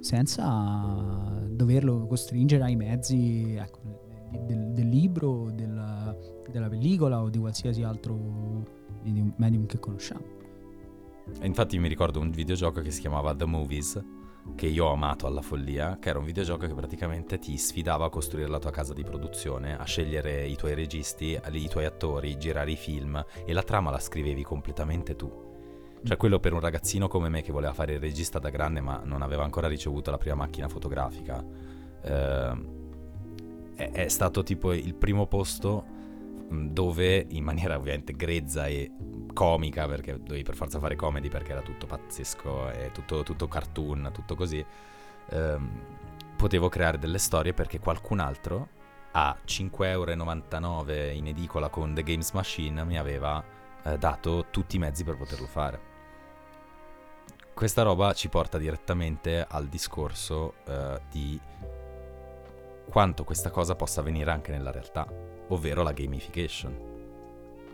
senza 0.01 1.39
doverlo 1.49 2.07
costringere 2.07 2.65
ai 2.65 2.75
mezzi 2.77 3.55
ecco, 3.55 4.29
del, 4.47 4.73
del 4.73 4.89
libro, 4.89 5.51
della, 5.53 6.15
della 6.51 6.69
pellicola 6.69 7.23
o 7.23 7.29
di 7.29 7.39
qualsiasi 7.39 7.83
altro 7.83 8.89
medium, 9.03 9.67
che 9.67 9.79
conosciamo. 9.79 10.39
Infatti 11.43 11.79
mi 11.79 11.89
ricordo 11.89 12.19
un 12.19 12.31
videogioco 12.31 12.81
che 12.81 12.91
si 12.91 13.01
chiamava 13.01 13.35
The 13.35 13.45
Movies, 13.45 14.03
che 14.55 14.67
io 14.67 14.87
ho 14.87 14.93
amato 14.93 15.27
alla 15.27 15.43
follia, 15.43 15.99
che 15.99 16.09
era 16.09 16.19
un 16.19 16.25
videogioco 16.25 16.67
che 16.67 16.75
praticamente 16.75 17.39
ti 17.39 17.57
sfidava 17.57 18.07
a 18.07 18.11
costruire 18.11 18.49
la 18.49 18.59
tua 18.59 18.71
casa 18.71 18.93
di 18.95 19.05
produzione, 19.05 19.79
a 19.79 19.85
scegliere 19.85 20.47
i 20.47 20.57
tuoi 20.57 20.75
registi, 20.75 21.39
i 21.53 21.69
tuoi 21.69 21.85
attori, 21.85 22.39
girare 22.39 22.71
i 22.71 22.77
film 22.77 23.25
e 23.45 23.53
la 23.53 23.63
trama 23.63 23.91
la 23.91 23.99
scrivevi 23.99 24.43
completamente 24.43 25.17
tu. 25.17 25.49
Cioè 26.03 26.17
quello 26.17 26.41
per 26.41 26.55
un 26.55 26.61
ragazzino 26.61 27.09
come 27.09 27.29
me 27.29 27.43
che 27.43 27.53
voleva 27.53 27.75
fare 27.75 27.95
il 27.95 28.01
regista 28.01 28.39
da 28.39 28.49
grande 28.49 28.81
ma 28.81 29.03
non 29.05 29.21
aveva 29.21 29.45
ancora 29.45 29.69
ricevuto 29.69 30.11
la 30.11 30.19
prima 30.19 30.37
macchina 30.37 30.69
fotografica, 30.69 31.45
eh, 32.03 32.79
è, 33.75 33.91
è 33.91 34.09
stato 34.09 34.43
tipo 34.43 34.73
il 34.73 34.95
primo 34.95 35.27
posto 35.27 35.99
dove 36.51 37.27
in 37.29 37.45
maniera 37.45 37.77
ovviamente 37.77 38.13
grezza 38.13 38.67
e 38.67 38.91
comica 39.33 39.87
perché 39.87 40.19
dovevi 40.21 40.43
per 40.43 40.57
forza 40.57 40.79
fare 40.79 40.97
comedy 40.97 41.29
perché 41.29 41.53
era 41.53 41.63
tutto 41.63 41.87
pazzesco 41.87 42.71
e 42.73 42.91
tutto, 42.93 43.23
tutto 43.23 43.47
cartoon, 43.47 44.11
tutto 44.13 44.35
così 44.35 44.65
ehm, 45.31 45.71
potevo 46.37 46.69
creare 46.69 46.99
delle 46.99 47.19
storie 47.19 47.55
perché 47.55 47.79
qualcun 47.79 48.19
altro 48.19 48.69
a 49.13 49.37
5,99€ 49.45 51.15
in 51.15 51.27
edicola 51.27 51.69
con 51.69 51.95
The 51.95 52.03
Games 52.03 52.33
Machine 52.33 52.85
mi 52.85 52.99
aveva 52.99 53.43
eh, 53.83 53.99
dato 53.99 54.47
tutti 54.51 54.77
i 54.77 54.79
mezzi 54.79 55.05
per 55.05 55.17
poterlo 55.17 55.47
fare. 55.47 55.89
Questa 57.53 57.83
roba 57.83 58.13
ci 58.15 58.29
porta 58.29 58.57
direttamente 58.57 59.45
al 59.47 59.67
discorso 59.67 60.55
eh, 60.67 61.01
di 61.11 61.39
quanto 62.89 63.25
questa 63.25 63.51
cosa 63.51 63.75
possa 63.75 64.01
avvenire 64.01 64.31
anche 64.31 64.51
nella 64.51 64.71
realtà, 64.71 65.07
ovvero 65.51 65.83
la 65.83 65.93
gamification, 65.93 66.75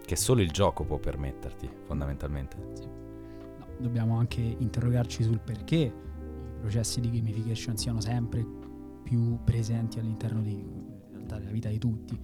che 0.05 0.17
solo 0.17 0.41
il 0.43 0.51
gioco 0.51 0.85
può 0.85 0.99
permetterti, 0.99 1.69
fondamentalmente. 1.85 2.57
No, 2.57 3.67
dobbiamo 3.79 4.19
anche 4.19 4.41
interrogarci 4.41 5.23
sul 5.23 5.41
perché 5.41 5.77
i 5.77 6.59
processi 6.61 7.01
di 7.01 7.11
gamification 7.11 7.77
siano 7.77 8.01
sempre 8.01 8.45
più 9.03 9.39
presenti 9.45 9.99
all'interno 9.99 10.41
di, 10.43 10.53
in 10.53 11.09
realtà, 11.13 11.39
della 11.39 11.51
vita 11.51 11.69
di 11.69 11.79
tutti. 11.79 12.19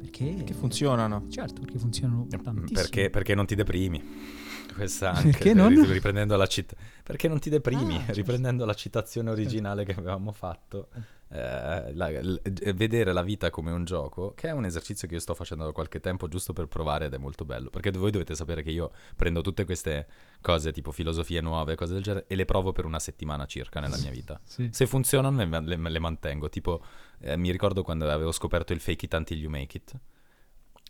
Perché 0.00 0.44
Che 0.44 0.54
funzionano. 0.54 1.26
Certo, 1.28 1.60
perché 1.60 1.78
funzionano 1.78 2.26
tantissimo. 2.26 2.80
Perché, 2.80 3.10
perché 3.10 3.34
non 3.34 3.46
ti 3.46 3.54
deprimi? 3.54 4.02
Questa 4.74 5.10
anche, 5.10 5.30
Perché 5.30 5.52
non? 5.52 5.68
ri- 5.68 5.84
riprendendo 5.92 6.36
la 6.36 6.46
cita- 6.46 6.76
perché 7.02 7.28
non 7.28 7.38
ti 7.38 7.50
deprimi? 7.50 7.96
Ah, 7.96 7.98
certo. 7.98 8.12
Riprendendo 8.14 8.64
la 8.64 8.74
citazione 8.74 9.30
originale 9.30 9.84
che 9.84 9.92
avevamo 9.92 10.32
fatto. 10.32 10.88
Eh, 11.32 11.92
la- 11.94 12.10
l- 12.10 12.40
vedere 12.74 13.12
la 13.12 13.22
vita 13.22 13.50
come 13.50 13.70
un 13.70 13.84
gioco, 13.84 14.32
che 14.34 14.48
è 14.48 14.50
un 14.52 14.64
esercizio 14.64 15.06
che 15.06 15.14
io 15.14 15.20
sto 15.20 15.34
facendo 15.34 15.64
da 15.64 15.72
qualche 15.72 16.00
tempo 16.00 16.26
giusto 16.28 16.52
per 16.52 16.66
provare 16.66 17.06
ed 17.06 17.14
è 17.14 17.18
molto 17.18 17.44
bello, 17.44 17.70
perché 17.70 17.90
voi 17.92 18.10
dovete 18.10 18.34
sapere 18.34 18.62
che 18.62 18.70
io 18.70 18.90
prendo 19.14 19.40
tutte 19.40 19.64
queste 19.64 20.06
cose 20.40 20.72
tipo 20.72 20.90
filosofie 20.90 21.40
nuove, 21.40 21.76
cose 21.76 21.92
del 21.94 22.02
genere, 22.02 22.24
e 22.26 22.34
le 22.34 22.44
provo 22.44 22.72
per 22.72 22.84
una 22.84 22.98
settimana 22.98 23.46
circa 23.46 23.78
nella 23.80 23.96
mia 23.98 24.10
vita. 24.10 24.40
Sì. 24.44 24.68
Se 24.72 24.86
funzionano 24.86 25.44
le, 25.44 25.60
le- 25.76 25.88
le 25.90 25.98
mantengo, 26.00 26.48
tipo 26.48 26.82
eh, 27.20 27.36
mi 27.36 27.50
ricordo 27.52 27.82
quando 27.82 28.10
avevo 28.10 28.32
scoperto 28.32 28.72
il 28.72 28.80
fake 28.80 29.04
it 29.04 29.14
until 29.14 29.38
you 29.38 29.50
make 29.50 29.76
it. 29.76 29.92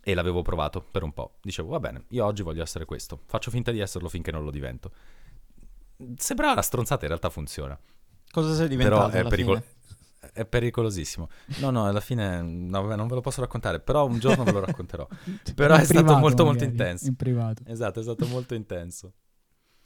E 0.03 0.15
l'avevo 0.15 0.41
provato 0.41 0.81
per 0.81 1.03
un 1.03 1.13
po'. 1.13 1.35
Dicevo, 1.43 1.69
va 1.69 1.79
bene, 1.79 2.05
io 2.09 2.25
oggi 2.25 2.41
voglio 2.41 2.63
essere 2.63 2.85
questo. 2.85 3.19
Faccio 3.27 3.51
finta 3.51 3.69
di 3.69 3.77
esserlo 3.79 4.09
finché 4.09 4.31
non 4.31 4.43
lo 4.43 4.49
divento. 4.49 4.91
Sembra 6.17 6.51
una 6.51 6.63
stronzata, 6.63 7.01
in 7.03 7.09
realtà 7.09 7.29
funziona. 7.29 7.77
Cosa 8.31 8.55
sei 8.55 8.67
diventato 8.67 9.01
Però 9.05 9.11
è, 9.15 9.19
alla 9.19 9.29
pericol- 9.29 9.61
fine? 9.61 9.79
È 10.33 10.45
pericolosissimo. 10.45 11.29
No, 11.55 11.71
no, 11.71 11.85
alla 11.87 11.99
fine 11.99 12.41
no, 12.41 12.81
vabbè, 12.81 12.95
non 12.95 13.07
ve 13.07 13.15
lo 13.15 13.21
posso 13.21 13.41
raccontare, 13.41 13.79
però 13.79 14.05
un 14.05 14.19
giorno 14.19 14.43
ve 14.43 14.51
lo 14.51 14.59
racconterò. 14.59 15.07
Però 15.53 15.75
In 15.75 15.81
è 15.81 15.83
stato 15.85 16.15
molto, 16.15 16.45
molto 16.45 16.63
magari, 16.63 16.65
intenso. 16.65 17.07
In 17.07 17.15
privato. 17.15 17.63
Esatto, 17.65 17.99
è 17.99 18.03
stato 18.03 18.27
molto 18.27 18.53
intenso. 18.53 19.13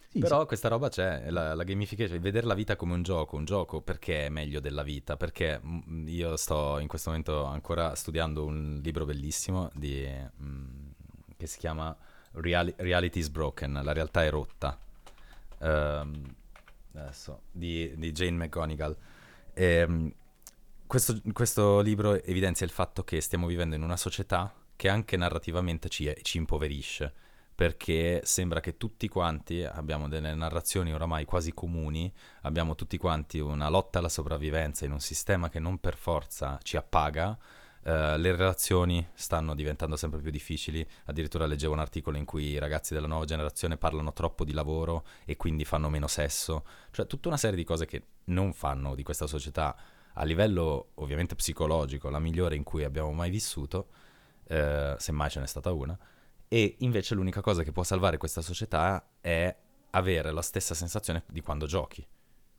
Sì, 0.07 0.19
Però 0.19 0.45
questa 0.45 0.69
roba 0.69 0.87
c'è, 0.87 1.29
la, 1.29 1.53
la 1.53 1.63
gamification, 1.63 2.19
vedere 2.21 2.47
la 2.47 2.53
vita 2.53 2.75
come 2.77 2.93
un 2.93 3.03
gioco, 3.03 3.35
un 3.35 3.43
gioco 3.43 3.81
perché 3.81 4.27
è 4.27 4.29
meglio 4.29 4.61
della 4.61 4.83
vita, 4.83 5.17
perché 5.17 5.59
mm, 5.63 6.07
io 6.07 6.37
sto 6.37 6.79
in 6.79 6.87
questo 6.87 7.09
momento 7.09 7.43
ancora 7.43 7.95
studiando 7.95 8.45
un 8.45 8.79
libro 8.81 9.03
bellissimo 9.05 9.69
di, 9.73 10.07
mm, 10.41 10.89
che 11.35 11.47
si 11.47 11.57
chiama 11.59 11.95
Reali- 12.33 12.73
Reality 12.77 13.19
is 13.19 13.29
Broken, 13.29 13.81
la 13.83 13.91
realtà 13.93 14.23
è 14.23 14.29
rotta, 14.29 14.77
Ehm, 15.59 16.35
adesso, 16.93 17.41
di, 17.51 17.93
di 17.97 18.11
Jane 18.11 18.31
McGonigal. 18.37 18.95
Ehm, 19.53 20.13
questo, 20.87 21.19
questo 21.33 21.81
libro 21.81 22.21
evidenzia 22.23 22.65
il 22.65 22.71
fatto 22.71 23.03
che 23.03 23.21
stiamo 23.21 23.47
vivendo 23.47 23.75
in 23.75 23.81
una 23.81 23.97
società 23.97 24.53
che 24.75 24.89
anche 24.89 25.17
narrativamente 25.17 25.89
ci, 25.89 26.13
ci 26.21 26.37
impoverisce 26.37 27.13
perché 27.55 28.21
sembra 28.25 28.59
che 28.59 28.75
tutti 28.75 29.07
quanti 29.07 29.63
abbiamo 29.63 30.09
delle 30.09 30.35
narrazioni 30.35 30.93
oramai 30.93 31.23
quasi 31.23 31.53
comuni, 31.53 32.13
abbiamo 32.41 32.75
tutti 32.75 32.97
quanti 32.97 33.39
una 33.39 33.69
lotta 33.69 33.99
alla 33.99 34.09
sopravvivenza 34.09 34.83
in 34.83 34.91
un 34.91 34.99
sistema 34.99 35.47
che 35.47 35.59
non 35.59 35.79
per 35.79 35.95
forza 35.95 36.59
ci 36.61 36.75
appaga, 36.75 37.37
eh, 37.81 38.17
le 38.17 38.31
relazioni 38.35 39.07
stanno 39.13 39.55
diventando 39.55 39.95
sempre 39.95 40.19
più 40.19 40.31
difficili, 40.31 40.85
addirittura 41.05 41.45
leggevo 41.45 41.71
un 41.71 41.79
articolo 41.79 42.17
in 42.17 42.25
cui 42.25 42.47
i 42.47 42.57
ragazzi 42.57 42.93
della 42.93 43.07
nuova 43.07 43.23
generazione 43.23 43.77
parlano 43.77 44.11
troppo 44.11 44.43
di 44.43 44.51
lavoro 44.51 45.05
e 45.23 45.37
quindi 45.37 45.63
fanno 45.63 45.87
meno 45.87 46.07
sesso, 46.07 46.65
cioè 46.91 47.07
tutta 47.07 47.29
una 47.29 47.37
serie 47.37 47.55
di 47.55 47.63
cose 47.63 47.85
che 47.85 48.03
non 48.25 48.51
fanno 48.51 48.95
di 48.95 49.03
questa 49.03 49.27
società 49.27 49.73
a 50.15 50.23
livello 50.23 50.89
ovviamente 50.95 51.35
psicologico 51.35 52.09
la 52.09 52.19
migliore 52.19 52.55
in 52.55 52.63
cui 52.63 52.83
abbiamo 52.83 53.11
mai 53.13 53.29
vissuto, 53.29 53.87
eh, 54.47 54.95
semmai 54.97 55.29
ce 55.29 55.39
n'è 55.39 55.47
stata 55.47 55.71
una, 55.71 55.97
e 56.47 56.75
invece 56.79 57.15
l'unica 57.15 57.41
cosa 57.41 57.63
che 57.63 57.71
può 57.71 57.83
salvare 57.83 58.17
questa 58.17 58.41
società 58.41 59.07
è 59.19 59.55
avere 59.91 60.31
la 60.31 60.41
stessa 60.41 60.73
sensazione 60.73 61.23
di 61.27 61.41
quando 61.41 61.65
giochi. 61.65 62.05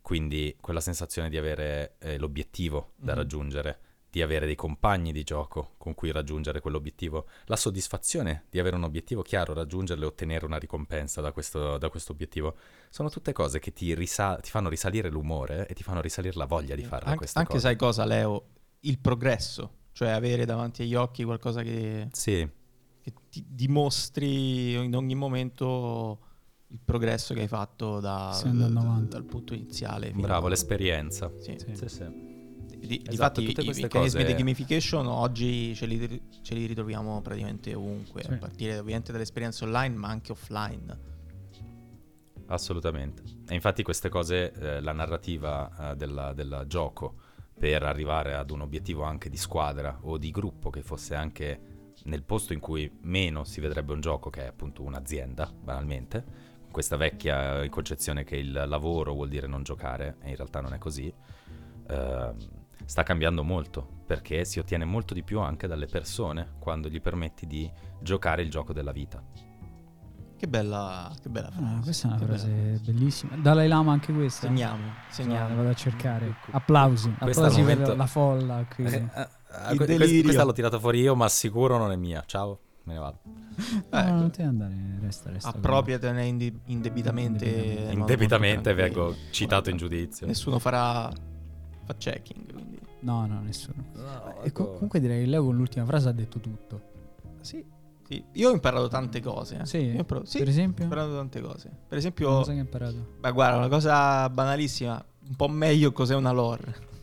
Quindi 0.00 0.56
quella 0.60 0.80
sensazione 0.80 1.28
di 1.28 1.36
avere 1.36 1.96
eh, 1.98 2.18
l'obiettivo 2.18 2.92
da 2.96 3.12
Mhm. 3.12 3.18
raggiungere, 3.18 3.78
di 4.16 4.22
avere 4.22 4.46
dei 4.46 4.54
compagni 4.54 5.12
di 5.12 5.22
gioco 5.24 5.74
con 5.76 5.92
cui 5.94 6.10
raggiungere 6.10 6.60
quell'obiettivo, 6.60 7.26
la 7.44 7.56
soddisfazione 7.56 8.44
di 8.48 8.58
avere 8.58 8.74
un 8.74 8.84
obiettivo 8.84 9.20
chiaro, 9.20 9.52
raggiungerlo 9.52 10.04
e 10.04 10.06
ottenere 10.06 10.46
una 10.46 10.56
ricompensa 10.56 11.20
da 11.20 11.32
questo, 11.32 11.76
da 11.76 11.90
questo 11.90 12.12
obiettivo. 12.12 12.56
Sono 12.88 13.10
tutte 13.10 13.34
cose 13.34 13.58
che 13.58 13.74
ti, 13.74 13.94
risa- 13.94 14.36
ti 14.40 14.48
fanno 14.48 14.70
risalire 14.70 15.10
l'umore 15.10 15.66
e 15.68 15.74
ti 15.74 15.82
fanno 15.82 16.00
risalire 16.00 16.34
la 16.38 16.46
voglia 16.46 16.74
di 16.74 16.82
fare 16.82 17.04
Anche, 17.04 17.18
queste 17.18 17.38
anche 17.38 17.50
cose. 17.52 17.62
sai 17.66 17.76
cosa, 17.76 18.06
Leo? 18.06 18.46
Il 18.80 18.98
progresso, 19.00 19.70
cioè 19.92 20.08
avere 20.08 20.46
davanti 20.46 20.80
agli 20.80 20.94
occhi 20.94 21.22
qualcosa 21.22 21.60
che, 21.60 22.08
Sì, 22.12 22.48
che 23.02 23.12
ti 23.28 23.44
dimostri 23.46 24.72
in 24.82 24.96
ogni 24.96 25.14
momento 25.14 26.20
il 26.68 26.78
progresso 26.82 27.34
che 27.34 27.40
hai 27.40 27.48
fatto 27.48 28.00
da- 28.00 28.40
da- 28.42 29.02
dal 29.08 29.24
punto 29.24 29.52
iniziale. 29.52 30.06
fino 30.06 30.22
bravo, 30.22 30.46
a- 30.46 30.48
l'esperienza. 30.48 31.30
Sì. 31.38 31.54
Sì. 31.58 32.35
Di, 32.78 32.96
Esatto, 32.98 33.10
difatti 33.10 33.44
tutte 33.46 33.60
i 33.62 33.64
queste 33.64 33.82
meccanismi 33.82 34.20
cose- 34.20 34.32
di 34.32 34.38
gamification 34.38 35.06
oggi 35.06 35.74
ce 35.74 35.86
li, 35.86 36.20
ce 36.42 36.54
li 36.54 36.66
ritroviamo 36.66 37.20
praticamente 37.22 37.74
ovunque, 37.74 38.22
Sì. 38.22 38.32
a 38.32 38.36
partire 38.36 38.78
ovviamente 38.78 39.12
dall'esperienza 39.12 39.64
online 39.64 39.96
ma 39.96 40.08
anche 40.08 40.32
offline. 40.32 41.14
Assolutamente. 42.48 43.22
E 43.48 43.54
infatti 43.54 43.82
queste 43.82 44.08
cose, 44.08 44.52
eh, 44.52 44.80
la 44.80 44.92
narrativa 44.92 45.92
eh, 45.92 45.96
della- 45.96 46.32
del 46.32 46.64
gioco 46.68 47.14
per 47.58 47.82
arrivare 47.82 48.34
ad 48.34 48.50
un 48.50 48.60
obiettivo 48.60 49.02
anche 49.02 49.28
di 49.28 49.36
squadra 49.36 49.98
o 50.02 50.18
di 50.18 50.30
gruppo 50.30 50.70
che 50.70 50.82
fosse 50.82 51.14
anche 51.14 51.60
nel 52.04 52.22
posto 52.22 52.52
in 52.52 52.60
cui 52.60 52.88
meno 53.00 53.42
si 53.44 53.60
vedrebbe 53.60 53.92
un 53.92 54.00
gioco, 54.00 54.30
che 54.30 54.44
è 54.44 54.46
appunto 54.46 54.82
un'azienda, 54.82 55.50
banalmente, 55.60 56.24
con 56.60 56.70
questa 56.70 56.96
vecchia 56.96 57.66
concezione 57.68 58.22
che 58.22 58.36
il 58.36 58.52
lavoro 58.52 59.12
vuol 59.14 59.28
dire 59.28 59.48
non 59.48 59.62
giocare, 59.64 60.18
e 60.22 60.28
in 60.28 60.36
realtà 60.36 60.60
non 60.60 60.72
è 60.74 60.78
così, 60.78 61.12
ehm, 61.88 62.36
sta 62.86 63.02
cambiando 63.02 63.42
molto, 63.44 63.86
perché 64.06 64.44
si 64.46 64.58
ottiene 64.58 64.84
molto 64.86 65.12
di 65.12 65.22
più 65.22 65.40
anche 65.40 65.66
dalle 65.66 65.86
persone 65.86 66.54
quando 66.58 66.88
gli 66.88 67.00
permetti 67.00 67.46
di 67.46 67.70
giocare 68.00 68.42
il 68.42 68.50
gioco 68.50 68.72
della 68.72 68.92
vita. 68.92 69.22
Che 70.38 70.46
bella, 70.48 71.10
che 71.22 71.28
bella 71.30 71.50
frase. 71.50 71.74
Ah, 71.74 71.80
questa 71.82 72.06
è 72.08 72.10
una 72.10 72.18
che 72.20 72.26
frase 72.26 72.48
bella. 72.48 72.78
bellissima. 72.84 73.36
Dalai 73.36 73.68
Lama 73.68 73.92
anche 73.92 74.12
questa. 74.12 74.46
Segniamo, 74.46 74.92
segniamo. 75.08 75.56
vado 75.56 75.68
a 75.70 75.74
cercare. 75.74 76.34
Applausi. 76.50 77.10
Questo 77.18 77.42
Applausi 77.44 77.60
al 77.60 77.66
per 77.66 77.76
momento- 77.78 77.96
la 77.96 78.06
folla 78.06 78.66
qui. 78.74 78.84
Eh, 78.84 78.94
eh, 78.94 79.72
Il 79.72 79.76
que- 79.78 79.96
questa, 79.96 80.22
questa 80.22 80.44
l'ho 80.44 80.52
tirata 80.52 80.78
fuori 80.78 81.00
io, 81.00 81.14
ma 81.16 81.26
sicuro 81.30 81.78
non 81.78 81.90
è 81.90 81.96
mia. 81.96 82.22
Ciao, 82.26 82.58
me 82.84 82.92
ne 82.92 82.98
vado. 82.98 83.20
No, 83.24 83.98
ecco. 83.98 84.10
non 84.10 84.30
te 84.30 84.42
ne 84.42 84.48
andare, 84.48 84.74
resta, 85.00 85.30
resta. 85.30 85.48
Appropriatene 85.48 86.26
indebitamente. 86.26 87.46
Indebitamente. 87.46 87.92
Indebitamente 87.94 88.74
vengo 88.74 89.14
citato 89.30 89.70
in 89.70 89.78
giudizio. 89.78 90.26
Nessuno 90.26 90.58
farà 90.58 91.10
fact 91.86 92.00
checking, 92.00 92.52
quindi. 92.52 92.78
No, 93.00 93.26
no, 93.26 93.40
nessuno. 93.40 93.84
No, 93.94 94.42
E 94.42 94.52
co- 94.52 94.62
ecco. 94.64 94.72
comunque 94.74 95.00
direi 95.00 95.24
che 95.24 95.30
Leo 95.30 95.44
con 95.44 95.56
l'ultima 95.56 95.86
frase 95.86 96.08
ha 96.08 96.12
detto 96.12 96.38
tutto. 96.40 96.80
Sì, 97.40 97.64
sì. 98.06 98.22
Io 98.32 98.50
ho 98.50 98.52
imparato 98.52 98.88
tante 98.88 99.20
cose. 99.20 99.58
eh. 99.60 99.66
Sì? 99.66 99.78
Io 99.78 99.94
ho 99.94 99.98
imparato, 100.00 100.26
sì, 100.26 100.38
Per 100.38 100.46
ho 100.46 100.50
esempio? 100.50 100.84
imparato 100.84 101.14
tante 101.14 101.40
cose. 101.40 101.70
Per 101.88 101.96
esempio, 101.98 102.28
cosa 102.28 102.50
che 102.52 102.58
hai 102.58 102.64
imparato. 102.64 103.06
beh, 103.20 103.30
guarda, 103.32 103.56
una 103.58 103.68
cosa 103.68 104.28
banalissima, 104.28 105.02
un 105.28 105.36
po' 105.36 105.48
meglio 105.48 105.92
cos'è 105.92 106.14
una 106.14 106.32
lore. 106.32 106.64
Eh, 106.68 106.84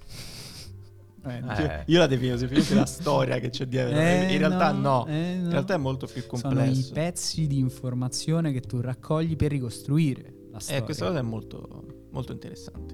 Eh. 1.26 1.40
Io, 1.62 1.84
io 1.86 2.00
la 2.00 2.08
definito 2.08 2.36
semplicemente 2.38 2.76
la 2.76 2.86
storia 2.86 3.40
che 3.40 3.50
c'è 3.50 3.66
dietro. 3.66 3.98
Eh, 3.98 4.34
in 4.34 4.38
realtà 4.40 4.74
no. 4.74 5.06
eh, 5.08 5.36
no. 5.38 5.44
In 5.46 5.50
realtà 5.52 5.74
è 5.76 5.78
molto 5.78 6.06
più 6.06 6.22
Sono 6.24 6.36
i 6.38 6.42
complesso. 6.42 6.92
pezzi 6.94 7.48
di 7.48 7.60
informazione 7.60 8.52
che 8.52 8.60
tu 8.60 8.82
raccogli 8.82 9.38
per 9.38 9.52
ricostruire 9.52 10.34
la 10.52 10.60
storia. 10.60 10.82
Eh, 10.82 10.84
questa 10.84 11.06
cosa 11.08 11.20
è 11.20 11.22
molto, 11.22 11.86
molto 12.12 12.34
interessante. 12.34 12.94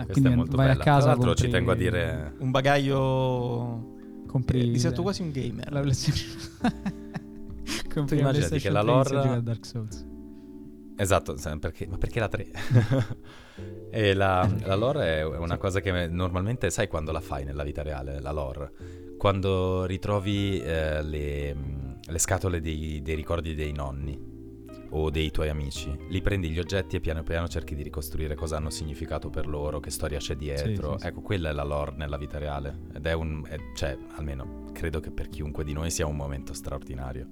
Ah, 0.00 0.04
Questa 0.06 0.28
è 0.30 0.34
molto 0.34 0.56
vai 0.56 0.68
bella. 0.68 0.80
a 0.80 0.82
casa 0.84 0.98
Tra 1.00 1.08
l'altro 1.10 1.26
compri- 1.28 1.44
ci 1.44 1.50
tengo 1.50 1.70
a 1.72 1.74
dire... 1.74 2.34
Un 2.38 2.50
bagaglio. 2.50 3.94
compri 4.26 4.72
Eh, 4.72 4.78
sento 4.78 5.02
quasi 5.02 5.22
un 5.22 5.30
gamer. 5.30 5.70
la 5.72 5.80
PlayStation. 5.80 6.28
compri 7.92 8.16
Tu 8.16 8.22
la 8.22 8.30
immaginati 8.30 8.58
che 8.58 8.70
PlayStation 8.70 8.72
la 8.72 9.02
3 9.04 9.14
lore- 9.14 9.28
a 9.28 9.40
Dark 9.40 9.66
Souls. 9.66 10.06
Esatto, 10.96 11.34
perché, 11.58 11.86
ma 11.86 11.96
perché 11.98 12.20
la 12.20 12.28
3? 12.28 12.50
e 13.90 14.14
la, 14.14 14.48
la 14.64 14.74
lore 14.74 15.18
è 15.18 15.24
una 15.24 15.56
cosa 15.56 15.80
che 15.80 16.08
normalmente 16.08 16.70
sai 16.70 16.88
quando 16.88 17.10
la 17.12 17.20
fai 17.20 17.44
nella 17.44 17.62
vita 17.62 17.82
reale, 17.82 18.20
la 18.20 18.32
lore. 18.32 18.72
Quando 19.18 19.84
ritrovi 19.84 20.60
eh, 20.60 21.02
le, 21.02 21.56
le 22.06 22.18
scatole 22.18 22.60
dei, 22.60 23.00
dei 23.02 23.14
ricordi 23.14 23.54
dei 23.54 23.72
nonni 23.72 24.29
o 24.90 25.10
dei 25.10 25.30
tuoi 25.30 25.48
amici, 25.48 25.94
li 26.08 26.20
prendi 26.20 26.50
gli 26.50 26.58
oggetti 26.58 26.96
e 26.96 27.00
piano 27.00 27.22
piano 27.22 27.48
cerchi 27.48 27.74
di 27.74 27.82
ricostruire 27.82 28.34
cosa 28.34 28.56
hanno 28.56 28.70
significato 28.70 29.30
per 29.30 29.46
loro, 29.46 29.78
che 29.80 29.90
storia 29.90 30.18
c'è 30.18 30.34
dietro. 30.36 30.66
Sì, 30.66 30.74
sì, 30.74 30.98
sì. 30.98 31.06
Ecco, 31.06 31.20
quella 31.20 31.50
è 31.50 31.52
la 31.52 31.64
lore 31.64 31.92
nella 31.96 32.16
vita 32.16 32.38
reale. 32.38 32.80
Ed 32.94 33.06
è 33.06 33.12
un... 33.12 33.44
è- 33.46 33.58
cioè, 33.74 33.96
almeno 34.16 34.64
credo 34.72 35.00
che 35.00 35.10
per 35.10 35.28
chiunque 35.28 35.62
di 35.64 35.72
noi 35.72 35.90
sia 35.90 36.06
un 36.06 36.16
momento 36.16 36.52
straordinario. 36.52 37.26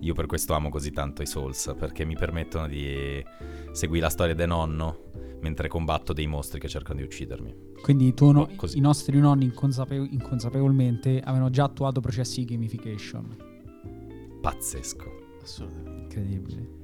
Io 0.00 0.14
per 0.14 0.26
questo 0.26 0.54
amo 0.54 0.68
così 0.70 0.90
tanto 0.92 1.22
i 1.22 1.26
Souls, 1.26 1.74
perché 1.78 2.04
mi 2.04 2.16
permettono 2.16 2.66
di 2.66 3.22
seguire 3.72 4.04
la 4.04 4.10
storia 4.10 4.34
del 4.34 4.48
nonno 4.48 5.08
mentre 5.42 5.68
combatto 5.68 6.12
dei 6.12 6.26
mostri 6.26 6.58
che 6.58 6.68
cercano 6.68 6.98
di 6.98 7.04
uccidermi. 7.04 7.54
Quindi 7.82 8.12
tu 8.14 8.30
no- 8.30 8.48
Oh, 8.56 8.66
i 8.72 8.80
nostri 8.80 9.18
nonni 9.20 9.44
inconsapevo- 9.44 10.06
inconsapevolmente 10.10 11.20
avevano 11.20 11.50
già 11.50 11.64
attuato 11.64 12.00
processi 12.00 12.44
di 12.44 12.52
gamification. 12.54 13.36
Pazzesco. 14.40 15.18
Assolutamente. 15.42 16.00
Incredibile. 16.18 16.78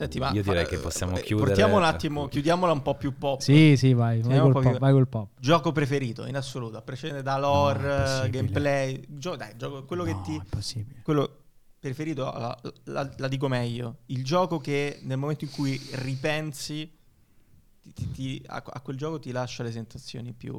Senti, 0.00 0.18
ma 0.18 0.30
Io 0.32 0.42
direi 0.42 0.64
fa- 0.64 0.70
che 0.70 0.78
possiamo 0.78 1.18
eh, 1.18 1.20
chiudere- 1.20 1.48
Portiamo 1.50 1.76
un 1.76 1.82
attimo, 1.84 2.26
chiudiamola 2.26 2.72
un 2.72 2.80
po' 2.80 2.94
più 2.94 3.18
pop. 3.18 3.40
Sì, 3.40 3.74
sì, 3.76 3.92
vai, 3.92 4.22
vai 4.22 4.38
col, 4.40 4.52
pop, 4.52 4.62
più- 4.62 4.78
vai 4.78 4.92
col 4.92 5.08
pop. 5.08 5.28
Gioco 5.38 5.72
preferito 5.72 6.24
in 6.26 6.36
assoluto, 6.36 6.78
a 6.78 6.80
prescindere 6.80 7.22
da 7.22 7.36
lore, 7.36 8.22
No, 8.22 8.30
gameplay, 8.30 9.04
gio- 9.08 9.36
dai, 9.36 9.54
gioco- 9.58 9.84
quello 9.84 10.04
che 10.04 10.14
No, 10.14 10.22
ti 10.22 10.36
è 10.36 10.40
possibile. 10.48 11.00
quello 11.02 11.36
preferito, 11.78 12.22
la, 12.24 12.58
la- 12.84 13.10
la 13.14 13.28
dico 13.28 13.46
meglio, 13.48 13.98
il 14.06 14.24
gioco 14.24 14.56
che 14.58 15.00
nel 15.02 15.18
momento 15.18 15.44
in 15.44 15.50
cui 15.50 15.78
ripensi 15.92 16.90
ti- 17.82 17.92
ti- 17.92 18.10
ti- 18.10 18.42
a, 18.46 18.62
a 18.64 18.80
quel 18.80 18.96
gioco 18.96 19.18
ti 19.18 19.32
lascia 19.32 19.62
le 19.62 19.70
sensazioni 19.70 20.32
più, 20.32 20.58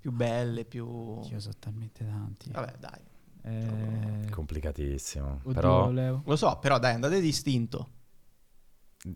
più 0.00 0.10
belle, 0.10 0.64
più... 0.64 1.20
Io 1.30 1.38
so 1.38 1.50
talmente 1.60 2.04
tanti. 2.04 2.50
Vabbè, 2.50 2.74
dai. 2.80 3.00
Eh, 3.42 4.30
Complicatissimo. 4.30 5.40
oddio, 5.44 5.52
Però. 5.52 5.90
Lo 6.24 6.34
so, 6.36 6.58
però 6.60 6.80
dai, 6.80 6.94
andate 6.94 7.20
distinto. 7.20 7.88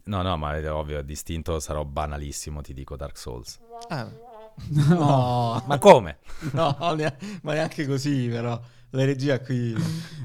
No, 0.05 0.23
no, 0.23 0.37
ma 0.37 0.57
è 0.57 0.73
ovvio, 0.73 1.03
distinto 1.03 1.59
sarò 1.61 1.85
banalissimo, 1.85 2.61
ti 2.61 2.73
dico 2.73 2.97
Dark 2.97 3.19
Souls. 3.19 3.59
Eh, 3.89 4.33
No. 4.71 5.63
Ma 5.67 5.79
come? 5.79 6.19
no, 6.53 6.77
nea- 6.97 7.17
ma 7.43 7.55
neanche 7.55 7.87
così, 7.87 8.29
però. 8.29 8.61
La 8.91 9.05
regia 9.05 9.41
qui... 9.41 9.75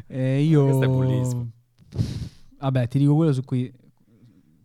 Eh, 0.05 0.41
io... 0.41 0.63
Questo 0.65 0.83
è 0.83 0.87
bullismo. 0.87 1.49
Vabbè, 2.59 2.87
ti 2.87 2.99
dico 2.99 3.15
quello 3.15 3.33
su 3.33 3.43
cui 3.43 3.73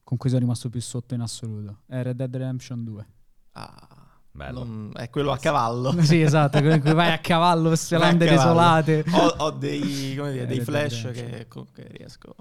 con 0.02 0.18
cui 0.18 0.28
sono 0.28 0.42
rimasto 0.42 0.68
più 0.68 0.80
sotto 0.82 1.14
in 1.14 1.20
assoluto. 1.20 1.78
È 1.86 2.02
Red 2.02 2.16
Dead 2.16 2.36
Redemption 2.36 2.84
2. 2.84 3.06
Ah, 3.52 4.20
Bello. 4.30 4.64
non- 4.64 4.90
è 4.94 5.08
quello 5.08 5.32
a 5.32 5.38
cavallo. 5.38 6.02
sì, 6.02 6.20
esatto, 6.20 6.58
quello 6.58 6.74
in 6.74 6.82
cui 6.82 6.92
vai 6.92 7.12
a 7.12 7.18
cavallo 7.18 7.70
Vai 7.70 7.78
a 7.92 7.98
lande 7.98 8.26
desolate. 8.28 9.04
Ho, 9.10 9.26
ho 9.38 9.50
dei, 9.52 10.14
come 10.16 10.32
dire, 10.32 10.46
dei 10.46 10.60
flash 10.60 11.10
che 11.12 11.46
comunque 11.48 11.88
riesco... 11.88 12.34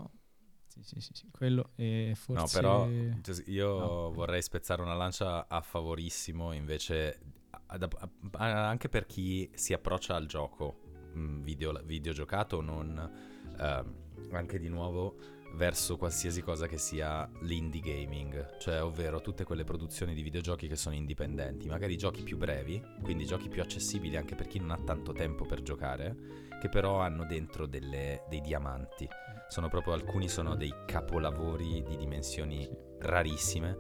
Sì, 0.74 0.82
sì, 0.82 1.00
sì, 1.02 1.12
sì, 1.14 1.28
quello 1.30 1.70
e 1.76 2.14
forse... 2.16 2.42
No, 2.42 2.48
però 2.52 2.88
cioè, 3.22 3.44
io 3.52 3.78
no. 3.78 4.12
vorrei 4.12 4.42
spezzare 4.42 4.82
una 4.82 4.96
lancia 4.96 5.48
a 5.48 5.62
favorissimo 5.62 6.52
invece 6.52 7.20
ad- 7.68 7.88
a- 8.32 8.68
anche 8.68 8.90
per 8.90 9.06
chi 9.06 9.48
si 9.54 9.74
approccia 9.74 10.16
al 10.16 10.26
gioco 10.26 10.80
mh, 11.14 11.42
video, 11.44 11.80
videogiocato 11.84 12.60
non 12.62 13.12
ehm, 13.60 13.94
anche 14.32 14.58
di 14.58 14.68
nuovo 14.68 15.16
verso 15.54 15.96
qualsiasi 15.98 16.42
cosa 16.42 16.66
che 16.66 16.80
sia 16.80 17.30
l'indie 17.42 17.80
gaming, 17.80 18.58
cioè 18.58 18.82
ovvero 18.82 19.22
tutte 19.22 19.44
quelle 19.44 19.64
produzioni 19.64 20.16
di 20.16 20.24
videogiochi 20.24 20.68
che 20.68 20.76
sono 20.76 20.96
indipendenti, 20.96 21.68
magari 21.68 21.96
giochi 21.98 22.24
più 22.24 22.38
brevi, 22.38 22.84
quindi 23.04 23.28
giochi 23.28 23.48
più 23.48 23.62
accessibili 23.62 24.16
anche 24.16 24.34
per 24.34 24.48
chi 24.48 24.58
non 24.58 24.72
ha 24.72 24.80
tanto 24.84 25.12
tempo 25.14 25.46
per 25.46 25.62
giocare, 25.62 26.16
che 26.60 26.70
però 26.70 27.00
hanno 27.00 27.26
dentro 27.26 27.68
delle- 27.68 28.24
dei 28.28 28.42
diamanti. 28.42 29.08
Sono 29.54 29.70
proprio 29.70 29.94
alcuni 29.94 30.28
sono 30.30 30.56
dei 30.56 30.74
capolavori 30.88 31.84
di 31.88 31.96
dimensioni 31.96 32.68
rarissime 33.02 33.78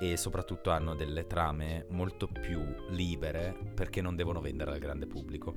e 0.00 0.16
soprattutto 0.16 0.70
hanno 0.70 0.94
delle 0.94 1.26
trame 1.26 1.84
molto 1.90 2.26
più 2.26 2.58
libere 2.88 3.54
perché 3.74 4.00
non 4.00 4.16
devono 4.16 4.40
vendere 4.40 4.70
al 4.72 4.78
grande 4.78 5.06
pubblico. 5.06 5.54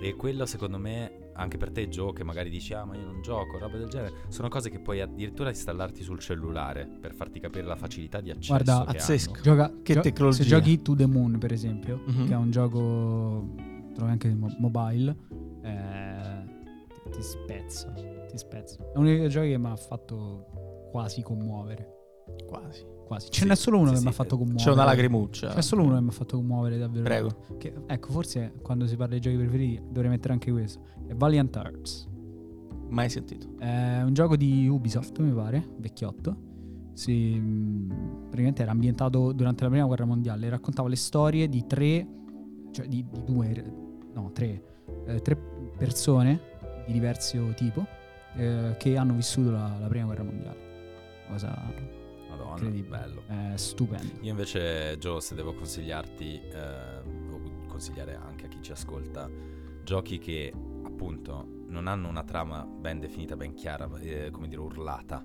E 0.00 0.14
quello 0.16 0.46
secondo 0.46 0.78
me, 0.78 1.30
anche 1.34 1.58
per 1.58 1.72
te 1.72 1.88
Joe 1.90 2.14
che 2.14 2.24
magari 2.24 2.48
dici 2.48 2.72
ah 2.72 2.86
ma 2.86 2.96
io 2.96 3.04
non 3.04 3.20
gioco, 3.20 3.58
roba 3.58 3.76
del 3.76 3.88
genere, 3.90 4.14
sono 4.28 4.48
cose 4.48 4.70
che 4.70 4.78
puoi 4.80 5.02
addirittura 5.02 5.50
installarti 5.50 6.02
sul 6.02 6.18
cellulare 6.18 6.86
per 6.86 7.12
farti 7.12 7.38
capire 7.38 7.66
la 7.66 7.76
facilità 7.76 8.22
di 8.22 8.30
accesso 8.30 8.54
Guarda, 8.64 8.78
che 8.86 8.96
pazzesco. 8.96 9.32
hanno. 9.32 9.42
Gioca, 9.42 9.72
Che 9.82 9.92
gio- 9.92 10.00
tecnologia. 10.00 10.42
Se 10.42 10.48
giochi 10.48 10.80
To 10.80 10.94
The 10.94 11.04
Moon, 11.06 11.36
per 11.38 11.52
esempio, 11.52 12.00
Mhm. 12.06 12.26
che 12.28 12.32
è 12.32 12.36
un 12.36 12.50
gioco, 12.50 13.46
trovi 13.92 14.10
anche 14.10 14.34
mo- 14.34 14.56
mobile, 14.58 15.14
eh, 15.64 16.58
ti 17.10 17.22
spezza, 17.22 17.92
ti 18.30 18.38
spezza. 18.38 18.76
È 18.92 18.96
uno 18.96 19.06
dei 19.06 19.28
giochi 19.28 19.48
che 19.50 19.58
mi 19.58 19.66
ha 19.66 19.76
fatto 19.76 20.88
quasi 20.90 21.22
commuovere. 21.22 21.96
Quasi. 22.46 22.84
Quasi. 23.06 23.30
Ce 23.30 23.40
Sì, 23.42 23.46
n'è 23.48 23.56
solo 23.56 23.78
uno 23.78 23.86
sì, 23.88 23.92
che 23.92 23.98
sì. 23.98 24.04
mi 24.04 24.10
ha 24.10 24.14
fatto 24.14 24.36
commuovere. 24.36 24.64
C'è 24.64 24.70
una 24.72 24.84
lacrimuccia. 24.84 25.48
C'è 25.48 25.62
solo 25.62 25.82
uno 25.82 25.94
che 25.96 26.00
mi 26.00 26.08
ha 26.08 26.12
fatto 26.12 26.36
commuovere 26.36 26.78
davvero. 26.78 27.02
Prego. 27.04 27.36
Che- 27.58 27.74
ecco, 27.86 28.12
forse 28.12 28.52
quando 28.62 28.86
si 28.86 28.94
parla 28.96 29.12
dei 29.12 29.20
giochi 29.20 29.36
preferiti 29.36 29.82
dovrei 29.88 30.10
mettere 30.10 30.32
anche 30.32 30.50
questo. 30.52 30.80
È 31.06 31.14
Valiant 31.14 31.56
Arts. 31.56 32.08
Mai 32.88 33.08
sentito. 33.08 33.48
È 33.58 34.02
un 34.02 34.12
gioco 34.14 34.36
di 34.36 34.68
Ubisoft, 34.68 35.18
mi 35.18 35.32
pare, 35.32 35.74
vecchiotto. 35.78 36.36
Si, 36.92 37.12
mh, 37.34 38.24
praticamente 38.24 38.62
era 38.62 38.70
ambientato 38.72 39.32
durante 39.32 39.64
la 39.64 39.70
prima 39.70 39.86
guerra 39.86 40.04
mondiale. 40.04 40.48
Raccontava 40.48 40.88
le 40.88 40.96
storie 40.96 41.48
di 41.48 41.66
tre, 41.66 42.06
cioè 42.70 42.86
di, 42.86 43.04
di 43.10 43.24
due, 43.24 43.72
no, 44.12 44.30
tre, 44.32 44.62
eh, 45.06 45.20
tre 45.20 45.36
persone 45.76 46.40
di 46.86 46.92
diverso 46.92 47.52
tipo 47.54 47.86
eh, 48.36 48.76
che 48.78 48.96
hanno 48.96 49.14
vissuto 49.14 49.50
la, 49.50 49.76
la 49.78 49.86
prima 49.88 50.06
guerra 50.06 50.22
mondiale. 50.22 50.68
Cosa 51.28 51.72
Madonna, 52.28 52.50
incredibile. 52.52 52.96
bello. 52.98 53.22
È 53.26 53.56
stupendo. 53.56 54.12
Io 54.20 54.30
invece, 54.30 54.96
Joe, 54.98 55.20
se 55.20 55.34
devo 55.34 55.54
consigliarti, 55.54 56.40
eh, 56.52 56.98
o 57.30 57.66
consigliare 57.66 58.14
anche 58.14 58.46
a 58.46 58.48
chi 58.48 58.62
ci 58.62 58.72
ascolta, 58.72 59.28
giochi 59.82 60.18
che 60.18 60.52
appunto 60.84 61.46
non 61.68 61.86
hanno 61.86 62.08
una 62.08 62.24
trama 62.24 62.64
ben 62.64 62.98
definita, 62.98 63.36
ben 63.36 63.54
chiara, 63.54 63.88
eh, 64.00 64.30
come 64.30 64.48
dire, 64.48 64.60
urlata, 64.60 65.24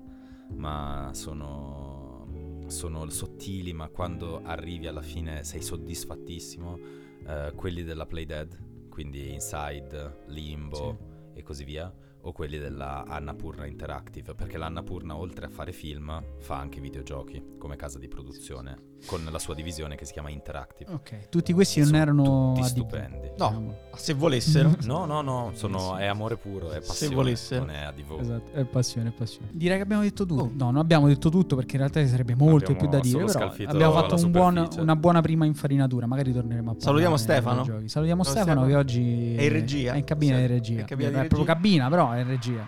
ma 0.54 1.10
sono, 1.12 2.26
sono 2.66 3.08
sottili, 3.10 3.72
ma 3.72 3.88
quando 3.88 4.42
arrivi 4.42 4.86
alla 4.86 5.02
fine 5.02 5.44
sei 5.44 5.60
soddisfattissimo, 5.60 6.78
eh, 7.26 7.52
quelli 7.54 7.82
della 7.82 8.06
Playdead, 8.06 8.88
quindi 8.88 9.32
Inside, 9.32 10.22
Limbo 10.28 11.32
e 11.34 11.42
così 11.42 11.64
via, 11.64 11.92
o 12.26 12.32
quelli 12.32 12.58
della 12.58 13.04
Annapurna 13.06 13.66
Interactive, 13.66 14.34
perché 14.34 14.58
l'Annapurna 14.58 15.16
oltre 15.16 15.46
a 15.46 15.48
fare 15.48 15.70
film 15.72 16.22
fa 16.40 16.56
anche 16.58 16.80
videogiochi 16.80 17.54
come 17.58 17.76
casa 17.76 17.98
di 18.00 18.08
produzione, 18.08 18.94
con 19.06 19.24
la 19.30 19.38
sua 19.38 19.54
divisione 19.54 19.94
che 19.94 20.04
si 20.04 20.12
chiama 20.12 20.30
Interactive. 20.30 20.92
Ok, 20.92 21.28
tutti 21.28 21.52
questi 21.52 21.78
non 21.80 21.88
Sono 21.88 22.00
erano 22.02 22.52
tutti 22.56 22.68
stupendi. 22.68 23.28
No, 23.38 23.48
diciamo. 23.48 23.74
se 23.94 24.14
volessero. 24.14 24.74
No, 24.86 25.04
no, 25.04 25.20
no, 25.22 25.50
sono- 25.54 25.96
è 25.96 26.06
amore 26.06 26.36
puro, 26.36 26.70
è 26.70 26.80
Se 26.80 26.86
passione, 26.86 27.14
volesse. 27.14 27.58
non 27.58 27.70
è 27.70 27.82
ADV. 27.84 28.18
Esatto, 28.20 28.52
è 28.52 28.64
passione, 28.64 29.08
è 29.10 29.12
passione. 29.12 29.48
Direi 29.52 29.76
che 29.76 29.82
abbiamo 29.84 30.02
detto 30.02 30.26
tutto. 30.26 30.42
Oh. 30.42 30.50
No, 30.52 30.64
non 30.66 30.76
abbiamo 30.78 31.06
detto 31.06 31.28
tutto 31.30 31.54
perché 31.56 31.72
in 31.72 31.78
realtà 31.82 32.00
ci 32.00 32.08
sarebbe 32.08 32.34
molto 32.34 32.72
Abbiamo 32.72 32.78
più 32.78 32.88
da 32.88 32.98
dire. 33.00 33.24
Però 33.24 33.70
abbiamo 33.70 33.92
fatto 33.92 34.16
un 34.16 34.30
buon- 34.32 34.68
una 34.78 34.96
buona 34.96 35.20
prima 35.20 35.44
infarinatura. 35.44 36.06
Magari 36.06 36.32
torneremo 36.32 36.70
a 36.70 36.74
parlare 36.74 36.84
Salutiamo 36.84 37.16
Stefano. 37.16 37.64
Salutiamo 37.86 38.22
Stefano, 38.24 38.44
Stefano. 38.44 38.66
che 38.66 38.74
oggi 38.74 39.34
È 39.36 39.42
in 39.42 39.48
regia. 39.52 39.92
È 39.92 39.96
in 39.96 40.04
cabina 40.04 40.34
Sì, 40.34 40.38
di 40.40 40.44
è 40.44 40.48
regia. 40.48 40.80
in 40.80 40.86
cabina 40.86 41.08
è 41.08 41.12
di 41.12 41.16
proprio 41.28 41.38
regia. 41.40 41.52
cabina, 41.54 41.88
però 41.88 42.14
in 42.18 42.26
regia. 42.26 42.66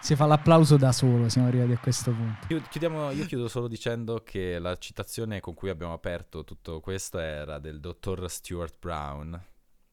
Si 0.00 0.16
fa 0.16 0.24
l'applauso 0.24 0.76
da 0.78 0.92
solo. 0.92 1.28
Siamo 1.28 1.48
arrivati 1.48 1.72
a 1.72 1.78
questo 1.78 2.10
punto. 2.12 2.46
Chiud- 2.46 2.68
Chiudiamo, 2.68 3.10
io 3.10 3.26
chiudo 3.26 3.48
solo 3.48 3.68
dicendo 3.68 4.22
che 4.24 4.58
la 4.58 4.76
citazione 4.78 5.40
con 5.40 5.52
cui 5.52 5.68
abbiamo 5.68 5.92
aperto 5.92 6.42
tutto 6.42 6.80
questo 6.80 7.18
era 7.18 7.58
del 7.58 7.80
dottor 7.80 8.28
Stuart 8.30 8.76
Brown, 8.80 9.38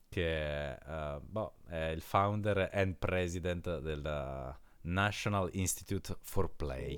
che 0.08 0.26
è, 0.26 0.78
eh, 0.88 1.20
boh, 1.22 1.56
è 1.68 1.88
il 1.94 2.02
founder 2.02 2.70
and 2.72 2.96
president 2.96 3.80
del 3.82 4.06
eh, 4.06 4.66
National 4.84 5.50
Institute 5.52 6.16
for 6.22 6.52
Play. 6.56 6.98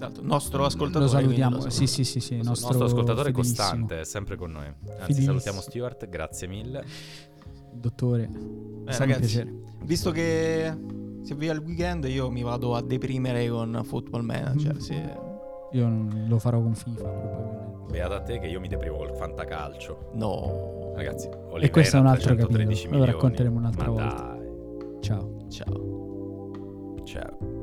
Tanto, 0.00 0.20
nostro 0.22 0.64
ascoltatore. 0.64 1.04
Lo 1.04 1.10
salutiamo. 1.10 1.62
lo 1.62 1.70
Sì, 1.70 1.86
sì, 1.86 2.02
sì, 2.02 2.18
sì. 2.18 2.34
Il 2.34 2.44
Nostro, 2.44 2.70
nostro 2.70 2.86
ascoltatore 2.86 3.30
costante, 3.30 4.00
è 4.00 4.04
sempre 4.04 4.34
con 4.34 4.50
noi. 4.50 4.66
Anzi, 4.98 5.22
salutiamo 5.22 5.60
Stuart, 5.60 6.08
grazie 6.08 6.48
mille. 6.48 6.84
Dottore, 7.72 8.28
Eh, 8.86 8.96
ragazzi, 8.98 9.60
visto 9.84 10.10
che 10.10 10.72
si 11.22 11.32
avvia 11.32 11.52
il 11.52 11.60
weekend, 11.60 12.04
io 12.04 12.30
mi 12.30 12.42
vado 12.42 12.74
a 12.74 12.82
deprimere 12.82 13.48
con 13.48 13.80
Football 13.84 14.22
Manager. 14.22 14.74
Mm. 14.74 14.78
sì. 14.78 15.02
Io 15.74 15.88
non 15.88 16.26
lo 16.28 16.38
farò 16.38 16.60
con 16.60 16.74
FIFA 16.74 17.02
probabilmente. 17.08 17.70
Beata 17.92 18.20
te 18.20 18.38
che 18.38 18.46
io 18.46 18.60
mi 18.60 18.68
deprimo 18.68 18.96
col 18.96 19.14
fantacalcio. 19.14 20.10
No. 20.14 20.92
Ragazzi, 20.94 21.28
E 21.60 21.70
questo 21.70 21.96
è 21.96 22.00
un 22.00 22.06
altro 22.06 22.34
313 22.34 22.82
capitolo, 22.88 22.90
lo 22.90 22.90
milioni. 22.90 23.12
racconteremo 23.12 23.58
un'altra 23.58 23.84
Ma 23.86 23.90
volta. 23.90 24.22
dai, 24.36 25.00
Ciao. 25.00 25.36
Ciao. 25.48 27.00
ciao. 27.04 27.61